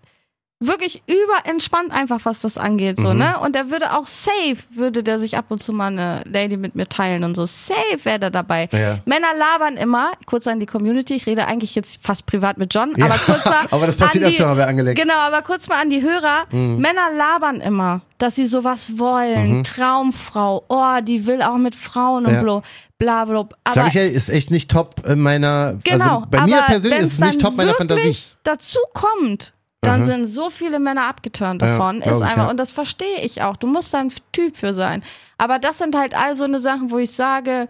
wirklich 0.60 1.02
überentspannt 1.06 1.92
einfach, 1.92 2.20
was 2.24 2.40
das 2.40 2.58
angeht, 2.58 2.98
Mhm. 2.98 3.02
so, 3.02 3.12
ne? 3.12 3.38
Und 3.38 3.54
er 3.54 3.70
würde 3.70 3.96
auch 3.96 4.06
safe, 4.08 4.56
würde 4.70 5.04
der 5.04 5.20
sich 5.20 5.36
ab 5.36 5.44
und 5.50 5.62
zu 5.62 5.72
mal 5.72 5.86
eine 5.86 6.22
Lady 6.28 6.56
mit 6.56 6.74
mir 6.74 6.88
teilen 6.88 7.22
und 7.22 7.36
so. 7.36 7.46
Safe 7.46 7.98
wäre 8.02 8.18
der 8.18 8.30
dabei. 8.30 8.68
Ja. 8.72 8.98
Männer 9.04 9.28
labern 9.36 9.76
immer, 9.76 10.10
kurz 10.26 10.48
an 10.48 10.58
die 10.58 10.66
Community, 10.66 11.14
ich 11.14 11.26
rede 11.26 11.46
eigentlich 11.46 11.76
jetzt 11.76 12.00
fast 12.02 12.26
privat 12.26 12.58
mit 12.58 12.74
John, 12.74 12.92
Ja, 12.96 13.04
aber 13.06 13.14
kurz 13.18 13.44
mal. 13.44 13.66
aber 13.70 13.86
das 13.86 13.96
passiert 13.96 14.24
an 14.24 14.30
die, 14.30 14.36
öfter 14.36 14.48
mal 14.48 14.56
bei 14.56 14.66
Angeleckt. 14.66 15.00
Genau, 15.00 15.14
aber 15.14 15.42
kurz 15.42 15.68
mal 15.68 15.80
an 15.80 15.90
die 15.90 16.02
Hörer. 16.02 16.46
Männer 16.50 17.12
labern 17.16 17.60
immer, 17.60 18.00
dass 18.18 18.34
sie 18.34 18.44
sowas 18.46 18.98
wollen. 18.98 19.62
Traumfrau, 19.62 20.64
oh, 20.68 21.00
die 21.02 21.24
will 21.26 21.40
auch 21.42 21.56
mit 21.58 21.76
Frauen 21.76 22.26
und 22.26 22.34
Ja. 22.34 22.42
bla, 22.42 22.62
bla, 22.98 23.24
bla. 23.24 23.48
Aber 23.62 23.74
Sag 23.74 23.86
ich 23.88 23.94
ja, 23.94 24.02
ist 24.02 24.28
echt 24.28 24.50
nicht 24.50 24.70
top 24.70 25.06
in 25.06 25.20
meiner. 25.20 25.74
genau, 25.84 26.16
also 26.16 26.26
bei 26.30 26.44
mir 26.46 26.62
persönlich 26.62 26.98
ist 27.00 27.12
es 27.12 27.18
nicht 27.20 27.40
top 27.40 27.56
meiner 27.56 27.74
Fantasie. 27.74 28.16
dazu 28.42 28.78
kommt, 28.92 29.52
dann 29.80 30.04
sind 30.04 30.26
so 30.26 30.50
viele 30.50 30.80
Männer 30.80 31.06
abgeturnt 31.06 31.62
Ja, 31.62 31.68
davon. 31.68 32.00
glaub 32.00 32.12
ist 32.12 32.22
einfach, 32.22 32.36
ja. 32.44 32.50
und 32.50 32.56
das 32.58 32.72
verstehe 32.72 33.20
ich 33.22 33.42
auch. 33.42 33.56
Du 33.56 33.66
musst 33.66 33.94
da 33.94 34.00
ein 34.00 34.12
Typ 34.32 34.56
für 34.56 34.74
sein. 34.74 35.02
Aber 35.38 35.58
das 35.58 35.78
sind 35.78 35.96
halt 35.96 36.14
all 36.16 36.34
so 36.34 36.44
eine 36.44 36.58
Sachen, 36.58 36.90
wo 36.90 36.98
ich 36.98 37.12
sage, 37.12 37.68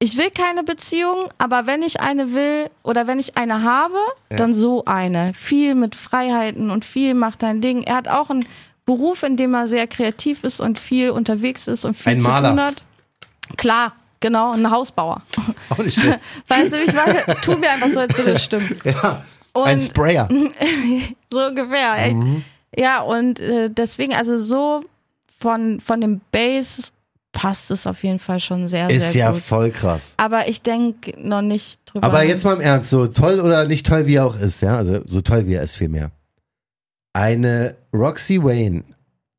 ich 0.00 0.16
will 0.16 0.30
keine 0.30 0.62
Beziehung, 0.62 1.28
aber 1.38 1.66
wenn 1.66 1.82
ich 1.82 2.00
eine 2.00 2.32
will 2.32 2.70
oder 2.84 3.06
wenn 3.08 3.18
ich 3.18 3.36
eine 3.36 3.62
habe, 3.64 3.96
dann 4.28 4.54
so 4.54 4.84
eine. 4.84 5.34
Viel 5.34 5.74
mit 5.74 5.96
Freiheiten 5.96 6.70
und 6.70 6.84
viel 6.84 7.14
macht 7.14 7.42
dein 7.42 7.60
Ding. 7.60 7.82
Er 7.82 7.96
hat 7.96 8.08
auch 8.08 8.30
einen 8.30 8.44
Beruf, 8.84 9.22
in 9.24 9.36
dem 9.36 9.54
er 9.54 9.66
sehr 9.66 9.86
kreativ 9.88 10.44
ist 10.44 10.60
und 10.60 10.78
viel 10.78 11.10
unterwegs 11.10 11.66
ist 11.66 11.84
und 11.84 11.94
viel 11.94 12.12
Ein 12.12 12.20
zu 12.20 12.28
Maler. 12.28 12.50
tun 12.50 12.60
hat. 12.60 12.84
Klar, 13.56 13.92
genau, 14.20 14.52
ein 14.52 14.70
Hausbauer. 14.70 15.22
Auch 15.70 15.78
nicht 15.78 15.98
schlecht. 16.00 16.20
Weißt 16.46 16.72
du, 16.72 16.76
ich 16.76 16.92
meine, 16.94 17.24
tun 17.42 17.60
wir 17.60 17.70
einfach 17.72 17.88
so, 17.88 18.00
als 18.00 18.16
würde 18.16 18.32
es 18.32 18.44
stimmen. 18.44 18.80
ja. 18.84 19.24
Und 19.52 19.64
Ein 19.66 19.80
Sprayer. 19.80 20.28
so 21.32 21.46
ungefähr. 21.46 22.14
Mhm. 22.14 22.44
Ja, 22.76 23.00
und 23.00 23.40
äh, 23.40 23.70
deswegen, 23.70 24.14
also 24.14 24.36
so 24.36 24.84
von, 25.38 25.80
von 25.80 26.00
dem 26.00 26.20
Bass 26.32 26.92
passt 27.32 27.70
es 27.70 27.86
auf 27.86 28.02
jeden 28.02 28.18
Fall 28.18 28.40
schon 28.40 28.68
sehr, 28.68 28.90
Ist 28.90 29.12
sehr 29.12 29.26
ja 29.26 29.30
gut. 29.32 29.42
voll 29.42 29.70
krass. 29.70 30.14
Aber 30.16 30.48
ich 30.48 30.62
denke 30.62 31.12
noch 31.20 31.42
nicht 31.42 31.80
drüber. 31.86 32.06
Aber 32.06 32.24
jetzt 32.24 32.44
mal 32.44 32.54
im 32.54 32.60
Ernst, 32.60 32.90
so 32.90 33.06
toll 33.06 33.40
oder 33.40 33.66
nicht 33.66 33.86
toll 33.86 34.06
wie 34.06 34.16
er 34.16 34.26
auch 34.26 34.38
ist, 34.38 34.60
ja, 34.62 34.76
also 34.76 35.00
so 35.06 35.20
toll 35.20 35.46
wie 35.46 35.54
er 35.54 35.62
ist 35.62 35.76
vielmehr. 35.76 36.10
Eine 37.12 37.76
Roxy 37.94 38.42
Wayne 38.42 38.84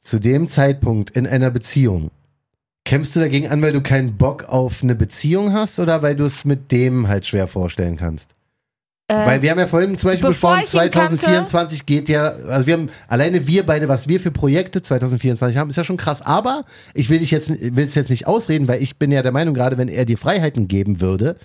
zu 0.02 0.20
dem 0.20 0.48
Zeitpunkt 0.48 1.12
in 1.12 1.28
einer 1.28 1.50
Beziehung, 1.52 2.12
kämpfst 2.86 3.16
du 3.16 3.20
dagegen 3.20 3.50
an, 3.50 3.62
weil 3.62 3.74
du 3.74 3.82
keinen 3.82 4.18
Bock 4.18 4.46
auf 4.46 4.82
eine 4.82 4.96
Beziehung 4.96 5.54
hast 5.54 5.80
oder 5.80 6.02
weil 6.02 6.16
du 6.16 6.26
es 6.26 6.46
mit 6.46 6.72
dem 6.72 7.08
halt 7.08 7.26
schwer 7.26 7.48
vorstellen 7.48 7.98
kannst? 7.98 8.30
Weil 9.10 9.42
wir 9.42 9.50
haben 9.52 9.58
ja 9.60 9.66
vorhin 9.68 9.98
zum 9.98 10.12
Beispiel 10.12 10.30
bevor 10.30 10.56
besprochen, 10.58 10.66
ich 10.68 10.74
ihn 10.86 10.92
kannte- 10.92 11.18
2024 11.18 11.86
geht 11.88 12.10
ja, 12.10 12.34
also 12.48 12.68
wir 12.68 12.76
haben 12.76 12.90
alleine 13.08 13.48
wir 13.48 13.66
beide, 13.66 13.88
was 13.88 14.08
wir 14.08 14.20
für 14.20 14.30
Projekte 14.32 14.82
2024 14.84 15.58
haben, 15.58 15.70
ist 15.70 15.76
ja 15.78 15.84
schon 15.84 15.98
krass. 15.98 16.22
Aber 16.22 16.66
ich 16.94 17.10
will 17.10 17.20
dich 17.20 17.32
jetzt, 17.32 17.50
will 17.50 17.86
es 17.88 17.96
jetzt 17.96 18.10
nicht 18.10 18.28
ausreden, 18.28 18.68
weil 18.68 18.82
ich 18.84 18.98
bin 18.98 19.12
ja 19.12 19.24
der 19.24 19.32
Meinung, 19.32 19.54
gerade 19.56 19.78
wenn 19.80 19.88
er 19.88 20.06
dir 20.06 20.18
Freiheiten 20.18 20.68
geben 20.68 21.02
würde, 21.02 21.38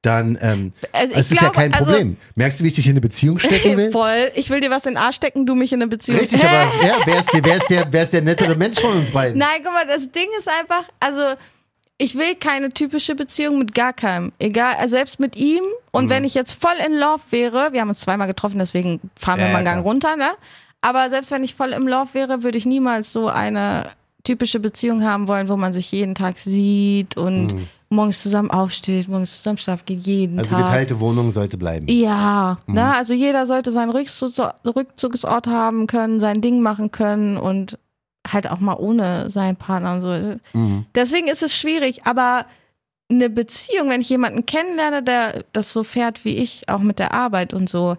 dann 0.00 0.38
ähm, 0.40 0.72
Also 0.92 1.14
es 1.14 1.32
ist 1.32 1.38
glaube, 1.38 1.56
ja 1.56 1.62
kein 1.62 1.74
also- 1.74 1.86
Problem. 1.90 2.16
Merkst 2.36 2.60
du, 2.60 2.64
wie 2.64 2.68
ich 2.68 2.74
dich 2.74 2.86
in 2.86 2.92
eine 2.92 3.00
Beziehung 3.00 3.40
stecken 3.40 3.76
will? 3.76 3.90
Voll. 3.92 4.30
Ich 4.36 4.48
will 4.48 4.60
dir 4.60 4.70
was 4.70 4.86
in 4.86 4.92
den 4.92 4.96
Arsch 4.98 5.16
stecken, 5.16 5.44
du 5.44 5.56
mich 5.56 5.72
in 5.72 5.82
eine 5.82 5.88
Beziehung. 5.88 6.20
Richtig, 6.20 6.44
aber 6.44 6.52
ja, 6.86 6.94
wer 7.04 7.18
ist, 7.18 7.32
der, 7.34 7.44
wer, 7.44 7.56
ist 7.56 7.68
der, 7.68 7.86
wer 7.90 8.02
ist 8.04 8.12
der 8.12 8.22
nettere 8.22 8.54
Mensch 8.54 8.78
von 8.78 8.92
uns 8.92 9.10
beiden? 9.10 9.38
Nein, 9.38 9.60
guck 9.64 9.72
mal, 9.72 9.86
das 9.88 10.08
Ding 10.12 10.28
ist 10.38 10.48
einfach, 10.48 10.84
also 11.00 11.20
ich 11.98 12.14
will 12.16 12.34
keine 12.36 12.68
typische 12.70 13.14
Beziehung 13.14 13.58
mit 13.58 13.74
gar 13.74 13.92
keinem. 13.92 14.32
Egal, 14.38 14.74
also 14.78 14.94
selbst 14.96 15.18
mit 15.20 15.36
ihm. 15.36 15.62
Und 15.90 16.04
Mhm. 16.06 16.10
wenn 16.10 16.24
ich 16.24 16.34
jetzt 16.34 16.52
voll 16.52 16.76
in 16.86 16.94
Love 16.94 17.22
wäre, 17.30 17.72
wir 17.72 17.80
haben 17.80 17.88
uns 17.88 18.00
zweimal 18.00 18.28
getroffen, 18.28 18.58
deswegen 18.58 19.00
fahren 19.16 19.40
Ja, 19.40 19.46
wir 19.46 19.52
mal 19.52 19.58
einen 19.58 19.66
ja, 19.66 19.72
Gang 19.74 19.84
runter, 19.84 20.16
ne? 20.16 20.28
Aber 20.80 21.10
selbst 21.10 21.30
wenn 21.32 21.42
ich 21.42 21.54
voll 21.56 21.70
im 21.72 21.88
Love 21.88 22.14
wäre, 22.14 22.42
würde 22.44 22.56
ich 22.56 22.64
niemals 22.66 23.12
so 23.12 23.26
eine 23.28 23.86
typische 24.22 24.60
Beziehung 24.60 25.02
haben 25.04 25.26
wollen, 25.26 25.48
wo 25.48 25.56
man 25.56 25.72
sich 25.72 25.90
jeden 25.90 26.14
Tag 26.14 26.38
sieht 26.38 27.16
und 27.16 27.66
morgens 27.88 28.22
zusammen 28.22 28.50
aufsteht, 28.50 29.08
morgens 29.08 29.38
zusammen 29.38 29.58
schlafen 29.58 29.84
geht, 29.86 30.00
jeden 30.06 30.34
Mhm. 30.34 30.38
Also 30.40 30.50
Tag. 30.56 30.66
geteilte 30.66 31.00
Wohnung 31.00 31.30
sollte 31.32 31.56
bleiben. 31.56 31.86
Ja, 31.88 32.58
ne? 32.66 32.94
also 32.94 33.14
jeder 33.14 33.46
sollte 33.46 33.72
seinen 33.72 33.90
Rückzugs- 33.90 34.54
Rückzugsort 34.64 35.46
haben 35.48 35.86
können, 35.86 36.20
sein 36.20 36.40
Ding 36.42 36.60
machen 36.60 36.90
können 36.92 37.38
und 37.38 37.78
halt 38.32 38.50
auch 38.50 38.60
mal 38.60 38.74
ohne 38.74 39.30
seinen 39.30 39.56
Partner 39.56 39.94
und 39.94 40.00
so. 40.00 40.36
Mhm. 40.52 40.86
Deswegen 40.94 41.28
ist 41.28 41.42
es 41.42 41.56
schwierig, 41.56 42.04
aber 42.06 42.46
eine 43.10 43.30
Beziehung, 43.30 43.88
wenn 43.90 44.00
ich 44.02 44.10
jemanden 44.10 44.44
kennenlerne, 44.46 45.02
der 45.02 45.44
das 45.52 45.72
so 45.72 45.82
fährt 45.84 46.24
wie 46.24 46.36
ich, 46.36 46.68
auch 46.68 46.80
mit 46.80 46.98
der 46.98 47.14
Arbeit 47.14 47.54
und 47.54 47.68
so, 47.70 47.96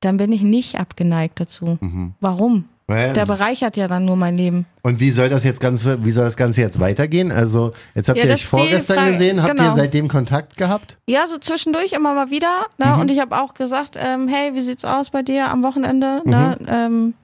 dann 0.00 0.16
bin 0.18 0.30
ich 0.32 0.42
nicht 0.42 0.78
abgeneigt 0.78 1.40
dazu. 1.40 1.78
Warum? 2.20 2.66
Naja, 2.88 3.12
Der 3.14 3.26
bereichert 3.26 3.76
ja 3.76 3.88
dann 3.88 4.04
nur 4.04 4.14
mein 4.14 4.36
Leben. 4.36 4.64
Und 4.82 5.00
wie 5.00 5.10
soll 5.10 5.28
das 5.28 5.42
jetzt 5.42 5.58
ganze, 5.58 6.04
wie 6.04 6.12
soll 6.12 6.24
das 6.24 6.36
Ganze 6.36 6.60
jetzt 6.60 6.78
weitergehen? 6.78 7.32
Also, 7.32 7.72
jetzt 7.96 8.08
habt 8.08 8.16
Ja, 8.16 8.26
ihr 8.26 8.32
euch 8.34 8.46
vorgestern 8.46 8.98
Frage. 8.98 9.12
gesehen, 9.14 9.42
habt 9.42 9.54
ihr 9.54 9.64
Genau. 9.64 9.74
seitdem 9.74 10.06
Kontakt 10.06 10.56
gehabt? 10.56 10.96
Ja, 11.08 11.26
so 11.26 11.38
zwischendurch 11.38 11.92
immer 11.94 12.14
mal 12.14 12.30
wieder. 12.30 12.66
Ne? 12.78 12.86
Mhm. 12.94 13.00
Und 13.00 13.10
ich 13.10 13.18
habe 13.18 13.36
auch 13.42 13.54
gesagt, 13.54 13.96
ähm, 14.00 14.28
hey, 14.28 14.54
wie 14.54 14.60
sieht's 14.60 14.84
aus 14.84 15.10
bei 15.10 15.22
dir 15.22 15.48
am 15.50 15.64
Wochenende? 15.64 16.22
Ne? 16.24 16.56
Ähm, 16.68 17.14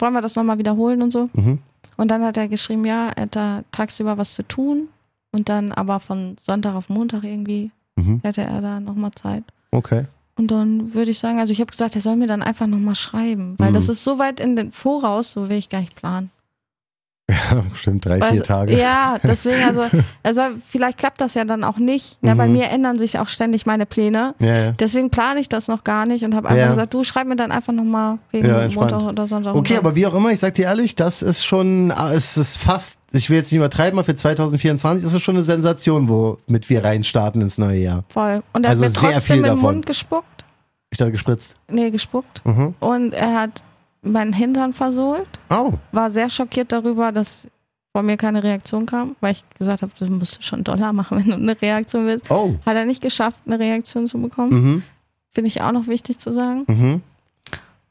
wollen 0.00 0.12
wir 0.12 0.22
das 0.22 0.34
nochmal 0.34 0.58
wiederholen 0.58 1.00
und 1.02 1.12
so? 1.12 1.28
Mhm. 1.34 1.60
Und 1.96 2.10
dann 2.10 2.22
hat 2.22 2.36
er 2.36 2.48
geschrieben, 2.48 2.84
ja, 2.84 3.10
er 3.14 3.22
hat 3.22 3.36
da 3.36 3.62
tagsüber 3.72 4.18
was 4.18 4.34
zu 4.34 4.42
tun. 4.46 4.88
Und 5.32 5.48
dann 5.48 5.72
aber 5.72 5.98
von 6.00 6.36
Sonntag 6.40 6.74
auf 6.74 6.88
Montag 6.88 7.24
irgendwie 7.24 7.70
Mhm. 7.96 8.20
hätte 8.22 8.42
er 8.42 8.60
da 8.62 8.80
nochmal 8.80 9.10
Zeit. 9.12 9.44
Okay. 9.70 10.06
Und 10.36 10.50
dann 10.50 10.94
würde 10.94 11.10
ich 11.10 11.18
sagen, 11.18 11.38
also 11.38 11.52
ich 11.52 11.60
habe 11.60 11.70
gesagt, 11.70 11.94
er 11.94 12.00
soll 12.00 12.16
mir 12.16 12.26
dann 12.26 12.42
einfach 12.42 12.66
nochmal 12.66 12.94
schreiben, 12.94 13.54
weil 13.58 13.70
Mhm. 13.70 13.74
das 13.74 13.88
ist 13.90 14.02
so 14.02 14.18
weit 14.18 14.40
in 14.40 14.56
den 14.56 14.72
Voraus, 14.72 15.32
so 15.32 15.48
will 15.50 15.58
ich 15.58 15.68
gar 15.68 15.80
nicht 15.80 15.94
planen. 15.94 16.30
Ja, 17.50 17.62
bestimmt 17.70 18.04
drei, 18.04 18.16
vier 18.16 18.24
Also, 18.24 18.42
Tage. 18.42 18.78
Ja, 18.78 19.18
deswegen, 19.22 19.62
also, 19.64 19.84
also 20.22 20.42
vielleicht 20.68 20.98
klappt 20.98 21.20
das 21.20 21.34
ja 21.34 21.44
dann 21.44 21.64
auch 21.64 21.78
nicht. 21.78 22.18
Ja, 22.22 22.34
bei 22.34 22.46
Mhm. 22.46 22.52
mir 22.52 22.68
ändern 22.70 22.98
sich 22.98 23.18
auch 23.18 23.28
ständig 23.28 23.64
meine 23.66 23.86
Pläne. 23.86 24.34
Ja, 24.38 24.54
ja. 24.56 24.72
Deswegen 24.72 25.08
plane 25.10 25.40
ich 25.40 25.48
das 25.48 25.68
noch 25.68 25.84
gar 25.84 26.04
nicht 26.06 26.24
und 26.24 26.34
habe 26.34 26.48
einfach 26.48 26.68
gesagt, 26.70 26.92
du 26.94 27.04
schreib 27.04 27.26
mir 27.26 27.36
dann 27.36 27.50
einfach 27.52 27.72
nochmal 27.72 28.18
wegen. 28.32 28.48
Montag 28.74 29.02
oder 29.02 29.26
Sonntag. 29.26 29.54
Okay, 29.54 29.76
aber 29.76 29.94
wie 29.94 30.06
auch 30.06 30.14
immer, 30.14 30.30
ich 30.30 30.40
sag 30.40 30.54
dir 30.54 30.64
ehrlich, 30.66 30.94
das 30.94 31.22
ist 31.22 31.44
schon, 31.44 31.90
ah, 31.90 32.12
es 32.12 32.36
ist 32.36 32.56
fast, 32.58 32.96
ich 33.12 33.30
will 33.30 33.38
jetzt 33.38 33.50
nicht 33.52 33.58
übertreiben, 33.58 33.98
aber 33.98 34.04
für 34.04 34.16
2024 34.16 35.06
ist 35.06 35.14
es 35.14 35.22
schon 35.22 35.36
eine 35.36 35.44
Sensation, 35.44 36.08
womit 36.08 36.68
wir 36.68 36.84
reinstarten 36.84 37.40
ins 37.40 37.56
neue 37.58 37.78
Jahr. 37.78 38.04
Voll. 38.08 38.42
Und 38.52 38.64
er 38.64 38.70
Also 38.70 38.84
hat 38.84 38.92
mir 38.92 38.98
trotzdem 39.12 39.36
in 39.38 39.42
den 39.44 39.54
davon. 39.56 39.74
Mund 39.76 39.86
gespuckt. 39.86 40.44
Ich 40.90 40.98
dachte 40.98 41.12
gespritzt. 41.12 41.54
Nee, 41.70 41.90
gespuckt. 41.90 42.42
Mhm. 42.44 42.74
Und 42.80 43.14
er 43.14 43.34
hat 43.40 43.62
meinen 44.02 44.32
Hintern 44.32 44.72
versohlt. 44.72 45.28
Oh, 45.50 45.72
War 45.92 46.10
sehr 46.10 46.28
schockiert 46.28 46.72
darüber, 46.72 47.12
dass 47.12 47.46
von 47.94 48.06
mir 48.06 48.16
keine 48.16 48.42
Reaktion 48.42 48.86
kam, 48.86 49.16
weil 49.20 49.32
ich 49.32 49.44
gesagt 49.58 49.82
habe, 49.82 49.92
du 49.98 50.06
musst 50.06 50.42
schon 50.44 50.64
Dollar 50.64 50.92
machen, 50.92 51.18
wenn 51.24 51.28
du 51.28 51.34
eine 51.36 51.60
Reaktion 51.60 52.06
willst. 52.06 52.30
oh. 52.30 52.54
Hat 52.66 52.74
er 52.76 52.84
nicht 52.84 53.02
geschafft, 53.02 53.38
eine 53.46 53.58
Reaktion 53.58 54.06
zu 54.06 54.20
bekommen. 54.20 54.50
Mhm. 54.52 54.82
Finde 55.34 55.48
ich 55.48 55.62
auch 55.62 55.72
noch 55.72 55.86
wichtig 55.86 56.18
zu 56.18 56.32
sagen. 56.32 56.64
Mhm. 56.68 57.02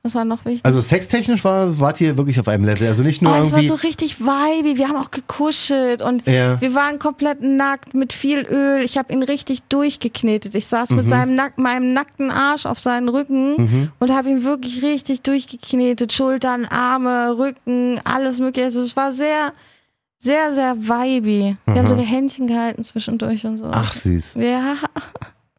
Was 0.03 0.15
war 0.15 0.25
noch 0.25 0.45
wichtig? 0.45 0.65
Also 0.65 0.81
sextechnisch 0.81 1.43
war, 1.43 1.79
wart 1.79 2.01
ihr 2.01 2.17
wirklich 2.17 2.39
auf 2.39 2.47
einem 2.47 2.65
Level. 2.65 2.87
Also 2.87 3.03
nicht 3.03 3.21
nur 3.21 3.33
oh, 3.33 3.35
es 3.43 3.51
war 3.53 3.61
so 3.61 3.75
richtig 3.75 4.19
vibey. 4.19 4.75
Wir 4.75 4.87
haben 4.87 4.95
auch 4.95 5.11
gekuschelt 5.11 6.01
und 6.01 6.27
ja. 6.27 6.59
wir 6.59 6.73
waren 6.73 6.97
komplett 6.97 7.41
nackt 7.43 7.93
mit 7.93 8.11
viel 8.11 8.39
Öl. 8.39 8.81
Ich 8.83 8.97
habe 8.97 9.13
ihn 9.13 9.21
richtig 9.21 9.61
durchgeknetet. 9.69 10.55
Ich 10.55 10.65
saß 10.65 10.89
Mhm. 10.89 10.95
mit 10.97 11.09
seinem 11.09 11.35
nack 11.35 11.59
meinem 11.59 11.93
nackten 11.93 12.31
Arsch 12.31 12.65
auf 12.65 12.79
seinen 12.79 13.09
Rücken 13.09 13.55
Mhm. 13.57 13.91
und 13.99 14.11
habe 14.11 14.31
ihn 14.31 14.43
wirklich 14.43 14.81
richtig 14.81 15.21
durchgeknetet. 15.21 16.11
Schultern, 16.13 16.65
Arme, 16.65 17.37
Rücken, 17.37 17.99
alles 18.03 18.39
mögliche. 18.39 18.65
Also 18.65 18.81
es 18.81 18.97
war 18.97 19.11
sehr, 19.11 19.53
sehr, 20.17 20.51
sehr 20.55 20.77
vibey. 20.77 21.57
Wir 21.67 21.75
haben 21.75 21.87
sogar 21.87 22.05
Händchen 22.05 22.47
gehalten 22.47 22.83
zwischendurch 22.83 23.45
und 23.45 23.57
so. 23.57 23.65
Mhm. 23.65 23.71
Ach 23.75 23.93
süß. 23.93 24.33
Ja, 24.39 24.77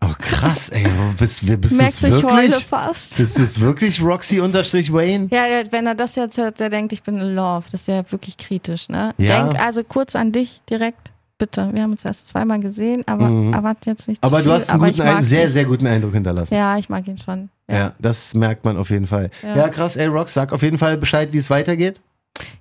Oh 0.05 0.15
krass, 0.19 0.69
ey. 0.71 0.85
Bist, 1.19 1.47
bist 1.47 1.73
du 1.75 1.77
merkst 1.77 2.03
du, 2.03 2.07
ich 2.09 2.25
heule 2.25 2.49
wirklich? 2.49 2.67
fast. 2.67 3.17
Bist 3.17 3.39
du 3.39 3.61
wirklich 3.61 4.03
Roxy 4.03 4.41
unterstrich 4.41 4.93
Wayne? 4.93 5.29
Ja, 5.31 5.47
ja, 5.47 5.63
wenn 5.71 5.87
er 5.87 5.95
das 5.95 6.17
jetzt 6.17 6.39
hört, 6.39 6.59
der 6.61 6.71
denkt, 6.71 6.93
ich 6.93 7.03
bin 7.03 7.19
in 7.21 7.35
Love. 7.35 7.65
Das 7.71 7.83
ist 7.83 7.89
ja 7.89 8.03
wirklich 8.11 8.37
kritisch, 8.37 8.89
ne? 8.89 9.15
Ja. 9.19 9.45
Denk 9.45 9.61
also 9.61 9.85
kurz 9.85 10.17
an 10.17 10.33
dich 10.33 10.61
direkt. 10.69 11.13
Bitte. 11.39 11.71
Wir 11.73 11.83
haben 11.83 11.93
uns 11.93 12.05
erst 12.05 12.29
zweimal 12.29 12.61
gesehen, 12.61 13.03
aber 13.07 13.29
Mhm. 13.29 13.53
erwarte 13.53 13.91
jetzt 13.91 14.07
nicht 14.07 14.23
zu 14.23 14.27
Aber 14.29 14.39
viel, 14.39 14.47
du 14.47 14.53
hast 14.53 14.71
einen 14.71 14.79
guten 14.81 15.23
sehr, 15.23 15.51
sehr 15.51 15.65
guten 15.65 15.87
Eindruck 15.89 16.13
hinterlassen. 16.15 16.55
Ja, 16.55 16.79
ich 16.79 16.89
mag 16.89 17.07
ihn 17.09 17.19
schon. 17.19 17.49
Ja. 17.69 17.77
Ja, 17.77 17.93
das 17.99 18.35
merkt 18.35 18.65
man 18.65 18.77
auf 18.77 18.91
jeden 18.91 19.09
Fall. 19.09 19.31
Ja, 19.43 19.57
Ja. 19.57 19.69
krass, 19.69 19.97
ey, 19.97 20.07
Rox, 20.07 20.35
sag 20.35 20.53
auf 20.53 20.63
jeden 20.63 20.79
Fall 20.79 20.97
Bescheid, 20.99 21.33
wie 21.33 21.39
es 21.39 21.51
weitergeht. 21.51 22.01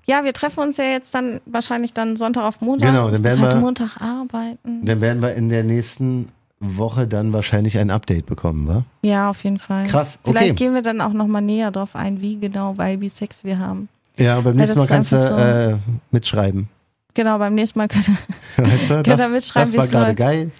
ja 0.05 0.23
wir 0.23 0.33
treffen 0.33 0.59
uns 0.61 0.77
ja 0.77 0.83
jetzt 0.85 1.13
dann 1.15 1.41
wahrscheinlich 1.45 1.93
dann 1.93 2.15
Sonntag 2.15 2.43
auf 2.43 2.59
Montag. 2.61 2.89
Genau, 2.89 3.09
dann 3.11 3.23
werden 3.23 3.41
wir- 3.41 3.55
Montag 3.55 3.97
arbeiten. 4.01 4.83
Dann 4.85 4.99
werden 5.01 5.21
wir 5.21 5.33
in 5.35 5.49
der 5.49 5.63
nächsten 5.63 6.29
Woche 6.61 7.07
dann 7.07 7.33
wahrscheinlich 7.33 7.77
ein 7.77 7.89
Update 7.91 8.25
bekommen, 8.27 8.67
wa? 8.67 8.83
Ja, 9.01 9.29
auf 9.29 9.43
jeden 9.43 9.57
Fall. 9.59 9.87
Krass, 9.87 10.19
okay. 10.23 10.37
Vielleicht 10.37 10.55
gehen 10.57 10.73
wir 10.73 10.81
dann 10.81 11.01
auch 11.01 11.13
nochmal 11.13 11.41
näher 11.41 11.71
drauf 11.71 11.95
ein, 11.95 12.21
wie 12.21 12.37
genau 12.37 12.77
Vibe 12.77 13.09
Sex 13.09 13.43
wir 13.43 13.59
haben. 13.59 13.89
Ja, 14.17 14.39
beim 14.41 14.55
nächsten 14.55 14.77
Mal 14.77 14.87
kannst 14.87 15.11
du 15.11 15.17
so. 15.17 15.35
äh, 15.35 15.77
mitschreiben. 16.11 16.69
Genau, 17.13 17.37
beim 17.39 17.55
nächsten 17.55 17.79
Mal 17.79 17.87
können 17.87 18.17
Weißt 18.57 18.89
du? 18.89 19.03
Das, 19.03 19.19
ihr 19.19 19.29
mitschreiben, 19.29 19.73
das 19.73 19.77
war 19.81 19.87
gerade 19.87 20.15
geil. 20.15 20.51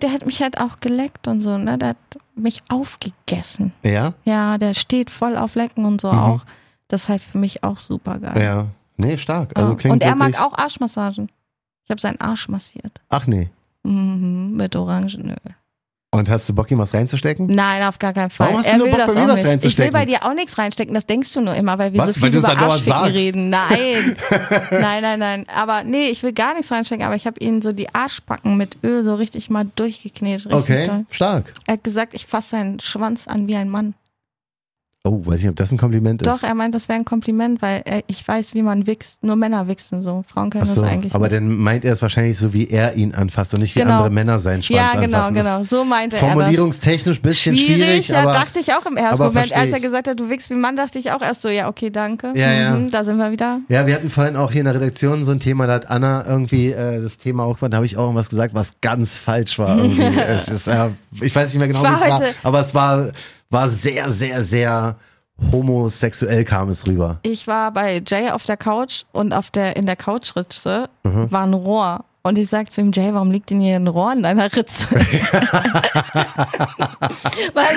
Der 0.00 0.12
hat 0.12 0.24
mich 0.24 0.40
halt 0.42 0.60
auch 0.60 0.80
geleckt 0.80 1.28
und 1.28 1.40
so, 1.40 1.58
ne? 1.58 1.76
Der 1.76 1.88
hat 1.90 1.96
mich 2.34 2.62
aufgegessen. 2.68 3.72
Ja, 3.82 4.14
Ja, 4.24 4.58
der 4.58 4.74
steht 4.74 5.10
voll 5.10 5.36
auf 5.36 5.54
Lecken 5.54 5.84
und 5.84 6.00
so 6.00 6.12
Mhm. 6.12 6.18
auch. 6.18 6.40
Das 6.88 7.02
ist 7.02 7.08
halt 7.08 7.22
für 7.22 7.36
mich 7.38 7.62
auch 7.64 7.78
super 7.78 8.18
geil. 8.18 8.42
ja. 8.42 8.66
Nee, 8.96 9.16
stark. 9.16 9.56
Also 9.56 9.70
Ja. 9.70 9.76
klingt 9.76 9.92
und 9.94 10.02
er 10.02 10.16
mag 10.16 10.40
auch 10.40 10.56
Arschmassagen. 10.58 11.28
Ich 11.84 11.90
habe 11.90 12.00
seinen 12.00 12.20
Arsch 12.20 12.48
massiert. 12.48 13.00
Ach 13.10 13.26
nee. 13.26 13.48
Mhm, 13.88 14.56
mit 14.56 14.76
Orangenöl. 14.76 15.36
Und 16.10 16.30
hast 16.30 16.48
du 16.48 16.54
Bock, 16.54 16.70
ihm 16.70 16.78
was 16.78 16.94
reinzustecken? 16.94 17.48
Nein, 17.48 17.82
auf 17.82 17.98
gar 17.98 18.14
keinen 18.14 18.30
Fall. 18.30 18.46
Warum 18.46 18.60
hast 18.60 18.66
du 18.66 18.70
er 18.72 18.78
nur 18.78 18.86
will 18.86 18.92
Bock, 18.92 19.00
das 19.06 19.14
bei 19.14 19.20
mir 19.20 19.24
auch 19.26 19.28
was 19.28 19.36
nicht. 19.36 19.42
Ich 19.42 19.44
will 19.44 19.50
reinzustecken? 19.50 19.92
bei 19.92 20.04
dir 20.06 20.24
auch 20.24 20.32
nichts 20.32 20.56
reinstecken, 20.56 20.94
das 20.94 21.04
denkst 21.04 21.32
du 21.34 21.42
nur 21.42 21.54
immer, 21.54 21.78
weil 21.78 21.92
wir 21.92 22.00
Was? 22.00 22.14
so 22.14 22.20
viel 22.20 22.30
du 22.30 22.38
über 22.38 22.58
Arschficken 22.58 23.02
reden. 23.04 23.50
Nein. 23.50 24.16
nein, 24.70 25.02
nein, 25.02 25.18
nein. 25.18 25.46
Aber 25.54 25.84
nee, 25.84 26.08
ich 26.08 26.22
will 26.22 26.32
gar 26.32 26.54
nichts 26.54 26.72
reinstecken, 26.72 27.04
aber 27.04 27.14
ich 27.14 27.26
habe 27.26 27.38
ihn 27.40 27.60
so 27.60 27.72
die 27.72 27.94
Arschbacken 27.94 28.56
mit 28.56 28.78
Öl 28.82 29.04
so 29.04 29.16
richtig 29.16 29.50
mal 29.50 29.66
durchgeknetet. 29.76 30.50
Richtig 30.50 30.76
Okay, 30.76 30.86
toll. 30.86 31.06
stark. 31.10 31.52
Er 31.66 31.74
hat 31.74 31.84
gesagt, 31.84 32.14
ich 32.14 32.24
fasse 32.24 32.50
seinen 32.50 32.80
Schwanz 32.80 33.28
an 33.28 33.46
wie 33.46 33.56
ein 33.56 33.68
Mann. 33.68 33.92
Oh, 35.04 35.24
weiß 35.24 35.40
nicht, 35.40 35.48
ob 35.48 35.54
das 35.56 35.70
ein 35.70 35.78
Kompliment 35.78 36.20
ist. 36.20 36.26
Doch, 36.26 36.42
er 36.42 36.54
meint, 36.54 36.74
das 36.74 36.88
wäre 36.88 36.98
ein 36.98 37.04
Kompliment, 37.04 37.62
weil 37.62 37.82
er, 37.84 38.02
ich 38.08 38.26
weiß, 38.26 38.52
wie 38.54 38.62
man 38.62 38.86
wichst. 38.86 39.22
Nur 39.22 39.36
Männer 39.36 39.68
wichsen 39.68 40.02
so. 40.02 40.24
Frauen 40.26 40.50
können 40.50 40.64
so, 40.66 40.74
das 40.74 40.82
eigentlich 40.90 41.14
aber 41.14 41.28
nicht. 41.28 41.36
dann 41.36 41.56
meint 41.56 41.84
er 41.84 41.92
es 41.92 42.02
wahrscheinlich 42.02 42.36
so, 42.36 42.52
wie 42.52 42.68
er 42.68 42.94
ihn 42.94 43.14
anfasst 43.14 43.54
und 43.54 43.60
nicht 43.60 43.74
wie 43.76 43.80
Genau. 43.80 43.98
andere 43.98 44.10
Männer 44.10 44.38
seinen 44.40 44.62
Schwanz 44.62 44.94
Ja, 44.94 45.00
genau, 45.00 45.18
anfassen. 45.18 45.34
Genau. 45.34 45.62
So 45.62 45.84
meinte 45.84 46.16
ist 46.16 46.22
er 46.22 46.28
das. 46.28 46.34
Formulierungstechnisch 46.36 47.18
ein 47.18 47.22
bisschen 47.22 47.56
schwierig, 47.56 48.08
ja, 48.08 48.22
aber 48.22 48.32
dachte 48.32 48.58
ich 48.58 48.74
auch 48.74 48.84
im 48.86 48.96
ersten 48.96 49.22
aber 49.22 49.32
Moment. 49.32 49.52
Als 49.56 49.72
er 49.72 49.80
gesagt 49.80 50.08
hat, 50.08 50.18
du 50.18 50.28
wichst 50.28 50.50
wie 50.50 50.54
Mann, 50.54 50.76
dachte 50.76 50.98
ich 50.98 51.12
auch 51.12 51.22
erst 51.22 51.42
so, 51.42 51.48
ja, 51.48 51.68
okay, 51.68 51.90
danke. 51.90 52.32
Ja, 52.34 52.52
ja. 52.52 52.74
Mhm, 52.74 52.90
da 52.90 53.04
sind 53.04 53.18
wir 53.18 53.30
wieder. 53.30 53.60
Ja, 53.68 53.86
wir 53.86 53.94
hatten 53.94 54.10
vorhin 54.10 54.34
auch 54.36 54.50
hier 54.50 54.60
in 54.62 54.66
der 54.66 54.74
Redaktion 54.74 55.24
so 55.24 55.30
ein 55.32 55.40
Thema, 55.40 55.68
da 55.68 55.74
hat 55.74 55.90
Anna 55.90 56.26
irgendwie 56.26 56.72
äh, 56.72 57.00
das 57.00 57.18
Thema 57.18 57.44
aufgemacht, 57.44 57.72
da 57.72 57.76
habe 57.76 57.86
ich 57.86 57.96
auch 57.96 58.02
irgendwas 58.02 58.28
gesagt, 58.28 58.52
was 58.52 58.72
ganz 58.80 59.16
falsch 59.16 59.58
war. 59.60 59.78
Irgendwie. 59.78 60.02
es 60.02 60.48
ist, 60.48 60.66
äh, 60.66 60.88
ich 61.20 61.34
weiß 61.34 61.50
nicht 61.50 61.58
mehr 61.58 61.68
genau, 61.68 61.84
wie 61.84 61.86
es 61.86 62.00
war, 62.10 62.22
aber 62.42 62.60
es 62.60 62.74
war, 62.74 63.12
war 63.50 63.68
sehr, 63.68 64.10
sehr, 64.12 64.44
sehr 64.44 64.96
homosexuell 65.52 66.44
kam 66.44 66.68
es 66.68 66.86
rüber. 66.88 67.20
Ich 67.22 67.46
war 67.46 67.70
bei 67.72 68.02
Jay 68.04 68.30
auf 68.30 68.44
der 68.44 68.56
Couch 68.56 69.04
und 69.12 69.32
auf 69.32 69.50
der, 69.50 69.76
in 69.76 69.86
der 69.86 69.96
Couchritze 69.96 70.88
Mhm. 71.04 71.30
war 71.30 71.44
ein 71.44 71.54
Rohr. 71.54 72.04
Und 72.24 72.36
ich 72.36 72.48
sag 72.48 72.70
zu 72.72 72.80
ihm, 72.82 72.90
Jay, 72.92 73.14
warum 73.14 73.30
liegt 73.30 73.48
denn 73.50 73.60
hier 73.60 73.76
ein 73.76 73.86
Rohr 73.86 74.12
in 74.12 74.22
deiner 74.24 74.54
Ritze? 74.54 74.86
weißt 74.90 75.00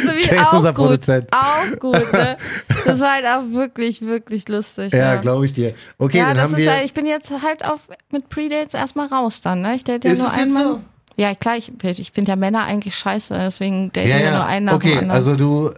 du, 0.03 0.09
wie 0.17 0.21
Jay 0.23 0.35
ist 0.41 0.47
auch 0.47 0.53
unser 0.53 0.73
gut. 0.73 0.85
Produzent. 0.87 1.27
Auch 1.31 1.79
gut, 1.79 2.11
ne? 2.13 2.37
Das 2.85 2.99
war 2.99 3.13
halt 3.13 3.25
auch 3.25 3.43
wirklich, 3.53 4.01
wirklich 4.01 4.47
lustig. 4.49 4.91
Ja, 4.93 5.13
Ja, 5.13 5.21
glaube 5.21 5.45
ich 5.45 5.53
dir. 5.53 5.73
Okay, 5.97 6.17
ja 6.17 6.25
dann 6.29 6.35
das 6.37 6.43
haben 6.45 6.53
ist 6.55 6.59
wir. 6.65 6.71
halt, 6.73 6.85
ich 6.85 6.93
bin 6.93 7.05
jetzt 7.05 7.31
halt 7.31 7.63
auf, 7.65 7.81
mit 8.11 8.27
Predates 8.29 8.73
erstmal 8.73 9.07
raus 9.07 9.41
dann, 9.41 9.61
ne? 9.61 9.75
Ich 9.75 9.83
date 9.83 10.03
ja 10.05 10.11
ist 10.11 10.19
nur 10.19 10.31
einmal. 10.33 10.63
so? 10.63 10.81
Ja, 11.21 11.35
klar, 11.35 11.57
ich, 11.57 11.71
ich 11.83 12.11
finde 12.11 12.29
ja 12.31 12.35
Männer 12.35 12.63
eigentlich 12.63 12.95
scheiße, 12.95 13.35
deswegen 13.37 13.91
date 13.91 14.07
Ja, 14.09 14.17
ich 14.17 14.23
ja 14.23 14.31
nur 14.31 14.45
einen 14.45 14.65
nach 14.65 14.73
dem 14.73 14.77
Okay, 14.77 14.91
anderen. 14.93 15.11
also 15.11 15.35
du 15.35 15.71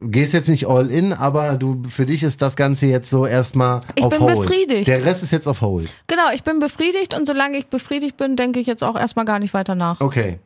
gehst 0.00 0.32
jetzt 0.32 0.48
nicht 0.48 0.66
all 0.66 0.90
in, 0.90 1.12
aber 1.12 1.56
du 1.56 1.82
für 1.90 2.06
dich 2.06 2.22
ist 2.22 2.40
das 2.40 2.56
Ganze 2.56 2.86
jetzt 2.86 3.10
so 3.10 3.26
erstmal 3.26 3.82
Ich 3.96 4.02
auf 4.04 4.10
bin 4.10 4.20
Hold. 4.22 4.38
befriedigt. 4.40 4.88
Der 4.88 5.04
Rest 5.04 5.22
ist 5.22 5.32
jetzt 5.32 5.46
auf 5.46 5.60
Hold. 5.60 5.88
genau, 6.06 6.30
ich 6.34 6.42
bin 6.42 6.58
befriedigt 6.60 7.14
und 7.14 7.26
solange 7.26 7.58
ich 7.58 7.66
befriedigt 7.66 8.16
bin, 8.16 8.36
denke 8.36 8.58
ich 8.60 8.66
jetzt 8.66 8.82
auch 8.82 8.96
erstmal 8.96 9.26
gar 9.26 9.38
nicht 9.38 9.52
weiter 9.52 9.74
nach. 9.74 10.00
Okay. 10.00 10.38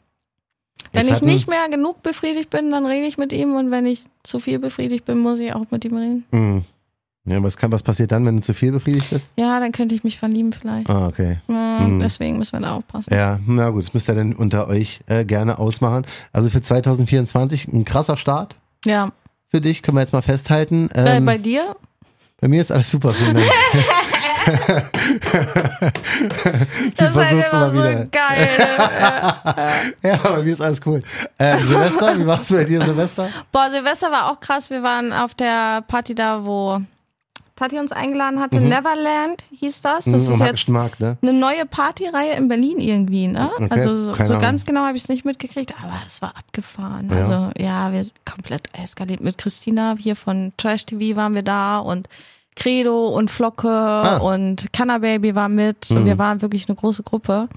Wenn 0.93 1.03
Jetzt 1.03 1.09
ich 1.09 1.15
hatten- 1.17 1.27
nicht 1.27 1.49
mehr 1.49 1.69
genug 1.71 2.03
befriedigt 2.03 2.51
bin, 2.51 2.71
dann 2.71 2.87
rede 2.87 3.07
ich 3.07 3.17
mit 3.19 3.33
ihm 3.33 3.55
und 3.57 3.71
wenn 3.71 3.87
ich 3.87 4.03
zu 4.25 4.41
viel 4.41 4.59
befriedigt 4.59 5.05
bin, 5.05 5.19
muss 5.19 5.39
ich 5.41 5.53
auch 5.53 5.67
mit 5.71 5.85
ihm 5.85 5.97
reden. 5.97 6.25
Mhm. 6.33 6.65
Ja, 7.27 7.43
was, 7.43 7.57
kann, 7.57 7.73
was 7.73 7.83
passiert 7.83 8.13
dann, 8.13 8.27
wenn 8.27 8.37
du 8.37 8.43
zu 8.43 8.53
viel 8.53 8.71
befriedigt 8.73 9.09
bist? 9.11 9.29
Ja, 9.37 9.59
dann 9.59 9.73
könnte 9.73 9.95
ich 9.95 10.05
mich 10.05 10.19
verlieben 10.19 10.53
vielleicht. 10.53 10.91
Ah, 10.91 11.07
okay. 11.07 11.39
Ja, 11.49 11.55
Mhm. 11.81 11.99
Deswegen 12.01 12.37
müssen 12.39 12.53
wir 12.61 12.61
da 12.69 12.75
aufpassen. 12.75 13.13
Ja, 13.15 13.41
na 13.47 13.71
gut, 13.71 13.83
das 13.85 13.95
müsst 13.95 14.09
ihr 14.11 14.15
dann 14.15 14.35
unter 14.35 14.69
euch 14.69 15.01
äh, 15.07 15.25
gerne 15.25 15.59
ausmachen. 15.59 16.07
Also 16.33 16.51
für 16.51 16.61
2024 16.63 17.69
ein 17.69 17.85
krasser 17.87 18.17
Start 18.19 18.57
Ja. 18.85 19.11
für 19.49 19.61
dich, 19.63 19.83
können 19.83 19.97
wir 19.97 20.03
jetzt 20.03 20.13
mal 20.13 20.23
festhalten. 20.23 20.91
Äh, 20.91 21.17
Ähm, 21.17 21.25
bei 21.25 21.39
dir? 21.39 21.75
bei 22.41 22.49
mir 22.49 22.61
ist 22.61 22.71
alles 22.71 22.91
super, 22.91 23.13
vielen 23.13 23.35
Dank. 23.37 23.47
Das 26.97 27.11
ist 27.11 27.17
halt 27.17 27.33
immer 27.53 27.67
so 27.71 27.73
wieder. 27.75 28.05
geil. 28.07 28.49
ne? 28.59 29.71
ja, 30.11 30.17
bei 30.19 30.43
mir 30.43 30.53
ist 30.53 30.61
alles 30.61 30.81
cool. 30.87 31.03
Ähm, 31.39 31.67
Silvester, 31.67 32.19
wie 32.19 32.27
war's 32.27 32.49
bei 32.51 32.65
dir, 32.65 32.85
Silvester? 32.85 33.29
Boah, 33.51 33.71
Silvester 33.71 34.11
war 34.13 34.31
auch 34.31 34.41
krass. 34.41 34.69
Wir 34.71 34.83
waren 34.83 35.13
auf 35.13 35.35
der 35.35 35.83
Party 35.83 36.15
da, 36.15 36.45
wo 36.45 36.81
Tati 37.57 37.79
uns 37.79 37.93
eingeladen 37.93 38.41
hatte. 38.41 38.61
Neverland 38.61 39.45
hieß 39.53 39.83
das. 39.83 40.07
Das 40.07 40.27
Mhm, 40.27 40.33
ist 40.35 40.41
jetzt 40.41 40.69
Markt, 40.71 40.99
ne? 41.01 41.17
eine 41.23 41.33
neue 41.33 41.67
Partyreihe 41.67 42.33
in 42.33 42.49
Berlin 42.49 42.79
irgendwie, 42.79 43.29
ne? 43.29 43.49
Okay, 43.55 43.69
also 43.71 43.95
so, 43.95 44.15
so 44.25 44.39
ganz 44.39 44.65
genau 44.67 44.81
habe 44.83 44.97
ich 44.97 45.05
es 45.05 45.09
nicht 45.09 45.25
mitgekriegt, 45.25 45.73
aber 45.81 45.93
es 46.07 46.21
war 46.21 46.37
abgefahren. 46.37 47.09
Ja. 47.11 47.17
Also 47.17 47.51
ja, 47.57 47.93
wir 47.93 48.03
sind 48.03 48.25
komplett 48.27 48.69
eskaliert. 48.77 49.21
Mit 49.21 49.39
Christina 49.39 49.95
hier 49.99 50.17
von 50.17 50.53
Trash 50.57 50.87
TV 50.87 51.17
waren 51.17 51.35
wir 51.37 51.43
da 51.43 51.79
und 51.79 52.09
Credo 52.57 53.09
und 53.09 53.31
Flocke 53.31 53.69
Ah. 53.71 54.17
und 54.19 54.73
Cannababy 54.73 55.35
war 55.35 55.49
mit. 55.49 55.91
Mhm. 55.91 55.97
Und 55.99 56.05
wir 56.07 56.19
waren 56.19 56.43
wirklich 56.43 56.69
eine 56.69 56.75
große 56.77 57.03
Gruppe. 57.05 57.49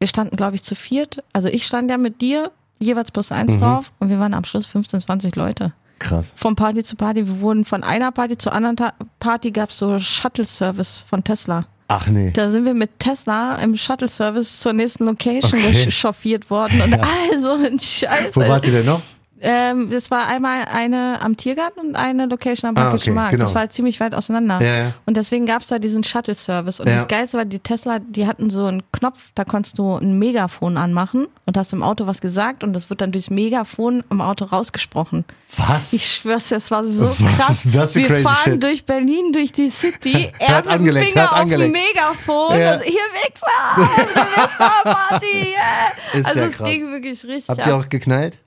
Wir 0.00 0.08
standen, 0.08 0.36
glaube 0.36 0.56
ich, 0.56 0.62
zu 0.64 0.74
viert. 0.74 1.22
Also 1.32 1.48
ich 1.48 1.64
stand 1.66 1.90
ja 1.90 1.98
mit 1.98 2.20
dir, 2.20 2.50
jeweils 2.80 3.10
plus 3.12 3.32
eins 3.32 3.54
Mhm. 3.54 3.60
drauf 3.60 3.92
und 4.00 4.08
wir 4.10 4.18
waren 4.20 4.34
am 4.34 4.44
Schluss 4.44 4.66
15, 4.66 5.00
20 5.00 5.34
Leute. 5.36 5.72
Krass. 5.98 6.26
Von 6.34 6.54
Party 6.56 6.82
zu 6.82 6.96
Party. 6.96 7.26
Wir 7.26 7.40
wurden 7.40 7.64
von 7.64 7.82
einer 7.82 8.12
Party 8.12 8.38
zur 8.38 8.52
anderen 8.52 8.76
Ta 8.76 8.92
Party 9.20 9.50
gab 9.50 9.70
es 9.70 9.78
so 9.78 9.98
Shuttle-Service 9.98 10.98
von 11.08 11.24
Tesla. 11.24 11.64
Ach 11.88 12.06
nee. 12.08 12.30
Da 12.32 12.50
sind 12.50 12.66
wir 12.66 12.74
mit 12.74 12.98
Tesla 12.98 13.56
im 13.56 13.76
Shuttle-Service 13.76 14.60
zur 14.60 14.74
nächsten 14.74 15.06
Location 15.06 15.58
Okay. 15.60 15.90
chauffiert 15.90 16.50
worden 16.50 16.80
und 16.82 16.94
all 17.00 17.38
so 17.40 17.52
ein 17.54 17.80
Scheiß. 17.80 18.30
Wo 18.34 18.40
wart 18.40 18.66
ihr 18.66 18.72
denn 18.72 18.86
noch? 18.86 19.00
Ähm, 19.40 19.90
das 19.90 20.10
war 20.10 20.26
einmal 20.26 20.64
eine 20.72 21.20
am 21.22 21.36
Tiergarten 21.36 21.80
und 21.80 21.96
eine 21.96 22.26
Location 22.26 22.68
am 22.70 22.76
Ah, 22.76 22.90
Bäckischen 22.90 23.10
okay, 23.12 23.14
Markt. 23.20 23.30
genau. 23.32 23.44
Das 23.44 23.54
war 23.54 23.70
ziemlich 23.70 24.00
weit 24.00 24.14
auseinander. 24.14 24.60
Ja, 24.60 24.76
ja. 24.84 24.92
Und 25.06 25.16
deswegen 25.16 25.46
gab's 25.46 25.68
da 25.68 25.78
diesen 25.78 26.02
Shuttle-Service. 26.04 26.80
Und 26.80 26.88
Ja. 26.88 26.94
das 26.94 27.08
Geilste 27.08 27.38
war, 27.38 27.44
die 27.44 27.60
Tesla, 27.60 27.98
die 28.00 28.26
hatten 28.26 28.50
so 28.50 28.66
einen 28.66 28.82
Knopf, 28.92 29.30
da 29.34 29.44
konntest 29.44 29.78
du 29.78 29.96
ein 29.96 30.18
Megafon 30.18 30.76
anmachen 30.76 31.28
und 31.46 31.56
hast 31.56 31.72
im 31.72 31.82
Auto 31.82 32.06
was 32.06 32.20
gesagt 32.20 32.64
und 32.64 32.72
das 32.72 32.90
wird 32.90 33.00
dann 33.00 33.12
durchs 33.12 33.30
Megafon 33.30 34.02
im 34.10 34.20
Auto 34.20 34.44
rausgesprochen. 34.46 35.24
Was? 35.56 35.92
Ich 35.92 36.06
schwör's, 36.06 36.48
das 36.48 36.70
war 36.70 36.84
so 36.84 37.08
Was 37.08 37.18
krass. 37.38 37.64
ist 37.64 37.74
das 37.74 37.92
für 37.92 37.98
Wir 38.00 38.06
crazy 38.08 38.22
fahren 38.24 38.52
shit? 38.54 38.62
durch 38.62 38.84
Berlin, 38.86 39.32
durch 39.32 39.52
die 39.52 39.68
City. 39.70 40.32
Er 40.38 40.54
Hört 40.64 40.80
mit 40.80 40.94
dem 40.94 41.02
Finger 41.04 41.32
auf 41.32 41.48
dem. 41.48 41.70
Megafon. 41.72 42.58
Ja. 42.58 42.74
Und 42.74 42.82
hier 42.82 43.00
Wichser, 43.14 43.88
Silvesterparty. 44.14 45.54
Yeah. 45.54 45.92
Ist 46.20 46.26
Also 46.26 46.40
ja 46.40 46.46
es 46.46 46.58
ging 46.58 46.90
wirklich 46.90 47.24
richtig 47.24 47.48
Habt 47.48 47.60
ab. 47.60 47.66
ihr 47.66 47.76
auch 47.76 47.88
geknallt? 47.88 48.38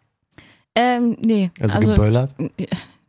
Ähm, 0.75 1.17
nee. 1.19 1.51
Also 1.59 1.79
geböllert? 1.91 2.31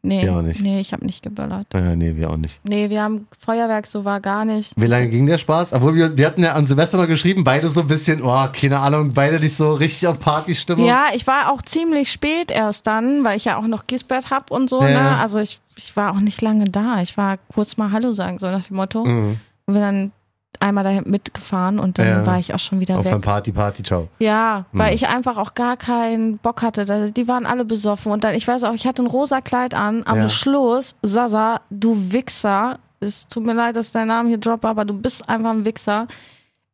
Nee, 0.04 0.22
Wir 0.22 0.36
auch 0.36 0.42
nicht. 0.42 0.60
nee, 0.60 0.80
ich 0.80 0.92
habe 0.92 1.06
nicht 1.06 1.22
geböllert. 1.22 1.68
Ja, 1.72 1.94
nee, 1.94 2.16
wir 2.16 2.28
auch 2.30 2.36
nicht. 2.36 2.58
Nee, 2.64 2.90
wir 2.90 3.00
haben 3.04 3.28
Feuerwerk, 3.38 3.86
so 3.86 4.04
war 4.04 4.20
gar 4.20 4.44
nicht. 4.44 4.72
Wie 4.76 4.86
lange 4.86 5.08
ging 5.08 5.26
der 5.26 5.38
Spaß? 5.38 5.72
Obwohl 5.74 5.94
wir, 5.94 6.16
wir 6.16 6.26
hatten 6.26 6.42
ja 6.42 6.54
an 6.54 6.66
Silvester 6.66 6.98
noch 6.98 7.06
geschrieben, 7.06 7.44
beide 7.44 7.68
so 7.68 7.82
ein 7.82 7.86
bisschen, 7.86 8.20
oh, 8.20 8.48
keine 8.52 8.80
Ahnung, 8.80 9.12
beide 9.14 9.38
nicht 9.38 9.54
so 9.54 9.72
richtig 9.74 10.08
auf 10.08 10.18
Partystimmung. 10.18 10.86
Ja, 10.86 11.06
ich 11.14 11.24
war 11.28 11.52
auch 11.52 11.62
ziemlich 11.62 12.10
spät 12.10 12.50
erst 12.50 12.88
dann, 12.88 13.22
weil 13.24 13.36
ich 13.36 13.44
ja 13.44 13.58
auch 13.58 13.66
noch 13.68 13.86
Gisbert 13.86 14.30
hab 14.30 14.50
und 14.50 14.68
so, 14.68 14.82
Ja. 14.82 14.88
ne? 14.88 15.18
Also 15.18 15.38
ich, 15.38 15.60
ich 15.76 15.94
war 15.94 16.10
auch 16.10 16.20
nicht 16.20 16.42
lange 16.42 16.64
da. 16.64 17.00
Ich 17.00 17.16
war 17.16 17.36
kurz 17.54 17.76
mal 17.76 17.92
Hallo 17.92 18.12
sagen, 18.12 18.40
so 18.40 18.46
nach 18.46 18.64
dem 18.66 18.76
Motto. 18.78 19.04
Mhm. 19.04 19.38
Und 19.66 19.74
bin 19.74 19.82
dann 19.82 20.12
einmal 20.60 20.84
dahin 20.84 21.04
mitgefahren 21.08 21.78
und 21.78 21.98
dann 21.98 22.06
Ja. 22.06 22.26
war 22.26 22.38
ich 22.38 22.54
auch 22.54 22.58
schon 22.58 22.78
wieder 22.80 22.98
Auf 22.98 23.04
weg. 23.04 23.14
ein 23.14 23.20
Party, 23.20 23.52
Party, 23.52 23.82
ciao. 23.82 24.08
Ja, 24.18 24.66
weil 24.72 24.90
Mhm. 24.90 24.94
ich 24.96 25.08
einfach 25.08 25.36
auch 25.38 25.54
gar 25.54 25.76
keinen 25.76 26.38
Bock 26.38 26.62
hatte. 26.62 26.84
Da- 26.84 27.06
Die 27.06 27.26
waren 27.28 27.46
alle 27.46 27.64
besoffen. 27.64 28.12
Und 28.12 28.22
dann, 28.24 28.34
ich 28.34 28.46
weiß 28.46 28.64
auch, 28.64 28.74
ich 28.74 28.86
hatte 28.86 29.02
ein 29.02 29.06
rosa 29.06 29.40
Kleid 29.40 29.74
an. 29.74 30.02
Am 30.06 30.16
Ja. 30.18 30.28
Schluss, 30.28 30.96
Sasa, 31.02 31.60
du 31.70 32.12
Wichser. 32.12 32.78
Es 33.00 33.26
tut 33.28 33.44
mir 33.44 33.54
leid, 33.54 33.74
dass 33.76 33.86
ich 33.88 33.92
deinen 33.92 34.08
Namen 34.08 34.28
hier 34.28 34.38
droppe, 34.38 34.68
aber 34.68 34.84
du 34.84 34.94
bist 34.94 35.28
einfach 35.28 35.50
ein 35.50 35.64
Wichser. 35.64 36.06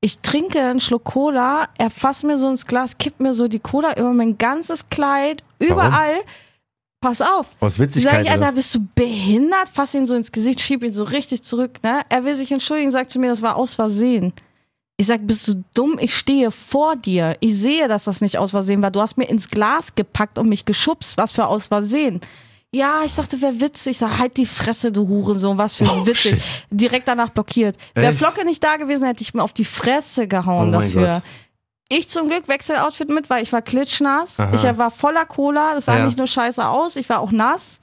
Ich 0.00 0.20
trinke 0.20 0.60
einen 0.60 0.78
Schluck 0.80 1.04
Cola, 1.04 1.66
er 1.78 1.90
fasst 1.90 2.22
mir 2.24 2.36
so 2.36 2.48
ins 2.50 2.66
Glas, 2.66 2.98
kippt 2.98 3.18
mir 3.20 3.32
so 3.32 3.48
die 3.48 3.58
Cola 3.58 3.96
über 3.98 4.12
mein 4.12 4.36
ganzes 4.38 4.88
Kleid, 4.90 5.42
überall. 5.58 6.18
Pass 7.00 7.20
auf. 7.20 7.46
Aus 7.60 7.74
Sag 7.74 7.80
Witzigkeit. 7.86 8.24
ich, 8.26 8.30
Alter, 8.30 8.52
bist 8.52 8.74
du 8.74 8.86
behindert? 8.94 9.68
Fass 9.72 9.94
ihn 9.94 10.04
so 10.06 10.14
ins 10.14 10.32
Gesicht, 10.32 10.60
schieb 10.60 10.82
ihn 10.82 10.92
so 10.92 11.04
richtig 11.04 11.42
zurück, 11.42 11.82
ne? 11.82 12.00
Er 12.08 12.24
will 12.24 12.34
sich 12.34 12.50
entschuldigen, 12.50 12.90
sagt 12.90 13.10
zu 13.12 13.18
mir, 13.20 13.28
das 13.30 13.42
war 13.42 13.56
aus 13.56 13.74
Versehen. 13.74 14.32
Ich 14.96 15.06
sag, 15.06 15.24
bist 15.24 15.46
du 15.46 15.62
dumm? 15.74 15.96
Ich 16.00 16.16
stehe 16.16 16.50
vor 16.50 16.96
dir. 16.96 17.36
Ich 17.38 17.56
sehe, 17.56 17.86
dass 17.86 18.04
das 18.04 18.20
nicht 18.20 18.36
aus 18.36 18.50
Versehen 18.50 18.82
war. 18.82 18.90
Du 18.90 19.00
hast 19.00 19.16
mir 19.16 19.26
ins 19.28 19.48
Glas 19.48 19.94
gepackt 19.94 20.38
und 20.40 20.48
mich 20.48 20.64
geschubst. 20.64 21.16
Was 21.16 21.30
für 21.30 21.46
aus 21.46 21.68
Versehen? 21.68 22.20
Ja, 22.72 23.02
ich 23.06 23.14
dachte, 23.14 23.40
wäre 23.40 23.60
witzig. 23.60 23.92
Ich 23.92 23.98
sag, 23.98 24.18
halt 24.18 24.36
die 24.36 24.44
Fresse, 24.44 24.90
du 24.90 25.06
Hurensohn. 25.06 25.56
Was 25.56 25.76
für 25.76 25.84
Oh, 25.84 26.04
witzig. 26.04 26.32
shit. 26.34 26.40
Direkt 26.70 27.06
danach 27.06 27.30
blockiert. 27.30 27.76
Wäre? 27.94 28.12
Flocke 28.12 28.44
nicht 28.44 28.62
da 28.64 28.76
gewesen, 28.76 29.06
hätte 29.06 29.22
ich 29.22 29.32
mir 29.34 29.44
auf 29.44 29.52
die 29.52 29.64
Fresse 29.64 30.26
gehauen 30.26 30.70
Oh 30.74 30.80
dafür. 30.80 31.22
Ich 31.90 32.08
zum 32.10 32.28
Glück 32.28 32.48
Wechseloutfit 32.48 33.08
mit, 33.08 33.30
weil 33.30 33.42
ich 33.42 33.52
war 33.52 33.62
klitschnass. 33.62 34.38
Aha. 34.38 34.52
Ich 34.54 34.62
war 34.78 34.90
voller 34.90 35.24
Cola. 35.24 35.74
Das 35.74 35.86
sah 35.86 35.96
Ja. 35.98 36.04
nicht 36.06 36.18
nur 36.18 36.26
scheiße 36.26 36.66
aus. 36.66 36.96
Ich 36.96 37.08
war 37.08 37.20
auch 37.20 37.32
nass. 37.32 37.80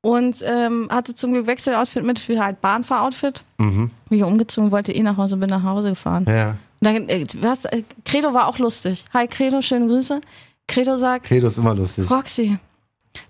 Und 0.00 0.42
ähm, 0.44 0.88
hatte 0.90 1.14
zum 1.14 1.32
Glück 1.32 1.46
Wechseloutfit 1.46 2.02
mit 2.04 2.18
für 2.18 2.42
halt 2.44 2.60
Bahnfahroutfit. 2.60 3.42
Mhm. 3.58 3.90
Bin 4.08 4.18
ich 4.18 4.24
umgezogen, 4.24 4.70
wollte 4.70 4.92
eh 4.92 5.02
nach 5.02 5.16
Hause, 5.16 5.36
bin 5.36 5.48
nach 5.48 5.62
Hause 5.62 5.90
gefahren. 5.90 6.26
Ja. 6.28 6.50
Und 6.50 6.58
dann, 6.82 7.08
äh, 7.08 7.24
was, 7.40 7.64
äh, 7.64 7.84
Credo 8.04 8.34
war 8.34 8.48
auch 8.48 8.58
lustig. 8.58 9.04
Hi 9.14 9.26
Credo, 9.28 9.62
schöne 9.62 9.86
Grüße. 9.86 10.20
Credo 10.68 10.96
sagt, 10.96 11.24
Credo 11.26 11.46
ist 11.46 11.56
immer 11.56 11.74
lustig. 11.74 12.10
Roxy, 12.10 12.58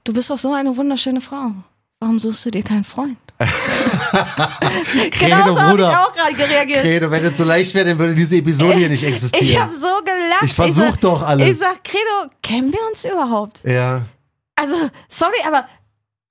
du 0.02 0.12
bist 0.12 0.30
doch 0.30 0.38
so 0.38 0.52
eine 0.52 0.76
wunderschöne 0.76 1.20
Frau. 1.20 1.52
Warum 2.04 2.18
suchst 2.18 2.44
du 2.44 2.50
dir 2.50 2.62
keinen 2.62 2.84
Freund? 2.84 3.16
genau 5.18 5.54
so 5.54 5.60
habe 5.62 5.80
ich 5.80 5.86
auch 5.86 6.12
gerade 6.12 6.36
reagiert. 6.50 6.82
Credo, 6.82 7.10
wenn 7.10 7.24
es 7.24 7.38
so 7.38 7.44
leicht 7.44 7.72
wäre, 7.74 7.86
dann 7.88 7.98
würde 7.98 8.14
diese 8.14 8.36
Episode 8.36 8.74
hier 8.74 8.90
nicht 8.90 9.04
existieren. 9.04 9.42
Ich 9.46 9.58
habe 9.58 9.72
so 9.72 9.88
gelacht. 10.04 10.42
Ich 10.42 10.52
versuch 10.52 10.84
sag- 10.90 11.00
doch 11.00 11.22
alles. 11.22 11.48
Ich 11.50 11.58
sag, 11.58 11.82
Credo, 11.82 12.30
kennen 12.42 12.70
wir 12.70 12.80
uns 12.90 13.06
überhaupt? 13.06 13.60
ja. 13.64 14.02
Also, 14.54 14.74
sorry, 15.08 15.38
aber 15.46 15.66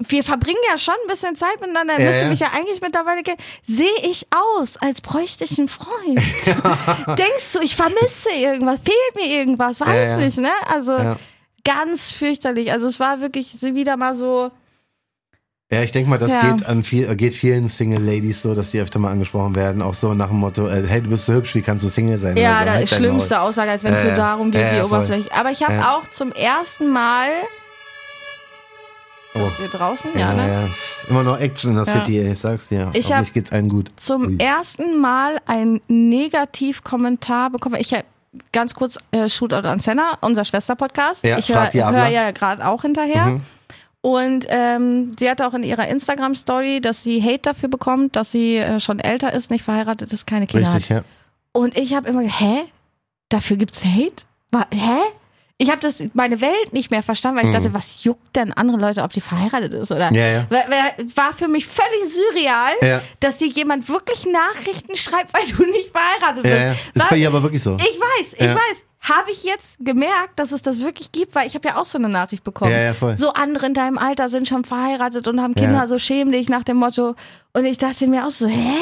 wir 0.07 0.23
verbringen 0.23 0.59
ja 0.69 0.77
schon 0.77 0.93
ein 0.93 1.07
bisschen 1.09 1.35
Zeit 1.35 1.59
miteinander. 1.59 1.99
Ja, 1.99 2.05
Müsste 2.05 2.23
ja. 2.25 2.29
mich 2.29 2.39
ja 2.39 2.51
eigentlich 2.53 2.81
mittlerweile 2.81 3.23
kennen. 3.23 3.39
Sehe 3.63 3.87
ich 4.03 4.27
aus, 4.31 4.77
als 4.77 5.01
bräuchte 5.01 5.43
ich 5.43 5.57
einen 5.57 5.67
Freund? 5.69 6.19
Denkst 7.17 7.53
du, 7.53 7.61
ich 7.61 7.75
vermisse 7.75 8.29
irgendwas? 8.37 8.79
Fehlt 8.79 9.15
mir 9.15 9.25
irgendwas? 9.39 9.79
Weiß 9.81 10.09
Ja, 10.11 10.17
nicht, 10.17 10.37
ne? 10.37 10.51
Also, 10.71 11.15
ganz 11.65 12.11
fürchterlich. 12.11 12.71
Also, 12.71 12.85
es 12.87 12.99
war 12.99 13.21
wirklich 13.21 13.59
wieder 13.61 13.97
mal 13.97 14.15
so. 14.15 14.51
Ja, 15.73 15.81
ich 15.81 15.91
denke 15.91 16.09
mal, 16.09 16.17
das 16.19 16.31
Ja. 16.31 16.51
geht 16.51 16.65
an 16.65 16.83
viel, 16.83 17.13
geht 17.15 17.33
vielen 17.33 17.67
Single 17.69 18.01
Ladies 18.01 18.41
so, 18.41 18.53
dass 18.55 18.71
die 18.71 18.79
öfter 18.79 18.99
mal 18.99 19.11
angesprochen 19.11 19.55
werden, 19.55 19.81
auch 19.81 19.93
so 19.93 20.13
nach 20.13 20.27
dem 20.27 20.37
Motto, 20.37 20.67
äh, 20.67 20.83
hey, 20.87 21.01
du 21.01 21.09
bist 21.09 21.25
so 21.25 21.33
hübsch, 21.33 21.53
wie 21.55 21.61
kannst 21.61 21.83
du 21.85 21.89
Single 21.89 22.17
sein? 22.19 22.37
Ja, 22.37 22.51
Oder 22.51 22.59
so, 22.59 22.65
da 22.65 22.71
halt 22.73 22.83
ist 22.83 22.95
schlimmste 22.95 23.39
Aussage, 23.41 23.71
als 23.71 23.83
wenn 23.83 23.93
es 23.93 24.03
Ja, 24.03 24.09
so 24.11 24.15
darum 24.15 24.51
geht, 24.51 24.61
ja, 24.61 24.73
voll. 24.85 24.97
oberflächlich. 24.99 25.33
Aber 25.33 25.51
ich 25.51 25.63
habe 25.63 25.79
auch 25.89 26.07
zum 26.11 26.31
ersten 26.31 26.89
Mal. 26.89 27.27
Oh. 29.35 29.39
Dass 29.39 29.59
wir 29.59 29.67
draußen, 29.67 30.11
ja, 30.13 30.19
Ja, 30.19 30.33
ne? 30.33 30.47
ja, 30.47 30.65
ist 30.67 31.05
immer 31.09 31.23
noch 31.23 31.39
Action 31.39 31.71
in 31.71 31.77
der 31.77 31.85
Ja. 31.85 31.91
City, 31.93 32.19
ey, 32.19 32.31
ich 32.33 32.39
sag's 32.39 32.67
dir. 32.67 32.91
Ich 32.93 33.11
hab- 33.11 33.21
nicht 33.21 33.33
geht's 33.33 33.51
allen 33.51 33.67
gut. 33.67 33.89
zum 33.95 34.27
Ui. 34.27 34.37
ersten 34.37 34.99
Mal 35.01 35.39
ein 35.47 35.81
Negativkommentar 35.87 37.49
bekommen. 37.49 37.77
Ich 37.79 37.91
äh, 37.93 38.03
ganz 38.51 38.75
kurz 38.75 38.99
äh, 39.11 39.27
Shootout 39.29 39.67
an 39.67 39.79
Senna, 39.79 40.17
unser 40.21 40.45
Schwester-Podcast. 40.45 41.23
Ja, 41.23 41.39
ich 41.39 41.49
höre 41.49 41.71
hör 41.73 42.07
ja 42.09 42.29
gerade 42.29 42.67
auch 42.67 42.83
hinterher. 42.83 43.25
Mhm. 43.25 43.41
Und 44.05 44.45
ähm, 44.49 45.13
sie 45.17 45.29
hatte 45.29 45.47
auch 45.47 45.53
in 45.53 45.63
ihrer 45.63 45.87
Instagram-Story, 45.87 46.81
dass 46.81 47.03
sie 47.03 47.23
Hate 47.23 47.39
dafür 47.43 47.69
bekommt, 47.69 48.17
dass 48.17 48.33
sie 48.33 48.57
äh, 48.57 48.81
schon 48.81 48.99
älter 48.99 49.31
ist, 49.31 49.49
nicht 49.49 49.63
verheiratet 49.63 50.11
ist, 50.11 50.27
keine 50.27 50.45
Kinder 50.45 50.73
Richtig, 50.75 50.89
hat. 50.91 50.97
ja. 50.97 51.03
Und 51.53 51.77
ich 51.77 51.93
habe 51.93 52.09
immer 52.09 52.21
gedacht, 52.21 52.41
hä? 52.41 52.63
Dafür 53.29 53.55
gibt's 53.55 53.83
Hate? 53.85 54.25
Wa- 54.51 54.67
hä? 54.73 54.99
Ich 55.57 55.69
habe 55.69 55.79
das 55.79 56.03
meine 56.13 56.41
Welt 56.41 56.73
nicht 56.73 56.91
mehr 56.91 57.01
verstanden, 57.03 57.39
weil 57.39 57.45
ich 57.47 57.55
dachte, 57.55 57.73
was 57.73 58.03
juckt 58.03 58.35
denn 58.35 58.51
andere 58.51 58.75
Leute, 58.77 59.03
ob 59.03 59.13
die 59.13 59.21
verheiratet 59.21 59.71
ist 59.73 59.91
oder? 59.93 60.09
Mhm. 60.09 60.17
Ja, 60.17 60.27
ja. 60.27 60.45
Wa- 60.49 60.65
wa- 60.67 61.03
War 61.15 61.31
für 61.33 61.47
mich 61.47 61.65
völlig 61.65 62.09
surreal, 62.09 62.73
Ja. 62.81 63.01
dass 63.21 63.37
dir 63.37 63.47
jemand 63.47 63.87
wirklich 63.87 64.25
Nachrichten 64.25 64.97
schreibt, 64.97 65.33
weil 65.33 65.45
du 65.55 65.63
nicht 65.71 65.91
verheiratet 65.91 66.43
bist. 66.43 66.55
Ja. 66.55 66.71
Ist 66.71 66.79
War- 66.95 67.09
bei 67.09 67.17
ihr 67.17 67.27
aber 67.29 67.41
wirklich 67.41 67.63
so. 67.63 67.75
ich 67.77 67.97
weiß, 67.99 68.33
ich 68.33 68.41
weiß. 68.41 68.83
Habe 69.03 69.31
ich 69.31 69.43
jetzt 69.43 69.77
gemerkt, 69.79 70.37
dass 70.37 70.51
es 70.53 70.61
das 70.61 70.79
wirklich 70.79 71.11
gibt, 71.11 71.35
weil 71.35 71.45
ich 71.45 71.55
habe 71.55 71.67
ja 71.67 71.75
auch 71.75 71.85
so 71.85 71.97
eine 71.97 72.07
Nachricht 72.09 72.43
bekommen. 72.43 72.71
Ja, 72.71 72.79
ja, 72.79 72.93
voll. 72.93 73.17
So 73.17 73.33
andere 73.33 73.65
in 73.65 73.73
deinem 73.73 73.97
Alter 73.97 74.29
sind 74.29 74.47
schon 74.47 74.63
verheiratet 74.63 75.27
und 75.27 75.41
haben 75.41 75.55
Kinder, 75.55 75.79
Ja. 75.79 75.87
so 75.87 75.99
schäm 75.99 76.31
dich 76.31 76.47
nach 76.47 76.63
dem 76.63 76.77
Motto. 76.77 77.15
Und 77.51 77.65
ich 77.65 77.77
dachte 77.77 78.07
mir 78.07 78.25
auch 78.25 78.31
so, 78.31 78.47
hä? 78.47 78.77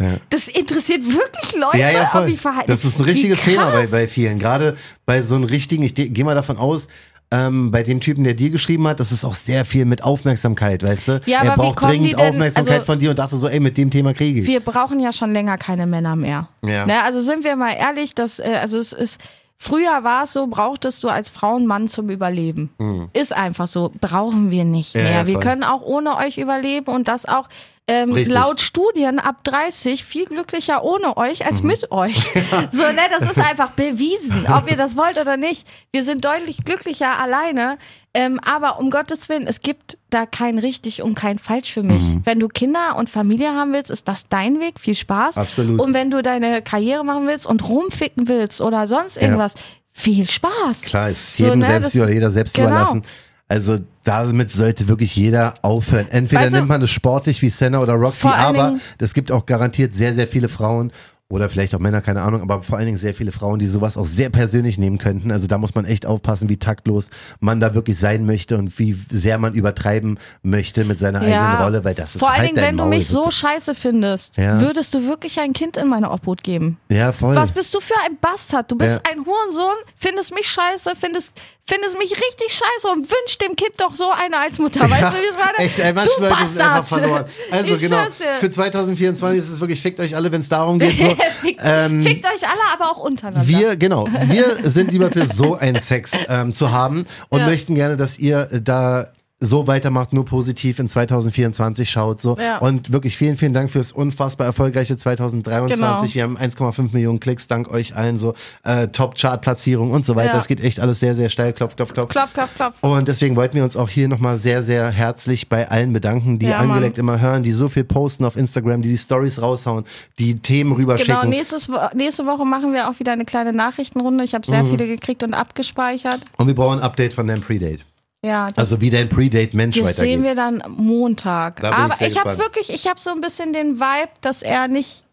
Ja. 0.00 0.14
Das 0.30 0.48
interessiert 0.48 1.04
wirklich 1.04 1.54
Leute, 1.60 1.78
Ja, 1.78 1.90
ja, 1.90 2.10
ob 2.14 2.26
ich 2.28 2.40
verheiratet 2.40 2.70
Das 2.70 2.84
ist 2.84 2.98
ein 3.00 3.04
richtiges 3.04 3.40
Thema 3.40 3.70
bei, 3.72 3.86
bei 3.86 4.06
vielen. 4.08 4.38
Gerade 4.38 4.76
bei 5.06 5.22
so 5.22 5.34
einem 5.34 5.44
richtigen, 5.44 5.82
ich 5.82 5.94
gehe 5.94 6.24
mal 6.24 6.34
davon 6.36 6.56
aus, 6.56 6.86
ähm, 7.32 7.70
bei 7.72 7.82
dem 7.82 8.00
Typen, 8.00 8.22
der 8.22 8.34
dir 8.34 8.50
geschrieben 8.50 8.86
hat, 8.86 9.00
das 9.00 9.10
ist 9.10 9.24
auch 9.24 9.34
sehr 9.34 9.64
viel 9.64 9.86
mit 9.86 10.04
Aufmerksamkeit, 10.04 10.84
weißt 10.84 11.08
du? 11.08 11.20
Ja, 11.26 11.42
er 11.42 11.52
aber 11.52 11.62
wie 11.64 11.66
braucht 11.72 11.82
dringend 11.82 12.12
denn- 12.12 12.18
Aufmerksamkeit 12.20 12.74
also- 12.74 12.86
von 12.86 13.00
dir 13.00 13.10
und 13.10 13.18
dachte 13.18 13.36
so, 13.38 13.48
ey, 13.48 13.58
mit 13.58 13.76
dem 13.76 13.90
Thema 13.90 14.14
kriege 14.14 14.40
ich. 14.40 14.46
Wir 14.46 14.60
brauchen 14.60 15.00
ja 15.00 15.12
schon 15.12 15.32
länger 15.32 15.58
keine 15.58 15.86
Männer 15.86 16.14
mehr. 16.14 16.48
Ja. 16.64 16.86
Ne, 16.86 17.02
also 17.02 17.20
sind 17.20 17.42
wir 17.42 17.56
mal 17.56 17.72
ehrlich, 17.72 18.14
dass, 18.14 18.38
äh, 18.38 18.58
also 18.60 18.78
es 18.78 18.92
ist, 18.92 19.20
früher 19.64 20.04
war 20.04 20.24
es 20.24 20.32
so, 20.34 20.46
brauchtest 20.46 21.02
du 21.02 21.08
als 21.08 21.30
Frau 21.30 21.56
einen 21.56 21.66
Mann 21.66 21.88
zum 21.88 22.10
Überleben. 22.10 22.70
Ist 23.14 23.32
einfach 23.34 23.66
so, 23.66 23.90
brauchen 24.00 24.50
wir 24.50 24.64
nicht 24.64 24.94
Mhm. 24.94 25.00
Ja, 25.00 25.06
mehr. 25.06 25.12
ja, 25.20 25.26
wir 25.26 25.40
können 25.40 25.64
auch 25.64 25.80
ohne 25.82 26.16
euch 26.16 26.36
überleben 26.38 26.92
und 26.94 27.08
das 27.08 27.24
auch 27.26 27.48
ähm, 27.86 28.10
laut 28.26 28.60
Studien 28.62 29.18
ab 29.18 29.44
30 29.44 30.04
viel 30.04 30.24
glücklicher 30.24 30.82
ohne 30.84 31.16
euch 31.18 31.44
als 31.46 31.62
Mhm. 31.62 31.66
mit 31.68 31.90
euch. 31.92 32.16
so, 32.72 32.82
ne, 32.82 33.02
das 33.18 33.30
ist 33.30 33.38
einfach 33.38 33.72
bewiesen, 33.72 34.46
ob 34.50 34.70
ihr 34.70 34.76
das 34.76 34.96
wollt 34.96 35.18
oder 35.18 35.36
nicht. 35.36 35.66
Wir 35.92 36.02
sind 36.02 36.24
deutlich 36.24 36.58
glücklicher 36.64 37.18
alleine. 37.18 37.76
Ähm, 38.16 38.38
aber 38.44 38.78
um 38.78 38.90
Gottes 38.90 39.28
Willen, 39.28 39.46
es 39.48 39.60
gibt 39.60 39.98
da 40.08 40.24
kein 40.24 40.58
richtig 40.60 41.02
und 41.02 41.14
kein 41.16 41.38
falsch 41.38 41.72
für 41.72 41.82
mich. 41.82 42.02
Mhm. 42.02 42.22
Wenn 42.24 42.38
du 42.40 42.46
Kinder 42.48 42.94
und 42.96 43.10
Familie 43.10 43.52
haben 43.52 43.72
willst, 43.72 43.90
ist 43.90 44.06
das 44.06 44.28
dein 44.28 44.60
Weg. 44.60 44.78
Viel 44.78 44.94
Spaß. 44.94 45.36
Absolut. 45.36 45.80
Und 45.80 45.94
wenn 45.94 46.10
du 46.12 46.22
deine 46.22 46.62
Karriere 46.62 47.04
machen 47.04 47.26
willst 47.26 47.46
und 47.46 47.68
rumficken 47.68 48.28
willst 48.28 48.60
oder 48.60 48.86
sonst 48.86 49.16
irgendwas, 49.20 49.54
viel 49.90 50.28
Spaß. 50.30 50.82
Klar, 50.82 51.10
ist 51.10 51.36
So, 51.36 51.44
jedem 51.44 51.58
ne, 51.60 51.66
selbst 51.66 51.94
das- 51.96 52.02
oder 52.02 52.12
jeder 52.12 52.30
selbst 52.30 52.54
genau. 52.54 52.68
überlassen. 52.68 53.02
Also 53.48 53.78
damit 54.04 54.50
sollte 54.52 54.88
wirklich 54.88 55.16
jeder 55.16 55.54
aufhören. 55.62 56.08
Entweder 56.08 56.42
Weißt 56.42 56.52
du- 56.54 56.56
nimmt 56.58 56.68
man 56.68 56.82
es 56.82 56.90
sportlich 56.90 57.42
wie 57.42 57.50
Senna 57.50 57.78
oder 57.80 57.92
Roxy, 57.94 58.26
aber 58.26 58.78
es 58.98 59.12
gibt 59.14 59.30
auch 59.30 59.44
garantiert 59.46 59.94
sehr, 59.94 60.14
sehr 60.14 60.26
viele 60.26 60.48
Frauen 60.48 60.92
oder 61.34 61.48
vielleicht 61.48 61.74
auch 61.74 61.80
Männer, 61.80 62.00
keine 62.00 62.22
Ahnung, 62.22 62.42
aber 62.42 62.62
vor 62.62 62.76
allen 62.78 62.86
Dingen 62.86 62.98
sehr 62.98 63.12
viele 63.12 63.32
Frauen, 63.32 63.58
die 63.58 63.66
sowas 63.66 63.96
auch 63.96 64.06
sehr 64.06 64.30
persönlich 64.30 64.78
nehmen 64.78 64.98
könnten. 64.98 65.32
Also 65.32 65.48
da 65.48 65.58
muss 65.58 65.74
man 65.74 65.84
echt 65.84 66.06
aufpassen, 66.06 66.48
wie 66.48 66.58
taktlos 66.58 67.10
man 67.40 67.58
da 67.58 67.74
wirklich 67.74 67.98
sein 67.98 68.24
möchte 68.24 68.56
und 68.56 68.78
wie 68.78 68.96
sehr 69.10 69.38
man 69.38 69.52
übertreiben 69.54 70.20
möchte 70.44 70.84
mit 70.84 71.00
seiner 71.00 71.22
eigenen 71.22 71.56
Rolle, 71.56 71.82
weil 71.84 71.94
das 71.94 72.14
ist 72.14 72.20
Vor 72.20 72.30
allen 72.30 72.38
halt 72.42 72.50
Dingen, 72.50 72.62
wenn 72.64 72.76
du 72.76 72.84
Maul, 72.84 72.90
mich 72.90 73.08
so 73.08 73.32
scheiße 73.32 73.74
findest, 73.74 74.36
Ja. 74.36 74.60
würdest 74.60 74.94
du 74.94 75.08
wirklich 75.08 75.40
ein 75.40 75.52
Kind 75.52 75.76
in 75.76 75.88
meine 75.88 76.12
Obhut 76.12 76.44
geben. 76.44 76.78
Ja, 76.88 77.10
voll. 77.10 77.34
Was 77.34 77.50
bist 77.50 77.74
du 77.74 77.80
für 77.80 77.94
ein 78.06 78.16
Bastard? 78.20 78.70
Du 78.70 78.76
bist 78.78 79.00
Ja. 79.04 79.10
ein 79.12 79.26
Hurensohn, 79.26 79.74
findest 79.96 80.32
mich 80.36 80.46
scheiße, 80.48 80.92
findest, 80.94 81.32
findest 81.66 81.98
mich 81.98 82.12
richtig 82.12 82.48
scheiße 82.52 82.88
und 82.94 83.10
wünschst 83.10 83.42
dem 83.42 83.56
Kind 83.56 83.72
doch 83.78 83.96
so 83.96 84.04
eine 84.24 84.38
als 84.38 84.60
Mutter. 84.60 84.88
Weißt 84.88 85.16
du, 85.16 85.20
wie 85.20 85.28
es 85.30 85.36
meine? 85.36 85.58
Echt, 85.66 85.78
ey, 85.80 85.92
manche 85.92 86.12
du 86.16 86.20
Bastard. 86.28 86.48
sind 86.48 86.60
einfach 86.60 86.86
verloren. 86.86 87.24
Also 87.50 87.74
ich 87.74 87.80
genau, 87.80 88.02
für 88.38 88.50
2024 88.50 89.38
ist 89.38 89.48
es 89.48 89.60
wirklich, 89.60 89.80
fickt 89.82 89.98
euch 89.98 90.14
alle, 90.14 90.30
wenn 90.30 90.40
es 90.42 90.48
darum 90.48 90.78
geht. 90.78 90.96
So, 91.00 91.16
fickt, 91.40 91.60
ähm, 91.62 92.02
fickt 92.02 92.24
euch 92.24 92.42
alle, 92.48 92.60
aber 92.72 92.90
auch 92.90 92.98
untereinander. 92.98 93.48
wir, 93.48 93.76
genau, 93.76 94.06
wir 94.08 94.68
sind 94.70 94.92
lieber 94.92 95.10
für 95.10 95.26
so 95.26 95.54
einen 95.54 95.80
Sex 95.80 96.12
ähm, 96.28 96.52
zu 96.52 96.70
haben 96.72 97.06
und 97.28 97.40
Ja. 97.40 97.46
möchten 97.46 97.74
gerne, 97.74 97.96
dass 97.96 98.18
ihr 98.18 98.48
äh, 98.52 98.60
da 98.62 99.08
so 99.44 99.66
weitermacht, 99.66 100.12
nur 100.12 100.24
positiv 100.24 100.78
in 100.78 100.88
2024 100.88 101.88
schaut. 101.90 102.20
So. 102.20 102.36
Ja. 102.38 102.58
Und 102.58 102.92
wirklich 102.92 103.16
vielen, 103.16 103.36
vielen 103.36 103.54
Dank 103.54 103.70
fürs 103.70 103.92
unfassbar 103.92 104.46
erfolgreiche 104.46 104.96
2023. 104.96 106.12
Genau. 106.14 106.14
Wir 106.14 106.22
haben 106.22 106.38
1,5 106.38 106.92
Millionen 106.92 107.20
Klicks, 107.20 107.46
dank 107.46 107.70
euch 107.70 107.94
allen 107.96 108.18
so 108.18 108.34
äh, 108.64 108.88
Top-Chart-Platzierung 108.88 109.90
und 109.90 110.04
so 110.06 110.16
weiter. 110.16 110.34
Ja. 110.34 110.38
Es 110.38 110.46
geht 110.46 110.62
echt 110.62 110.80
alles 110.80 111.00
sehr, 111.00 111.14
sehr 111.14 111.28
steil. 111.28 111.52
Klopf, 111.52 111.76
klopf, 111.76 111.92
klopf. 111.92 112.08
Klopf, 112.08 112.32
klopf, 112.32 112.54
klopf. 112.56 112.74
Und 112.82 113.08
deswegen 113.08 113.36
wollten 113.36 113.56
wir 113.56 113.64
uns 113.64 113.76
auch 113.76 113.88
hier 113.88 114.08
nochmal 114.08 114.36
sehr, 114.36 114.62
sehr 114.62 114.90
herzlich 114.90 115.48
bei 115.48 115.68
allen 115.70 115.92
bedanken, 115.92 116.38
die 116.38 116.46
Ja, 116.46 116.58
Mann. 116.58 116.70
angelegt 116.70 116.98
immer 116.98 117.20
hören, 117.20 117.42
die 117.42 117.52
so 117.52 117.68
viel 117.68 117.84
posten 117.84 118.24
auf 118.24 118.36
Instagram, 118.36 118.82
die 118.82 118.88
die 118.90 118.98
Stories 118.98 119.40
raushauen, 119.40 119.84
die 120.18 120.38
Themen 120.38 120.72
rüberschicken. 120.72 121.14
Genau, 121.14 121.28
nächstes, 121.28 121.68
nächste 121.94 122.26
Woche 122.26 122.44
machen 122.44 122.72
wir 122.72 122.88
auch 122.90 122.98
wieder 122.98 123.12
eine 123.12 123.24
kleine 123.24 123.52
Nachrichtenrunde. 123.52 124.24
Ich 124.24 124.34
habe 124.34 124.46
sehr 124.46 124.62
Mhm. 124.62 124.70
viele 124.70 124.86
gekriegt 124.86 125.22
und 125.22 125.34
abgespeichert. 125.34 126.20
Und 126.36 126.46
wir 126.46 126.54
brauchen 126.54 126.78
ein 126.78 126.84
Update 126.84 127.14
von 127.14 127.26
deinem 127.26 127.42
Predate. 127.42 127.80
Ja, 128.24 128.48
das, 128.48 128.58
Also 128.58 128.80
wie 128.80 128.90
dein 128.90 129.08
Predate-Mensch 129.08 129.76
das 129.76 129.84
weitergeht. 129.84 130.00
sehen 130.04 130.22
wir 130.22 130.34
dann 130.34 130.62
Montag. 130.68 131.60
Da 131.60 131.68
ich 131.70 131.74
Aber 131.76 131.94
sehr 131.96 132.08
ich 132.08 132.18
habe 132.18 132.38
wirklich, 132.38 132.70
ich 132.70 132.88
habe 132.88 132.98
so 132.98 133.10
ein 133.10 133.20
bisschen 133.20 133.52
den 133.52 133.78
Vibe, 133.78 134.10
dass 134.22 134.42
er 134.42 134.66
nicht 134.68 135.04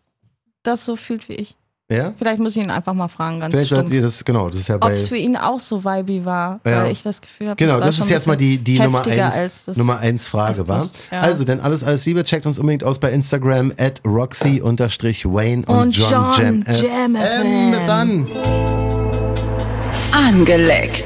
das 0.64 0.86
so 0.86 0.96
fühlt 0.96 1.28
wie 1.28 1.34
ich. 1.34 1.56
ja? 1.92 2.14
Vielleicht 2.18 2.40
muss 2.40 2.56
ich 2.56 2.64
ihn 2.64 2.70
einfach 2.72 2.94
mal 2.94 3.08
fragen, 3.10 3.40
ganz 3.42 3.52
Vielleicht 3.54 3.72
stumpf. 3.74 3.92
ihr 3.94 4.02
das, 4.04 4.24
genau, 4.24 4.48
das 4.50 4.60
ist 4.62 4.70
ja 4.70 4.76
Ob 4.76 4.82
bei... 4.82 4.92
es 4.94 5.10
für 5.10 5.18
ihn 5.18 5.36
auch 5.36 5.60
so 5.60 5.84
vibey 5.84 6.24
war, 6.24 6.60
Ja. 6.66 6.84
weil 6.84 6.92
ich 6.92 7.02
das 7.04 7.20
Gefühl 7.20 7.50
habe, 7.50 7.58
Genau, 7.58 7.74
war 7.74 7.82
das 7.82 7.96
schon 7.98 8.06
ist 8.06 8.12
jetzt 8.12 8.28
mal 8.28 8.38
die, 8.38 8.60
die 8.60 8.80
Nummer 8.80 9.06
eins, 9.06 9.66
das 9.66 9.76
Nummer 9.76 9.98
eins 10.00 10.28
Frage 10.28 10.68
war. 10.68 10.88
Ja. 11.12 11.20
Also, 11.22 11.44
dann 11.44 11.60
alles, 11.60 11.84
alles 11.84 12.06
Liebe. 12.06 12.24
Checkt 12.24 12.46
uns 12.46 12.60
unbedingt 12.60 12.84
aus 12.86 13.00
bei 13.00 13.12
Instagram 13.12 13.74
at 13.78 14.02
Roxy-Wayne 14.06 15.66
und, 15.66 15.76
Und 15.76 15.98
John, 15.98 16.10
John 16.12 16.32
Jam. 16.38 16.66
Äh, 16.66 16.74
Jam 16.74 17.16
ähm, 17.16 17.72
bis 17.72 17.86
dann. 17.86 18.28
Angeleckt. 20.12 21.06